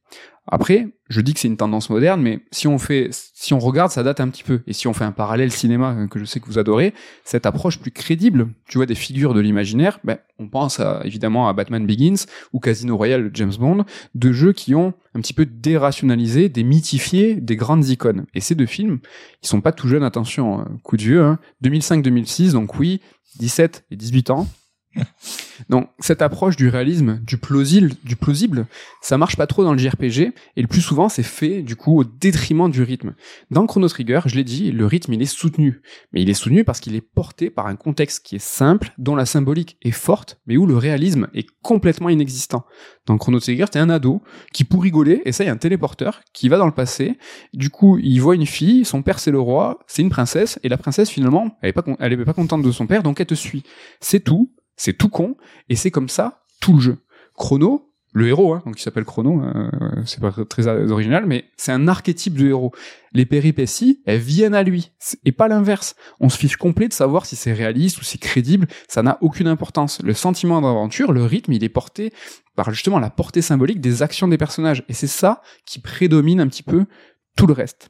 [0.46, 3.91] Après, je dis que c'est une tendance moderne, mais si on fait, si on regarde,
[3.91, 4.62] ça date un petit peu.
[4.68, 7.46] Et si on fait un parallèle cinéma euh, que je sais que vous adorez, cette
[7.46, 11.86] approche plus crédible, tu vois des figures de l'imaginaire, ben, on pense évidemment à Batman
[11.86, 13.86] Begins ou Casino Royale James Bond,
[14.16, 18.26] deux jeux qui ont un petit peu dérationalisé, démythifié des grandes icônes.
[18.34, 19.00] Et ces deux films,
[19.41, 23.00] ils sont pas tout jeunes, attention, hein, coup de vieux, hein, 2005-2006, donc oui,
[23.39, 24.48] 17 et 18 ans,
[25.70, 28.68] donc cette approche du réalisme, du plausible, du plausible,
[29.02, 32.00] ça marche pas trop dans le JRPG et le plus souvent c'est fait du coup
[32.00, 33.16] au détriment du rythme.
[33.52, 35.82] Dans Chrono Trigger, je l'ai dit, le rythme il est soutenu,
[36.12, 39.16] mais il est soutenu parce qu'il est porté par un contexte qui est simple, dont
[39.16, 42.66] la symbolique est forte, mais où le réalisme est complètement inexistant.
[43.06, 44.22] Dans Chrono Trigger, t'es un ado
[44.54, 47.18] qui pour rigoler essaye un téléporteur qui va dans le passé.
[47.54, 50.70] Du coup, il voit une fille, son père c'est le roi, c'est une princesse et
[50.70, 53.26] la princesse finalement, elle est pas elle est pas contente de son père donc elle
[53.28, 53.64] te suit.
[54.00, 55.38] C'est tout c'est tout con,
[55.69, 56.97] et c'est comme ça tout le jeu.
[57.36, 59.69] Chrono, le héros, hein, donc il s'appelle Chrono, euh,
[60.05, 62.71] c'est pas très original, mais c'est un archétype de héros.
[63.11, 64.91] Les péripéties, elles viennent à lui,
[65.26, 65.95] et pas l'inverse.
[66.19, 69.17] On se fiche complet de savoir si c'est réaliste ou si c'est crédible, ça n'a
[69.21, 69.99] aucune importance.
[70.03, 72.13] Le sentiment d'aventure, le rythme, il est porté
[72.55, 76.47] par justement la portée symbolique des actions des personnages, et c'est ça qui prédomine un
[76.47, 76.86] petit peu
[77.36, 77.89] tout le reste.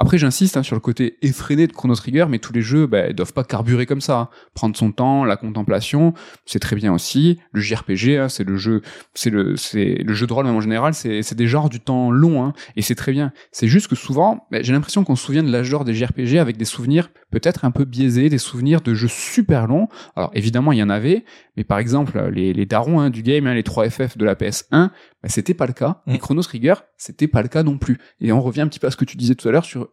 [0.00, 3.12] Après, j'insiste hein, sur le côté effréné de Chrono Trigger, mais tous les jeux bah,
[3.12, 4.18] doivent pas carburer comme ça.
[4.18, 4.28] Hein.
[4.54, 6.14] Prendre son temps, la contemplation,
[6.46, 7.40] c'est très bien aussi.
[7.50, 8.82] Le JRPG, hein, c'est le jeu,
[9.14, 12.94] c'est le, jeu de rôle en général, c'est, des genres du temps long, et c'est
[12.94, 13.32] très bien.
[13.50, 16.38] C'est juste que souvent, bah, j'ai l'impression qu'on se souvient de l'âge d'or des JRPG
[16.38, 19.88] avec des souvenirs peut-être un peu biaisés, des souvenirs de jeux super longs.
[20.14, 21.24] Alors évidemment, il y en avait,
[21.58, 24.36] mais par exemple, les, les darons hein, du game, hein, les 3 FF de la
[24.36, 24.90] PS1, bah,
[25.24, 26.02] c'était pas le cas.
[26.06, 26.18] Et mm.
[26.18, 27.98] Chrono Trigger, c'était pas le cas non plus.
[28.20, 29.88] Et on revient un petit peu à ce que tu disais tout à l'heure sur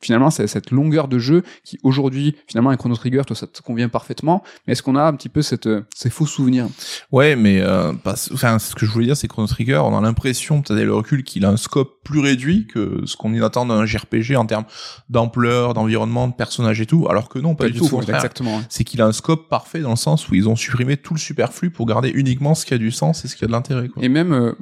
[0.00, 3.60] finalement c'est cette longueur de jeu qui aujourd'hui finalement avec Chrono Trigger toi ça te
[3.62, 6.66] convient parfaitement mais est-ce qu'on a un petit peu cette euh, ces faux souvenirs?
[7.12, 10.62] Ouais mais euh, enfin ce que je voulais dire c'est Chrono Trigger on a l'impression
[10.62, 13.84] peut-être le recul qu'il a un scope plus réduit que ce qu'on y attend d'un
[13.86, 14.64] JRPG en termes
[15.08, 19.00] d'ampleur d'environnement de personnages et tout alors que non pas, du tout, exactement c'est qu'il
[19.02, 21.86] a un scope parfait dans le sens où ils ont supprimé tout le superflu pour
[21.86, 24.32] garder uniquement ce qui a du sens et ce qui a de l'intérêt et même
[24.32, 24.52] euh,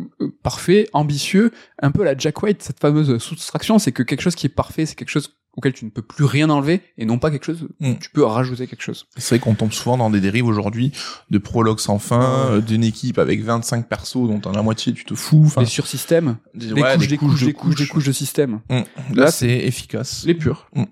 [0.42, 4.46] parfait ambitieux un peu la Jack White cette fameuse soustraction c'est que quelque chose qui
[4.46, 7.30] est parfait c'est quelque chose auquel tu ne peux plus rien enlever et non pas
[7.30, 7.94] quelque chose mm.
[8.00, 9.06] tu peux rajouter quelque chose.
[9.16, 10.92] C'est vrai qu'on tombe souvent dans des dérives aujourd'hui
[11.30, 15.04] de prologues sans fin, euh, d'une équipe avec 25 persos dont en la moitié tu
[15.04, 15.52] te fous.
[15.58, 18.60] Des sursystèmes, des, des, couches, des, couches, des couches, des couches, de système.
[18.70, 19.14] Mm.
[19.14, 20.24] Là, c'est efficace.
[20.24, 20.68] Les purs.
[20.74, 20.84] Mm.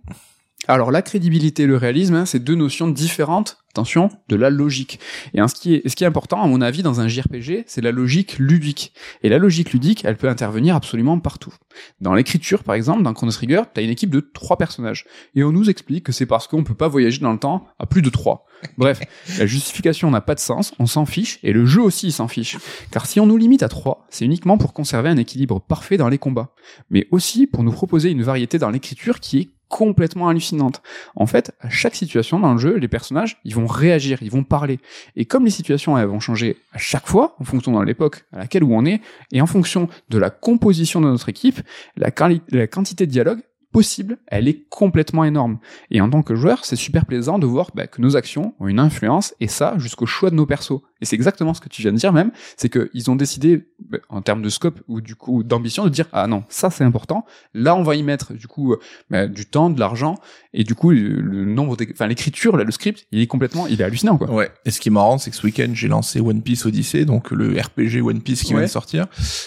[0.68, 5.00] Alors la crédibilité et le réalisme, hein, c'est deux notions différentes, attention, de la logique.
[5.32, 7.80] Et ce, qui est, ce qui est important, à mon avis, dans un JRPG, c'est
[7.80, 8.92] la logique ludique.
[9.22, 11.54] Et la logique ludique, elle peut intervenir absolument partout.
[12.00, 15.06] Dans l'écriture, par exemple, dans Chrono Trigger, t'as une équipe de trois personnages.
[15.34, 17.86] Et on nous explique que c'est parce qu'on peut pas voyager dans le temps à
[17.86, 18.46] plus de trois.
[18.76, 19.00] Bref,
[19.38, 22.58] la justification n'a pas de sens, on s'en fiche, et le jeu aussi s'en fiche.
[22.90, 26.10] Car si on nous limite à trois, c'est uniquement pour conserver un équilibre parfait dans
[26.10, 26.52] les combats.
[26.90, 30.82] Mais aussi pour nous proposer une variété dans l'écriture qui est complètement hallucinante.
[31.16, 34.42] En fait, à chaque situation dans le jeu, les personnages, ils vont réagir, ils vont
[34.42, 34.80] parler.
[35.16, 38.40] Et comme les situations, elles vont changer à chaque fois, en fonction de l'époque à
[38.40, 39.00] laquelle où on est,
[39.32, 41.60] et en fonction de la composition de notre équipe,
[41.96, 42.10] la,
[42.50, 43.40] la quantité de dialogue,
[43.72, 45.58] possible, elle est complètement énorme.
[45.90, 48.68] Et en tant que joueur, c'est super plaisant de voir bah, que nos actions ont
[48.68, 50.80] une influence, et ça jusqu'au choix de nos persos.
[51.00, 53.98] Et c'est exactement ce que tu viens de dire même, c'est qu'ils ont décidé, bah,
[54.08, 57.24] en termes de scope ou du coup d'ambition, de dire ah non, ça c'est important.
[57.54, 58.76] Là, on va y mettre du coup
[59.08, 60.16] bah, du temps, de l'argent,
[60.52, 63.84] et du coup le, nombre, enfin l'écriture, là, le script, il est complètement, il est
[63.84, 64.30] hallucinant quoi.
[64.30, 64.50] Ouais.
[64.64, 67.30] Et ce qui est marrant, c'est que ce week-end j'ai lancé One Piece Odyssey, donc
[67.30, 69.06] le RPG One Piece qui vient de sortir.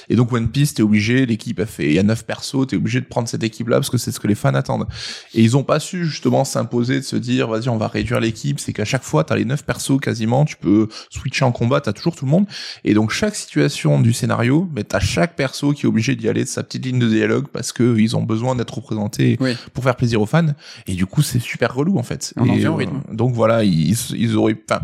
[0.10, 2.78] Et donc One Piece, t'es obligé, l'équipe a fait, il y a neuf persos, t'es
[2.78, 4.88] obligé de prendre cette équipe-là parce que c'est ce que les fans attendent.
[5.34, 8.60] Et ils ont pas su justement s'imposer de se dire vas-y on va réduire l'équipe.
[8.60, 11.94] C'est qu'à chaque fois t'as les neuf persos quasiment, tu peux switcher en combat, t'as
[11.94, 12.46] toujours tout le monde.
[12.84, 16.44] Et donc chaque situation du scénario, mais t'as chaque perso qui est obligé d'y aller
[16.44, 19.38] de sa petite ligne de dialogue parce que ils ont besoin d'être représentés
[19.74, 20.54] pour faire plaisir aux fans.
[20.88, 22.34] Et du coup, c'est super relou en fait.
[22.46, 24.82] et, euh, donc voilà, ils, ils auraient, enfin,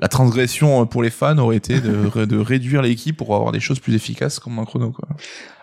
[0.00, 3.78] la transgression pour les fans aurait été de, de réduire l'équipe pour avoir des choses
[3.78, 5.08] plus efficaces comme un chrono quoi.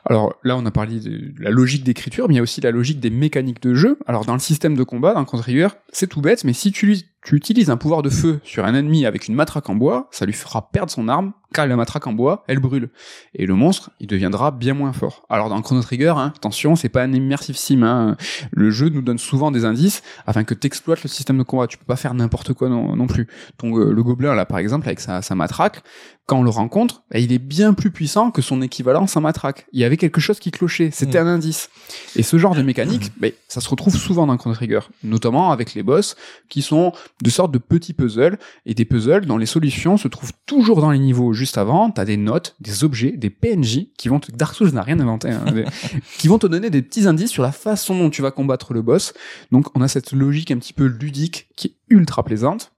[0.09, 2.71] Alors là, on a parlé de la logique d'écriture, mais il y a aussi la
[2.71, 3.99] logique des mécaniques de jeu.
[4.07, 6.97] Alors dans le système de combat, dans Chrono Trigger, c'est tout bête, mais si tu,
[7.27, 10.25] tu utilises un pouvoir de feu sur un ennemi avec une matraque en bois, ça
[10.25, 12.89] lui fera perdre son arme, car la matraque en bois, elle brûle.
[13.35, 15.25] Et le monstre, il deviendra bien moins fort.
[15.29, 17.83] Alors dans Chrono Trigger, hein, attention, c'est pas un immersive sim.
[17.83, 18.15] Hein.
[18.53, 21.67] Le jeu nous donne souvent des indices afin que t'exploites le système de combat.
[21.67, 23.27] Tu peux pas faire n'importe quoi non, plus.
[23.59, 25.83] Donc euh, le gobelin là, par exemple, avec sa, sa matraque,
[26.27, 29.65] quand on le rencontre, bah, il est bien plus puissant que son équivalent sans matraque.
[29.71, 31.27] Il y avait quelque chose qui clochait, c'était mm.
[31.27, 31.69] un indice.
[32.17, 35.73] Et ce genre de mécanique, bah, ça se retrouve souvent dans Chrono Trigger, notamment avec
[35.73, 36.17] les boss
[36.49, 36.91] qui sont
[37.23, 40.91] de sortes de petits puzzles et des puzzles dont les solutions se trouvent toujours dans
[40.91, 41.91] les niveaux juste avant.
[41.91, 44.29] T'as des notes, des objets, des PNJ qui vont te...
[44.33, 45.45] Dark Souls n'a rien inventé, hein,
[46.17, 48.81] qui vont te donner des petits indices sur la façon dont tu vas combattre le
[48.81, 49.13] boss.
[49.53, 52.73] Donc on a cette logique un petit peu ludique qui est ultra plaisante.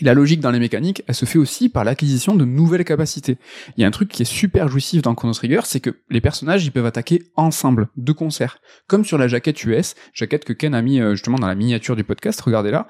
[0.00, 3.38] La logique dans les mécaniques, elle se fait aussi par l'acquisition de nouvelles capacités.
[3.76, 6.20] Il y a un truc qui est super jouissif dans Chrono Trigger, c'est que les
[6.20, 8.58] personnages, ils peuvent attaquer ensemble, de concert.
[8.86, 11.96] Comme sur la jaquette US, jaquette que Ken a mis euh, justement dans la miniature
[11.96, 12.86] du podcast, regardez là.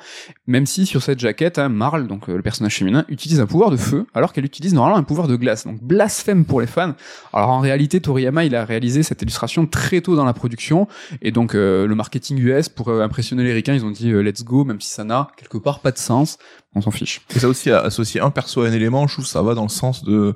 [0.46, 3.70] Même si sur cette jaquette, hein, Marl, donc euh, le personnage féminin, utilise un pouvoir
[3.70, 5.66] de feu, alors qu'elle utilise normalement un pouvoir de glace.
[5.66, 6.94] Donc blasphème pour les fans.
[7.32, 10.86] Alors en réalité, Toriyama, il a réalisé cette illustration très tôt dans la production,
[11.22, 14.64] et donc euh, le marketing US, pour impressionner les ricains, ils ont dit let's go,
[14.64, 16.36] même si ça n'a quelque part pas de sens
[16.74, 17.20] on s'en fiche.
[17.34, 19.68] Et ça aussi, associer un perso à un élément, je trouve ça va dans le
[19.68, 20.34] sens de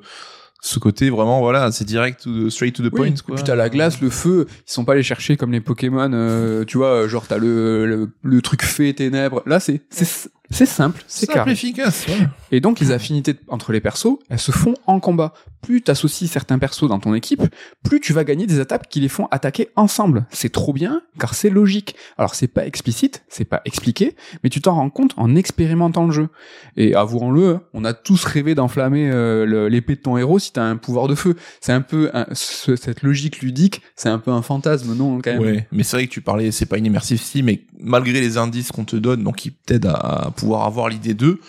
[0.61, 3.39] ce côté vraiment voilà c'est direct to straight to the point quoi.
[3.39, 6.77] T'as la glace, le feu, ils sont pas allés chercher comme les Pokémon, euh, tu
[6.77, 9.43] vois, genre t'as le, le, le truc fait ténèbres.
[9.45, 12.05] Là c'est c'est c'est simple, c'est simple, efficace.
[12.07, 12.27] Ouais.
[12.51, 15.33] Et donc les affinités entre les persos, elles se font en combat.
[15.61, 17.41] Plus t'associes certains persos dans ton équipe,
[17.83, 20.25] plus tu vas gagner des attaques qui les font attaquer ensemble.
[20.29, 21.95] C'est trop bien, car c'est logique.
[22.17, 26.11] Alors c'est pas explicite, c'est pas expliqué, mais tu t'en rends compte en expérimentant le
[26.11, 26.29] jeu.
[26.77, 30.77] Et avouons-le, on a tous rêvé d'enflammer euh, l'épée de ton héros si t'as un
[30.77, 31.35] pouvoir de feu.
[31.61, 35.41] C'est un peu cette logique ludique, c'est un peu un fantasme, non quand même?
[35.41, 38.37] Ouais, mais c'est vrai que tu parlais, c'est pas une immersive si, mais malgré les
[38.37, 41.39] indices qu'on te donne, donc qui t'aident à pouvoir avoir l'idée d'eux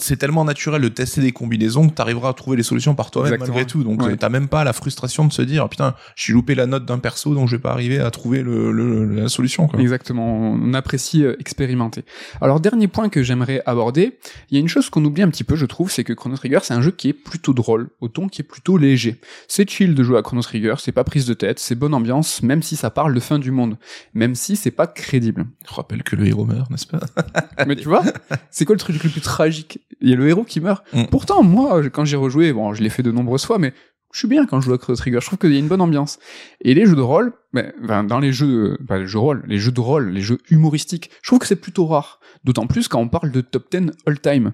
[0.00, 3.12] c'est tellement naturel de tester des combinaisons que tu arriveras à trouver les solutions par
[3.12, 3.84] toi-même malgré tout.
[3.84, 6.98] Donc t'as même pas la frustration de se dire putain, j'ai loupé la note d'un
[6.98, 9.68] perso donc je vais pas arriver à trouver le, la solution.
[9.68, 9.80] Quoi.
[9.80, 12.04] Exactement, on apprécie euh, expérimenter.
[12.40, 14.18] Alors dernier point que j'aimerais aborder,
[14.50, 16.36] il y a une chose qu'on oublie un petit peu, je trouve, c'est que Chrono
[16.36, 19.20] Trigger c'est un jeu qui est plutôt drôle, au ton qui est plutôt léger.
[19.46, 22.42] C'est chill de jouer à Chrono Trigger, c'est pas prise de tête, c'est bonne ambiance,
[22.42, 23.76] même si ça parle de fin du monde,
[24.14, 25.46] même si c'est pas crédible.
[25.68, 27.00] Je rappelle que le héros meurt, n'est-ce pas?
[27.66, 28.02] Mais tu vois,
[28.50, 29.44] c'est quoi le truc le plus tragique
[30.00, 30.84] il y a le héros qui meurt.
[30.92, 31.04] Mm.
[31.10, 33.72] Pourtant, moi, quand j'ai rejoué, bon, je l'ai fait de nombreuses fois, mais
[34.14, 35.18] je suis bien quand je joue à Chrono Trigger.
[35.20, 36.20] Je trouve qu'il y a une bonne ambiance.
[36.60, 39.58] Et les jeux de rôle, ben, dans les jeux, pas les jeux de rôle, les
[39.58, 42.20] jeux de rôle, les jeux humoristiques, je trouve que c'est plutôt rare.
[42.44, 44.52] D'autant plus quand on parle de top 10 all time.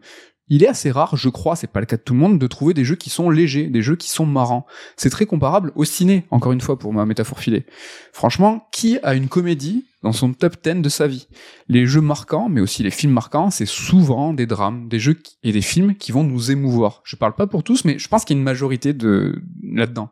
[0.51, 2.47] Il est assez rare, je crois, c'est pas le cas de tout le monde, de
[2.49, 4.67] trouver des jeux qui sont légers, des jeux qui sont marrants.
[4.97, 7.65] C'est très comparable au ciné, encore une fois, pour ma métaphore filée.
[8.13, 11.29] Franchement, qui a une comédie dans son top 10 de sa vie?
[11.69, 15.53] Les jeux marquants, mais aussi les films marquants, c'est souvent des drames, des jeux et
[15.53, 17.01] des films qui vont nous émouvoir.
[17.05, 20.11] Je parle pas pour tous, mais je pense qu'il y a une majorité de là-dedans.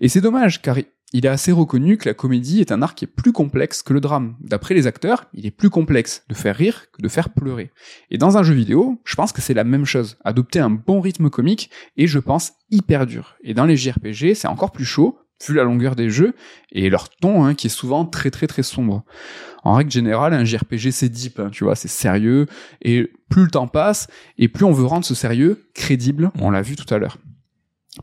[0.00, 0.76] Et c'est dommage, car
[1.12, 3.92] il est assez reconnu que la comédie est un art qui est plus complexe que
[3.92, 4.36] le drame.
[4.40, 7.70] D'après les acteurs, il est plus complexe de faire rire que de faire pleurer.
[8.10, 10.16] Et dans un jeu vidéo, je pense que c'est la même chose.
[10.24, 13.36] Adopter un bon rythme comique est, je pense, hyper dur.
[13.44, 16.34] Et dans les JRPG, c'est encore plus chaud, vu la longueur des jeux
[16.70, 19.04] et leur ton hein, qui est souvent très très très sombre.
[19.64, 22.46] En règle générale, un JRPG c'est deep, hein, tu vois, c'est sérieux
[22.80, 24.06] et plus le temps passe
[24.38, 27.18] et plus on veut rendre ce sérieux crédible, on l'a vu tout à l'heure.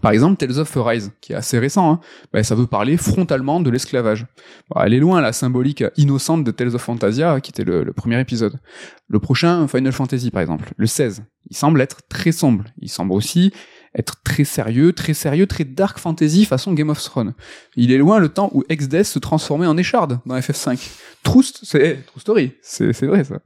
[0.02, 2.00] Par exemple, Tales of Arise, qui est assez récent, hein,
[2.32, 4.28] bah, ça veut parler frontalement de l'esclavage.
[4.76, 8.20] elle est loin la symbolique innocente de Tales of Fantasia, qui était le, le, premier
[8.20, 8.60] épisode.
[9.08, 12.66] Le prochain, Final Fantasy par exemple, le 16, il semble être très sombre.
[12.78, 13.52] Il semble aussi
[13.96, 17.34] être très sérieux, très sérieux, très dark fantasy façon Game of Thrones.
[17.76, 20.78] Il est loin le temps où Exdes se transformait en écharde dans FF5.
[21.24, 23.40] True, c'est true story, c'est vrai ça.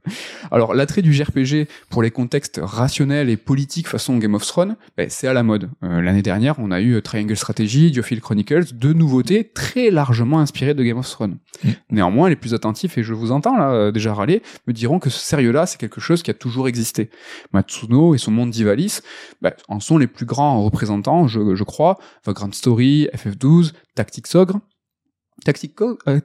[0.52, 5.08] Alors l'attrait du JRPG pour les contextes rationnels et politiques façon Game of Thrones, ben,
[5.10, 5.70] c'est à la mode.
[5.82, 10.74] Euh, l'année dernière, on a eu Triangle Strategy, Diofield Chronicles, deux nouveautés très largement inspirées
[10.74, 11.38] de Game of Thrones.
[11.62, 11.68] Mm.
[11.90, 15.10] Néanmoins, les plus attentifs, et je vous entends là euh, déjà râler, me diront que
[15.10, 17.10] ce sérieux-là, c'est quelque chose qui a toujours existé.
[17.52, 19.00] Matsuno et son monde d'Ivalis
[19.42, 21.98] ben, en sont les plus grands représentants, je, je crois.
[22.24, 24.60] Vagrant Story, FF12, Tactics Ogre.
[25.44, 26.20] Tactics euh,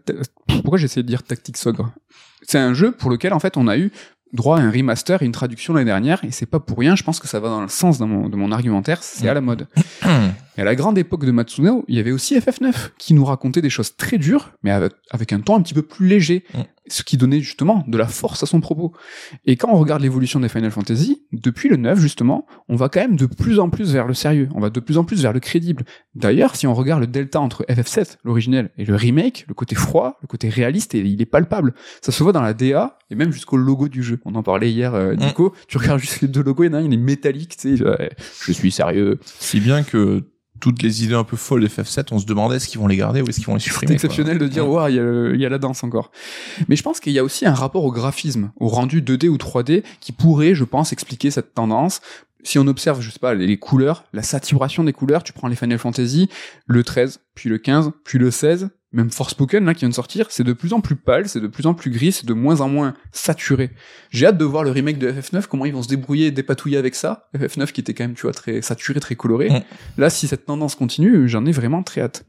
[0.47, 1.91] pourquoi j'essaie de dire Tactics Ogre
[2.43, 3.91] C'est un jeu pour lequel en fait on a eu
[4.33, 7.03] droit à un remaster et une traduction l'année dernière, et c'est pas pour rien, je
[7.03, 9.41] pense que ça va dans le sens de mon, de mon argumentaire, c'est à la
[9.41, 9.67] mode.
[10.59, 13.61] Et à la grande époque de Matsuno, il y avait aussi FF9 qui nous racontait
[13.61, 16.59] des choses très dures, mais avec, un ton un petit peu plus léger, mm.
[16.87, 18.91] ce qui donnait justement de la force à son propos.
[19.45, 22.99] Et quand on regarde l'évolution des Final Fantasy, depuis le 9 justement, on va quand
[22.99, 25.31] même de plus en plus vers le sérieux, on va de plus en plus vers
[25.31, 25.85] le crédible.
[26.13, 30.17] D'ailleurs, si on regarde le delta entre FF7, l'originel, et le remake, le côté froid,
[30.21, 31.73] le côté réaliste, il est palpable.
[32.01, 34.19] Ça se voit dans la DA et même jusqu'au logo du jeu.
[34.25, 35.19] On en parlait hier, euh, mm.
[35.19, 35.53] Nico.
[35.69, 37.77] Tu regardes juste les deux logos, il y en a un, il est métallique, tu
[37.77, 37.85] sais,
[38.45, 39.19] je suis sérieux.
[39.23, 40.25] Si bien que
[40.59, 42.97] toutes les idées un peu folles de FF7, on se demandait est-ce qu'ils vont les
[42.97, 43.89] garder ou est-ce qu'ils vont les supprimer.
[43.89, 46.11] C'est exceptionnel de dire, waouh, il y, a la danse encore.
[46.67, 49.37] Mais je pense qu'il y a aussi un rapport au graphisme, au rendu 2D ou
[49.37, 52.01] 3D, qui pourrait, je pense, expliquer cette tendance.
[52.43, 55.55] Si on observe, je sais pas, les couleurs, la saturation des couleurs, tu prends les
[55.55, 56.29] Final Fantasy,
[56.67, 60.27] le 13, puis le 15, puis le 16, même Forspoken là qui vient de sortir,
[60.29, 62.61] c'est de plus en plus pâle, c'est de plus en plus gris, c'est de moins
[62.61, 63.69] en moins saturé.
[64.09, 66.95] J'ai hâte de voir le remake de FF9, comment ils vont se débrouiller dépatouiller avec
[66.95, 67.29] ça.
[67.37, 69.49] FF9 qui était quand même, tu vois, très saturé, très coloré.
[69.49, 69.61] Mm.
[69.99, 72.25] Là, si cette tendance continue, j'en ai vraiment très hâte.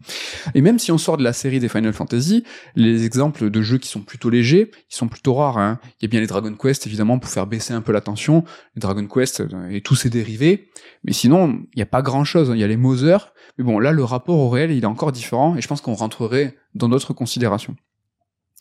[0.55, 2.45] Et même si on sort de la série des Final Fantasy,
[2.77, 5.59] les exemples de jeux qui sont plutôt légers, ils sont plutôt rares.
[5.59, 5.79] Hein.
[6.01, 8.45] Il y a bien les Dragon Quest évidemment pour faire baisser un peu la tension,
[8.77, 10.69] les Dragon Quest euh, et tous ses dérivés.
[11.05, 12.51] Mais sinon, il n'y a pas grand chose.
[12.55, 15.13] Il y a les Mother, mais bon, là, le rapport au réel, il est encore
[15.13, 17.77] différent, et je pense qu'on rentrerait dans d'autres considérations.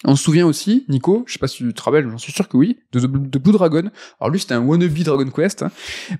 [0.05, 2.47] On se souvient aussi, Nico, je sais pas si tu te rappelles, j'en suis sûr
[2.47, 3.89] que oui, de, de, Blue Dragon.
[4.21, 5.71] Alors lui, c'était un wannabe Dragon Quest, hein.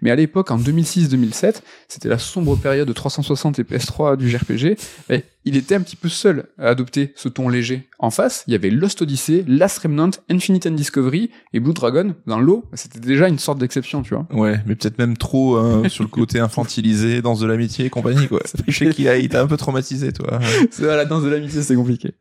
[0.02, 4.78] mais à l'époque, en 2006-2007, c'était la sombre période de 360 et PS3 du JRPG,
[5.08, 7.88] mais il était un petit peu seul à adopter ce ton léger.
[8.00, 12.14] En face, il y avait Lost Odyssey, Last Remnant, Infinite and Discovery et Blue Dragon.
[12.28, 14.28] Dans l'eau, c'était déjà une sorte d'exception, tu vois.
[14.32, 18.28] Ouais, mais peut-être même trop hein, sur le côté infantilisé, danse de l'amitié et compagnie,
[18.28, 18.42] quoi.
[18.68, 20.40] Je sais qu'il a, il t'a un peu traumatisé, toi.
[20.70, 22.14] c'est la danse de l'amitié, c'est compliqué.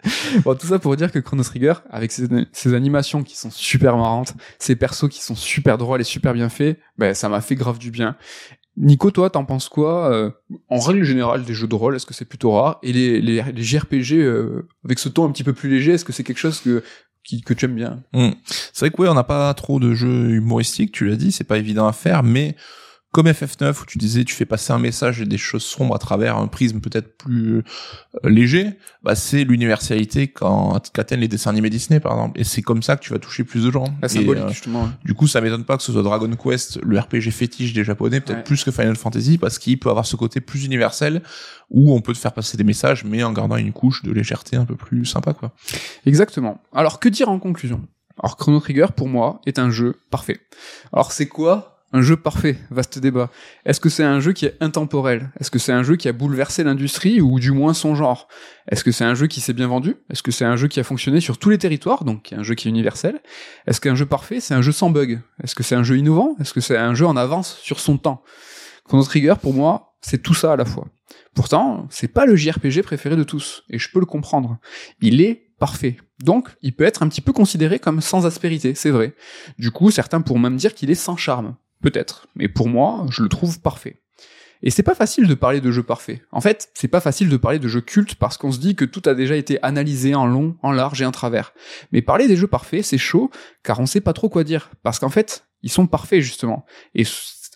[0.44, 4.34] Bon, tout ça pour dire que Chrono Trigger, avec ses, animations qui sont super marrantes,
[4.58, 7.78] ses persos qui sont super drôles et super bien faits, ben, ça m'a fait grave
[7.78, 8.16] du bien.
[8.76, 10.30] Nico, toi, t'en penses quoi euh,
[10.68, 12.78] En règle générale, des jeux de rôle, est-ce que c'est plutôt rare?
[12.82, 16.04] Et les, les, les JRPG euh, avec ce ton un petit peu plus léger, est-ce
[16.04, 16.82] que c'est quelque chose que
[17.44, 18.02] que tu aimes bien?
[18.12, 18.30] Hmm.
[18.46, 21.44] C'est vrai que oui, on n'a pas trop de jeux humoristiques, tu l'as dit, c'est
[21.44, 22.56] pas évident à faire, mais
[23.10, 25.98] comme FF9 où tu disais tu fais passer un message et des choses sombres à
[25.98, 27.62] travers un prisme peut-être plus euh,
[28.24, 32.82] léger, bah c'est l'universalité quand qu'atteignent les dessins animés Disney par exemple et c'est comme
[32.82, 33.84] ça que tu vas toucher plus de gens.
[34.02, 34.90] La symbolique euh, justement.
[35.04, 38.20] Du coup, ça m'étonne pas que ce soit Dragon Quest, le RPG fétiche des japonais
[38.20, 41.22] peut-être plus que Final Fantasy parce qu'il peut avoir ce côté plus universel
[41.70, 44.56] où on peut te faire passer des messages mais en gardant une couche de légèreté
[44.56, 45.52] un peu plus sympa quoi.
[46.04, 46.60] Exactement.
[46.74, 47.86] Alors que dire en conclusion?
[48.22, 50.40] Alors Chrono Trigger pour moi est un jeu parfait.
[50.92, 53.30] Alors c'est quoi un jeu parfait, vaste débat.
[53.64, 55.30] Est-ce que c'est un jeu qui est intemporel?
[55.40, 58.28] Est-ce que c'est un jeu qui a bouleversé l'industrie ou du moins son genre?
[58.70, 59.96] Est-ce que c'est un jeu qui s'est bien vendu?
[60.10, 62.54] Est-ce que c'est un jeu qui a fonctionné sur tous les territoires, donc un jeu
[62.54, 63.20] qui est universel?
[63.66, 65.20] Est-ce qu'un jeu parfait, c'est un jeu sans bug?
[65.42, 66.36] Est-ce que c'est un jeu innovant?
[66.40, 68.22] Est-ce que c'est un jeu en avance sur son temps?
[68.84, 70.88] Chrono Trigger, pour moi, c'est tout ça à la fois.
[71.34, 74.58] Pourtant, c'est pas le JRPG préféré de tous, et je peux le comprendre.
[75.00, 75.96] Il est parfait.
[76.22, 79.14] Donc, il peut être un petit peu considéré comme sans aspérité, c'est vrai.
[79.58, 81.56] Du coup, certains pourront même dire qu'il est sans charme.
[81.82, 84.02] Peut-être, mais pour moi, je le trouve parfait.
[84.62, 86.20] Et c'est pas facile de parler de jeux parfaits.
[86.32, 88.84] En fait, c'est pas facile de parler de jeux cultes parce qu'on se dit que
[88.84, 91.52] tout a déjà été analysé en long, en large et en travers.
[91.92, 93.30] Mais parler des jeux parfaits, c'est chaud
[93.62, 94.70] car on sait pas trop quoi dire.
[94.82, 96.64] Parce qu'en fait, ils sont parfaits justement.
[96.94, 97.04] Et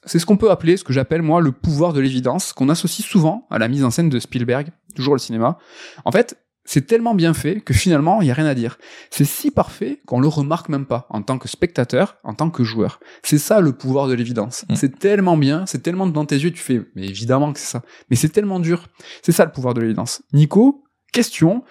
[0.05, 3.07] c'est ce qu'on peut appeler, ce que j'appelle moi, le pouvoir de l'évidence, qu'on associe
[3.07, 5.59] souvent à la mise en scène de Spielberg, toujours le cinéma.
[6.05, 8.79] En fait, c'est tellement bien fait que finalement, il y a rien à dire.
[9.11, 12.63] C'est si parfait qu'on le remarque même pas en tant que spectateur, en tant que
[12.63, 13.01] joueur.
[13.23, 14.65] C'est ça le pouvoir de l'évidence.
[14.69, 14.77] Mm.
[14.77, 17.83] C'est tellement bien, c'est tellement dans tes yeux, tu fais, mais évidemment que c'est ça.
[18.11, 18.89] Mais c'est tellement dur.
[19.23, 20.23] C'est ça le pouvoir de l'évidence.
[20.33, 21.65] Nico, question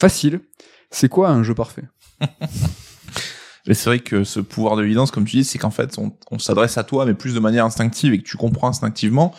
[0.00, 0.40] facile.
[0.90, 1.84] C'est quoi un jeu parfait?
[3.66, 6.16] Mais c'est vrai que ce pouvoir de l'évidence, comme tu dis, c'est qu'en fait, on,
[6.30, 9.34] on s'adresse à toi, mais plus de manière instinctive et que tu comprends instinctivement.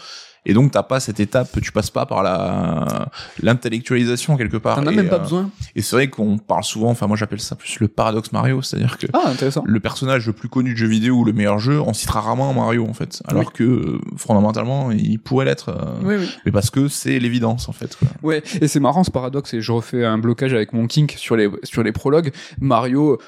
[0.46, 3.10] Et donc, t'as pas cette étape, tu passes pas par la
[3.42, 4.76] l'intellectualisation quelque part.
[4.78, 5.50] T'en as même pas euh, besoin.
[5.76, 8.98] Et c'est vrai qu'on parle souvent, enfin moi j'appelle ça plus le paradoxe Mario, c'est-à-dire
[8.98, 9.34] que Ah,
[9.66, 12.54] le personnage le plus connu de jeu vidéo ou le meilleur jeu, on citera rarement
[12.54, 13.50] Mario en fait, alors Oui.
[13.54, 16.30] que fondamentalement il pourrait l'être, euh, Oui, oui.
[16.46, 17.96] mais parce que c'est l'évidence en fait.
[17.98, 18.08] Quoi.
[18.24, 21.36] Ouais, et c'est marrant ce paradoxe, et je refais un blocage avec mon kink sur
[21.36, 22.32] les, sur les prologues.
[22.60, 23.20] Mario,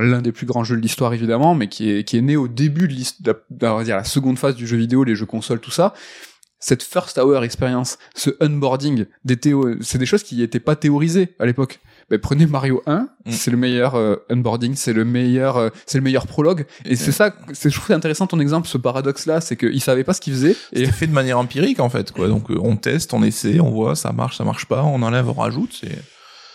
[0.00, 2.48] l'un des plus grands jeux de l'histoire évidemment, mais qui est, qui est né au
[2.48, 2.94] début de,
[3.50, 5.94] de la, dire, la seconde phase du jeu vidéo, les jeux consoles, tout ça.
[6.60, 11.34] Cette first hour expérience, ce onboarding, des théo, c'est des choses qui n'étaient pas théorisées
[11.38, 11.80] à l'époque.
[12.10, 13.32] Ben, prenez Mario 1, Mm.
[13.32, 16.64] c'est le meilleur euh, onboarding, c'est le meilleur, euh, c'est le meilleur prologue.
[16.84, 20.14] Et c'est ça, c'est, je trouve intéressant ton exemple, ce paradoxe-là, c'est qu'il savait pas
[20.14, 20.56] ce qu'il faisait.
[20.72, 22.28] Et fait de manière empirique en fait quoi.
[22.28, 25.28] Donc euh, on teste, on essaie, on voit ça marche, ça marche pas, on enlève,
[25.28, 25.70] on rajoute.
[25.78, 25.98] C'est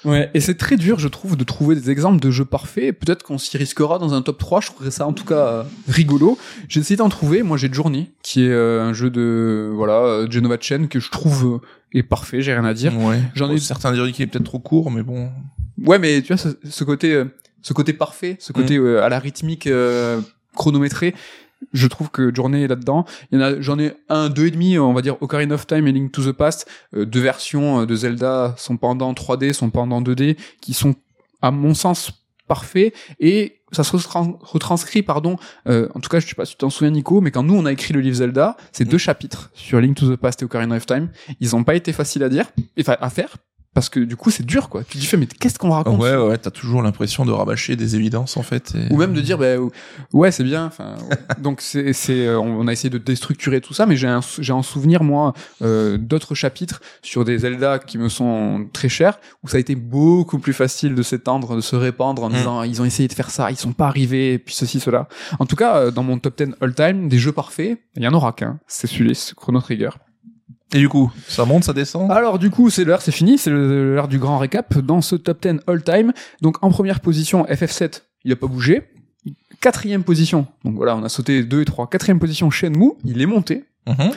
[0.06, 2.92] Ouais, et c'est très dur, je trouve, de trouver des exemples de jeux parfaits.
[3.00, 5.64] Peut-être qu'on s'y risquera dans un top 3, je trouverais ça en tout cas euh,
[5.88, 6.38] rigolo.
[6.68, 10.28] J'ai essayé d'en trouver, moi j'ai Journey, qui est euh, un jeu de, voilà, euh,
[10.30, 11.62] Genova Chen, que je trouve
[11.94, 12.98] est parfait, j'ai rien à dire.
[13.00, 13.22] ouais.
[13.36, 15.30] J'en ai- certains diraient qu'il est peut-être trop court, mais bon.
[15.86, 17.24] Ouais, mais tu vois, ce, ce côté,
[17.62, 20.20] ce côté parfait, ce côté euh, à la rythmique euh,
[20.56, 21.16] chronométrée,
[21.72, 23.06] je trouve que Journey est là-dedans.
[23.32, 25.66] Il y en a, j'en ai un, deux et demi, on va dire Ocarina of
[25.68, 29.54] Time et Link to the Past, euh, deux versions euh, de Zelda, son pendant 3D,
[29.54, 30.96] son pendant 2D, qui sont,
[31.42, 32.12] à mon sens,
[32.48, 35.38] parfaits et ça se retran- retranscrit, pardon,
[35.68, 37.56] euh, en tout cas, je sais pas si tu t'en souviens, Nico, mais quand nous,
[37.56, 40.46] on a écrit le livre Zelda, c'est deux chapitres sur Link to the Past et
[40.46, 41.10] Ocarina of Time.
[41.40, 43.38] Ils ont pas été faciles à dire, enfin, à faire,
[43.74, 44.84] parce que du coup, c'est dur, quoi.
[44.84, 47.76] Tu te dis, fais, mais qu'est-ce qu'on raconte Ouais, ouais, t'as toujours l'impression de rabâcher
[47.76, 48.74] des évidences en fait.
[48.76, 49.56] et- ou même de dire bah,
[50.14, 50.96] ouais c'est bien enfin
[51.40, 54.54] donc c'est c'est euh, on a essayé de déstructurer tout ça mais j'ai un j'ai
[54.54, 59.48] en souvenir moi euh, d'autres chapitres sur des Zelda qui me sont très chers où
[59.48, 62.34] ça a été beaucoup plus facile de s'étendre de se répandre en Mm.
[62.34, 65.08] disant ils ont essayé de faire ça ils sont pas arrivés et puis ceci cela
[65.40, 68.08] en tout cas euh, dans mon top 10 all time des jeux parfaits il y
[68.08, 69.90] en aura qu'un c'est celui-là Chrono Trigger
[70.74, 72.12] Et du coup, ça monte, ça descend.
[72.12, 74.78] alors du coup, c'est l'heure, c'est fini, c'est l'heure du grand récap.
[74.80, 78.82] Dans ce top 10 all-time, donc en première position, FF7, il a pas bougé.
[79.62, 81.90] Quatrième position, donc voilà, on a sauté 2 et 3.
[81.90, 83.64] Quatrième position, Shenmue, il est monté.
[83.88, 84.12] Mhm.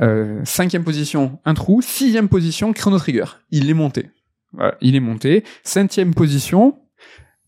[0.00, 1.82] Euh, cinquième position, un trou.
[1.82, 4.10] Sixième position, Chrono Trigger, il est monté.
[4.52, 5.44] Voilà, il est monté.
[5.62, 6.76] Septième position,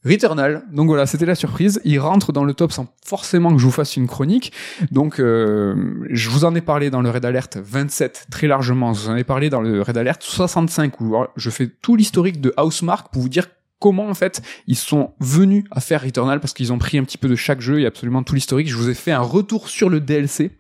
[0.05, 0.64] Returnal.
[0.72, 1.81] Donc voilà, c'était la surprise.
[1.85, 4.52] Il rentre dans le top sans forcément que je vous fasse une chronique.
[4.90, 8.93] Donc euh, je vous en ai parlé dans le Red Alert 27 très largement.
[8.93, 12.40] Je vous en ai parlé dans le Red Alert 65 où je fais tout l'historique
[12.40, 13.48] de Housemark pour vous dire
[13.81, 17.18] comment en fait ils sont venus à faire Returnal parce qu'ils ont pris un petit
[17.18, 18.68] peu de chaque jeu et absolument tout l'historique.
[18.68, 20.51] Je vous ai fait un retour sur le DLC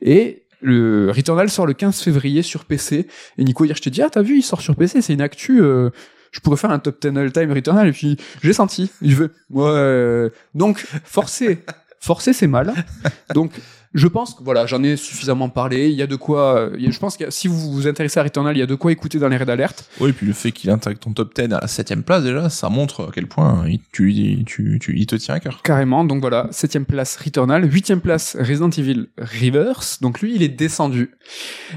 [0.00, 3.06] et le Returnal sort le 15 février sur PC
[3.36, 5.20] et Nico hier je t'ai dit ah t'as vu il sort sur PC c'est une
[5.20, 5.90] actu euh,
[6.32, 8.90] je pourrais faire un top 10 all time Returnal et puis j'ai senti.
[9.00, 11.64] Je veux ouais donc forcer.
[12.00, 12.74] Forcer c'est mal.
[13.32, 13.52] Donc
[13.94, 15.88] je pense que voilà j'en ai suffisamment parlé.
[15.88, 18.22] Il y a de quoi euh, a- je pense que si vous vous intéressez à
[18.22, 20.32] Returnal il y a de quoi écouter dans les Red Alert Oui, et puis le
[20.32, 23.26] fait qu'il intègre ton top 10 à la septième place déjà, ça montre à quel
[23.26, 25.60] point il, tu, tu, tu, il te tient à cœur.
[25.62, 30.48] Carrément, donc voilà, septième place Returnal, huitième place Resident Evil Reverse, donc lui il est
[30.48, 31.10] descendu.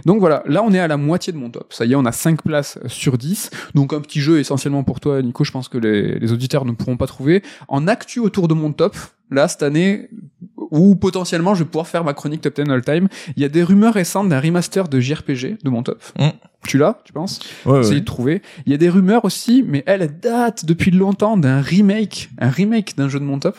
[0.05, 2.05] Donc voilà, là on est à la moitié de mon top, ça y est on
[2.05, 5.67] a 5 places sur 10, donc un petit jeu essentiellement pour toi Nico, je pense
[5.69, 7.43] que les, les auditeurs ne pourront pas trouver.
[7.67, 8.95] En actu autour de mon top,
[9.31, 10.09] là cette année,
[10.57, 13.49] où potentiellement je vais pouvoir faire ma chronique top 10 all time, il y a
[13.49, 16.01] des rumeurs récentes d'un remaster de JRPG de mon top.
[16.19, 16.29] Mm.
[16.67, 17.39] Tu l'as, tu penses?
[17.65, 18.41] Ouais, essayer de trouver.
[18.65, 22.95] Il y a des rumeurs aussi, mais elles datent depuis longtemps d'un remake, un remake
[22.97, 23.57] d'un jeu de mon top.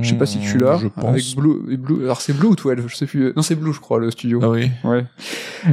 [0.00, 0.78] Je sais pas si tu l'as.
[0.78, 1.04] Je pense.
[1.04, 2.04] Avec Blue, Blue.
[2.04, 3.32] Alors c'est Blue ou 12, je sais plus.
[3.34, 4.40] Non, c'est Blue, je crois, le studio.
[4.42, 4.70] Ah oui.
[4.84, 5.04] Ouais.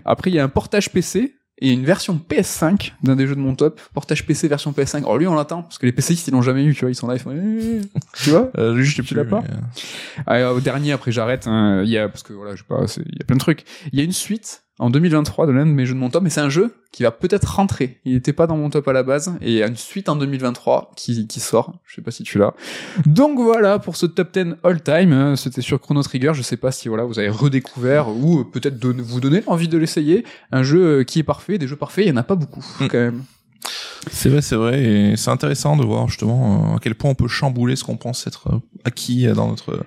[0.05, 3.39] Après, il y a un portage PC et une version PS5 d'un des jeux de
[3.39, 3.81] mon top.
[3.93, 4.97] Portage PC version PS5.
[4.97, 6.91] Alors lui, on l'attend parce que les PCistes ils l'ont jamais eu, tu vois.
[6.91, 7.31] Ils sont là, ils font.
[7.31, 7.81] eh.
[8.21, 8.51] tu vois.
[8.57, 9.53] Euh, sais Tu l'as pas mais,
[10.39, 11.47] euh, Ah, au dernier, après j'arrête.
[11.47, 13.41] hein, Il y a parce que voilà, je sais pas, il y a plein de
[13.41, 13.63] trucs.
[13.91, 16.23] Il y a une suite en 2023 de l'un de mes jeux de mon top,
[16.23, 17.99] mais c'est un jeu qui va peut-être rentrer.
[18.05, 20.07] Il n'était pas dans mon top à la base, et il y a une suite
[20.09, 21.73] en 2023 qui, qui sort.
[21.85, 22.53] Je sais pas si tu l'as.
[23.05, 25.35] Donc voilà pour ce top 10 all time.
[25.35, 26.31] C'était sur Chrono Trigger.
[26.33, 29.67] Je sais pas si voilà vous avez redécouvert ou euh, peut-être don- vous donner envie
[29.67, 30.23] de l'essayer.
[30.51, 31.57] Un jeu euh, qui est parfait.
[31.57, 32.87] Des jeux parfaits, il y en a pas beaucoup Mm.
[32.87, 33.23] quand même.
[34.11, 37.15] C'est vrai, c'est vrai, et c'est intéressant de voir justement euh, à quel point on
[37.15, 39.85] peut chambouler ce qu'on pense être euh, acquis dans notre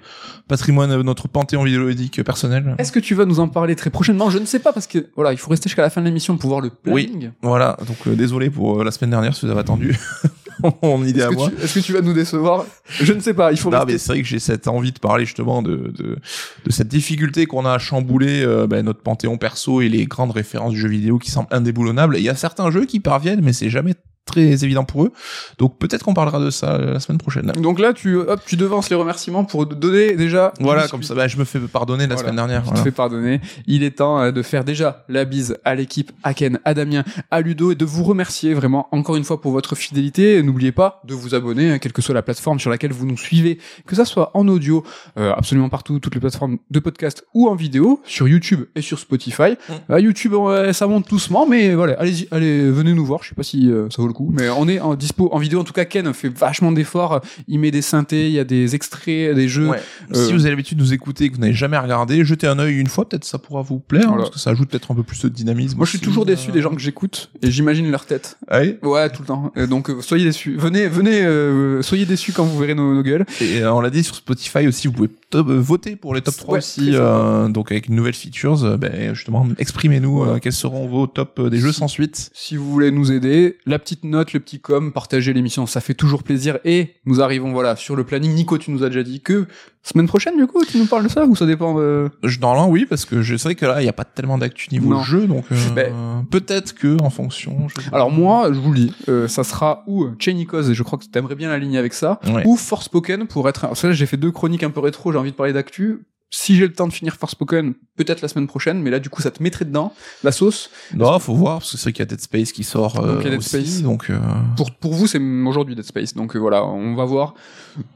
[0.51, 2.75] patrimoine, euh, notre panthéon vidéoludique personnel.
[2.79, 4.31] Est-ce que tu vas nous en parler très prochainement?
[4.31, 6.37] Je ne sais pas parce que voilà, il faut rester jusqu'à la fin de l'émission
[6.37, 7.31] pour voir le planning.
[7.41, 9.97] Voilà, donc euh, désolé pour euh, la semaine dernière si vous avez attendu
[10.83, 11.51] mon idée Est-ce à que, moi.
[11.51, 12.67] tu, est-ce que tu vas nous décevoir?
[12.89, 13.53] Je ne sais pas.
[13.53, 16.17] Il faut Non, mais c'est vrai que j'ai cette envie de parler justement de, de,
[16.65, 20.33] de cette difficulté qu'on a à chambouler euh, ben, notre panthéon perso et les grandes
[20.33, 22.17] références du jeu vidéo qui semblent indéboulonnables.
[22.17, 23.95] Il y a certains jeux qui parviennent, mais c'est jamais
[24.31, 25.13] très évident pour eux.
[25.59, 27.47] Donc peut-être qu'on parlera de ça euh, la semaine prochaine.
[27.53, 30.53] Donc là, tu, hop, tu devances les remerciements pour donner déjà.
[30.61, 32.21] Voilà, comme ça, ben, je me fais pardonner la Voilà.
[32.21, 32.61] semaine dernière.
[32.61, 32.85] Je te voilà.
[32.85, 33.41] fais pardonner.
[33.67, 37.05] Il est temps euh, de faire déjà la bise à l'équipe, à Ken, à Damien,
[37.31, 40.43] à Ludo et de vous remercier vraiment encore une fois pour votre fidélité.
[40.43, 43.17] N'oubliez pas de vous abonner, hein, quelle que soit la plateforme sur laquelle vous nous
[43.19, 44.85] suivez, que ça soit en audio,
[45.19, 48.99] euh, absolument partout, toutes les plateformes de podcast ou en vidéo, sur YouTube et sur
[48.99, 49.53] Spotify.
[49.53, 49.73] Mm.
[49.93, 50.35] Euh, YouTube,
[50.73, 53.23] ça monte doucement, mais voilà, allez-y, allez, venez nous voir.
[53.23, 55.39] Je sais pas si euh, ça vaut le coup, mais on est en dispo en
[55.39, 55.61] vidéo.
[55.61, 57.21] En tout cas, Ken fait vachement d'efforts.
[57.49, 59.69] Il met des synthés, il y a des extraits, des jeux.
[59.69, 59.81] Ouais.
[60.15, 62.47] Euh, Si vous avez l'habitude de nous écouter et que vous n'avez jamais regardé, jetez
[62.47, 64.23] un œil une fois, peut-être ça pourra vous plaire, hein, Voilà.
[64.25, 65.77] parce que ça ajoute peut-être un peu plus de dynamisme.
[65.77, 66.53] Moi, je suis toujours déçu euh.
[66.53, 68.37] des gens que j'écoute et j'imagine leur tête.
[68.51, 68.79] Ouais.
[68.83, 69.53] Ouais, tout le temps.
[69.57, 70.57] Euh, donc, soyez déçus.
[70.57, 73.25] Venez, venez, euh, soyez déçus quand vous verrez nos, nos gueules.
[73.41, 76.35] Et on l'a dit sur Spotify aussi, vous pouvez top- euh, voter pour les top
[76.37, 80.33] 3 Ouais, aussi, euh, donc avec une nouvelle features, euh, ben, justement, exprimez-nous Voilà.
[80.35, 82.31] euh, quels seront vos top des jeux sans suite.
[82.35, 85.95] Si vous voulez nous aider, la petite note, le petit com, partagez l'émission, ça fait
[85.95, 86.59] toujours plaisir.
[86.65, 88.35] Et nous arrivons, voilà, sur le planning.
[88.35, 89.47] Nico, tu nous as déjà dit que
[89.83, 92.11] semaine prochaine, du coup, tu nous parles de ça ou ça dépend de...
[92.23, 94.69] Je, normalement, oui, parce que je sais que là, il n'y a pas tellement d'actu
[94.73, 95.03] niveau Non.
[95.03, 97.67] jeu, donc euh, Ben- peut-être que en fonction.
[97.69, 100.99] je- Alors moi, je vous le dis, euh, ça sera ou Chainicos, et je crois
[100.99, 102.43] que tu aimerais bien la ligne avec ça, Ouais.
[102.47, 103.63] ou Forspoken pour être...
[103.63, 106.01] Parce que là, j'ai fait deux chroniques un peu rétro, j'ai envie de parler d'actu.
[106.33, 109.21] Si j'ai le temps de finir Forspoken, peut-être la semaine prochaine, mais là, du coup,
[109.21, 109.93] ça te mettrait dedans,
[110.23, 110.71] la sauce.
[110.95, 113.15] Non, faut voir, parce que c'est vrai qu'il y a Dead Space qui sort euh,
[113.15, 113.83] Donc, il y a Dead aussi, Space.
[113.83, 114.19] donc euh,
[114.57, 117.35] Pour, pour vous, c'est aujourd'hui Dead Space, donc euh, voilà, on va voir.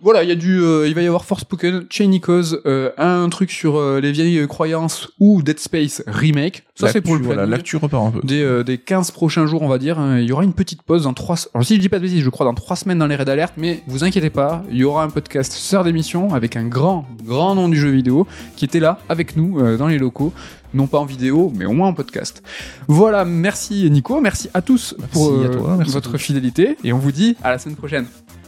[0.02, 3.50] Voilà, il y a du, euh, il va y avoir Forspoken, Chainicos, euh, un truc
[3.50, 6.64] sur les vieilles croyances ou Dead Space remake.
[6.76, 7.50] Ça, c'est pour le l'actu, voilà, planning.
[7.56, 8.20] l'actu repart un peu.
[8.26, 9.98] des, euh, des 15 prochains jours, on va dire.
[10.00, 10.18] hein.
[10.18, 11.36] Il y aura une petite pause dans trois...
[11.54, 13.24] Alors si je dis pas de bêtises, je crois dans trois semaines dans les raids
[13.24, 17.06] d'alerte, mais vous inquiétez pas, il y aura un podcast sœur d'émission avec un grand,
[17.24, 18.26] grand nom du jeu vidéo
[18.56, 20.32] qui était là avec nous euh, dans les locaux.
[20.74, 22.42] Non pas en vidéo, mais au moins en podcast.
[22.88, 26.92] Voilà, merci Nico, merci à tous pour à euh, toi, merci à votre fidélité et
[26.92, 28.06] on vous dit à la semaine prochaine.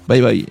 [0.09, 0.47] Bye bye.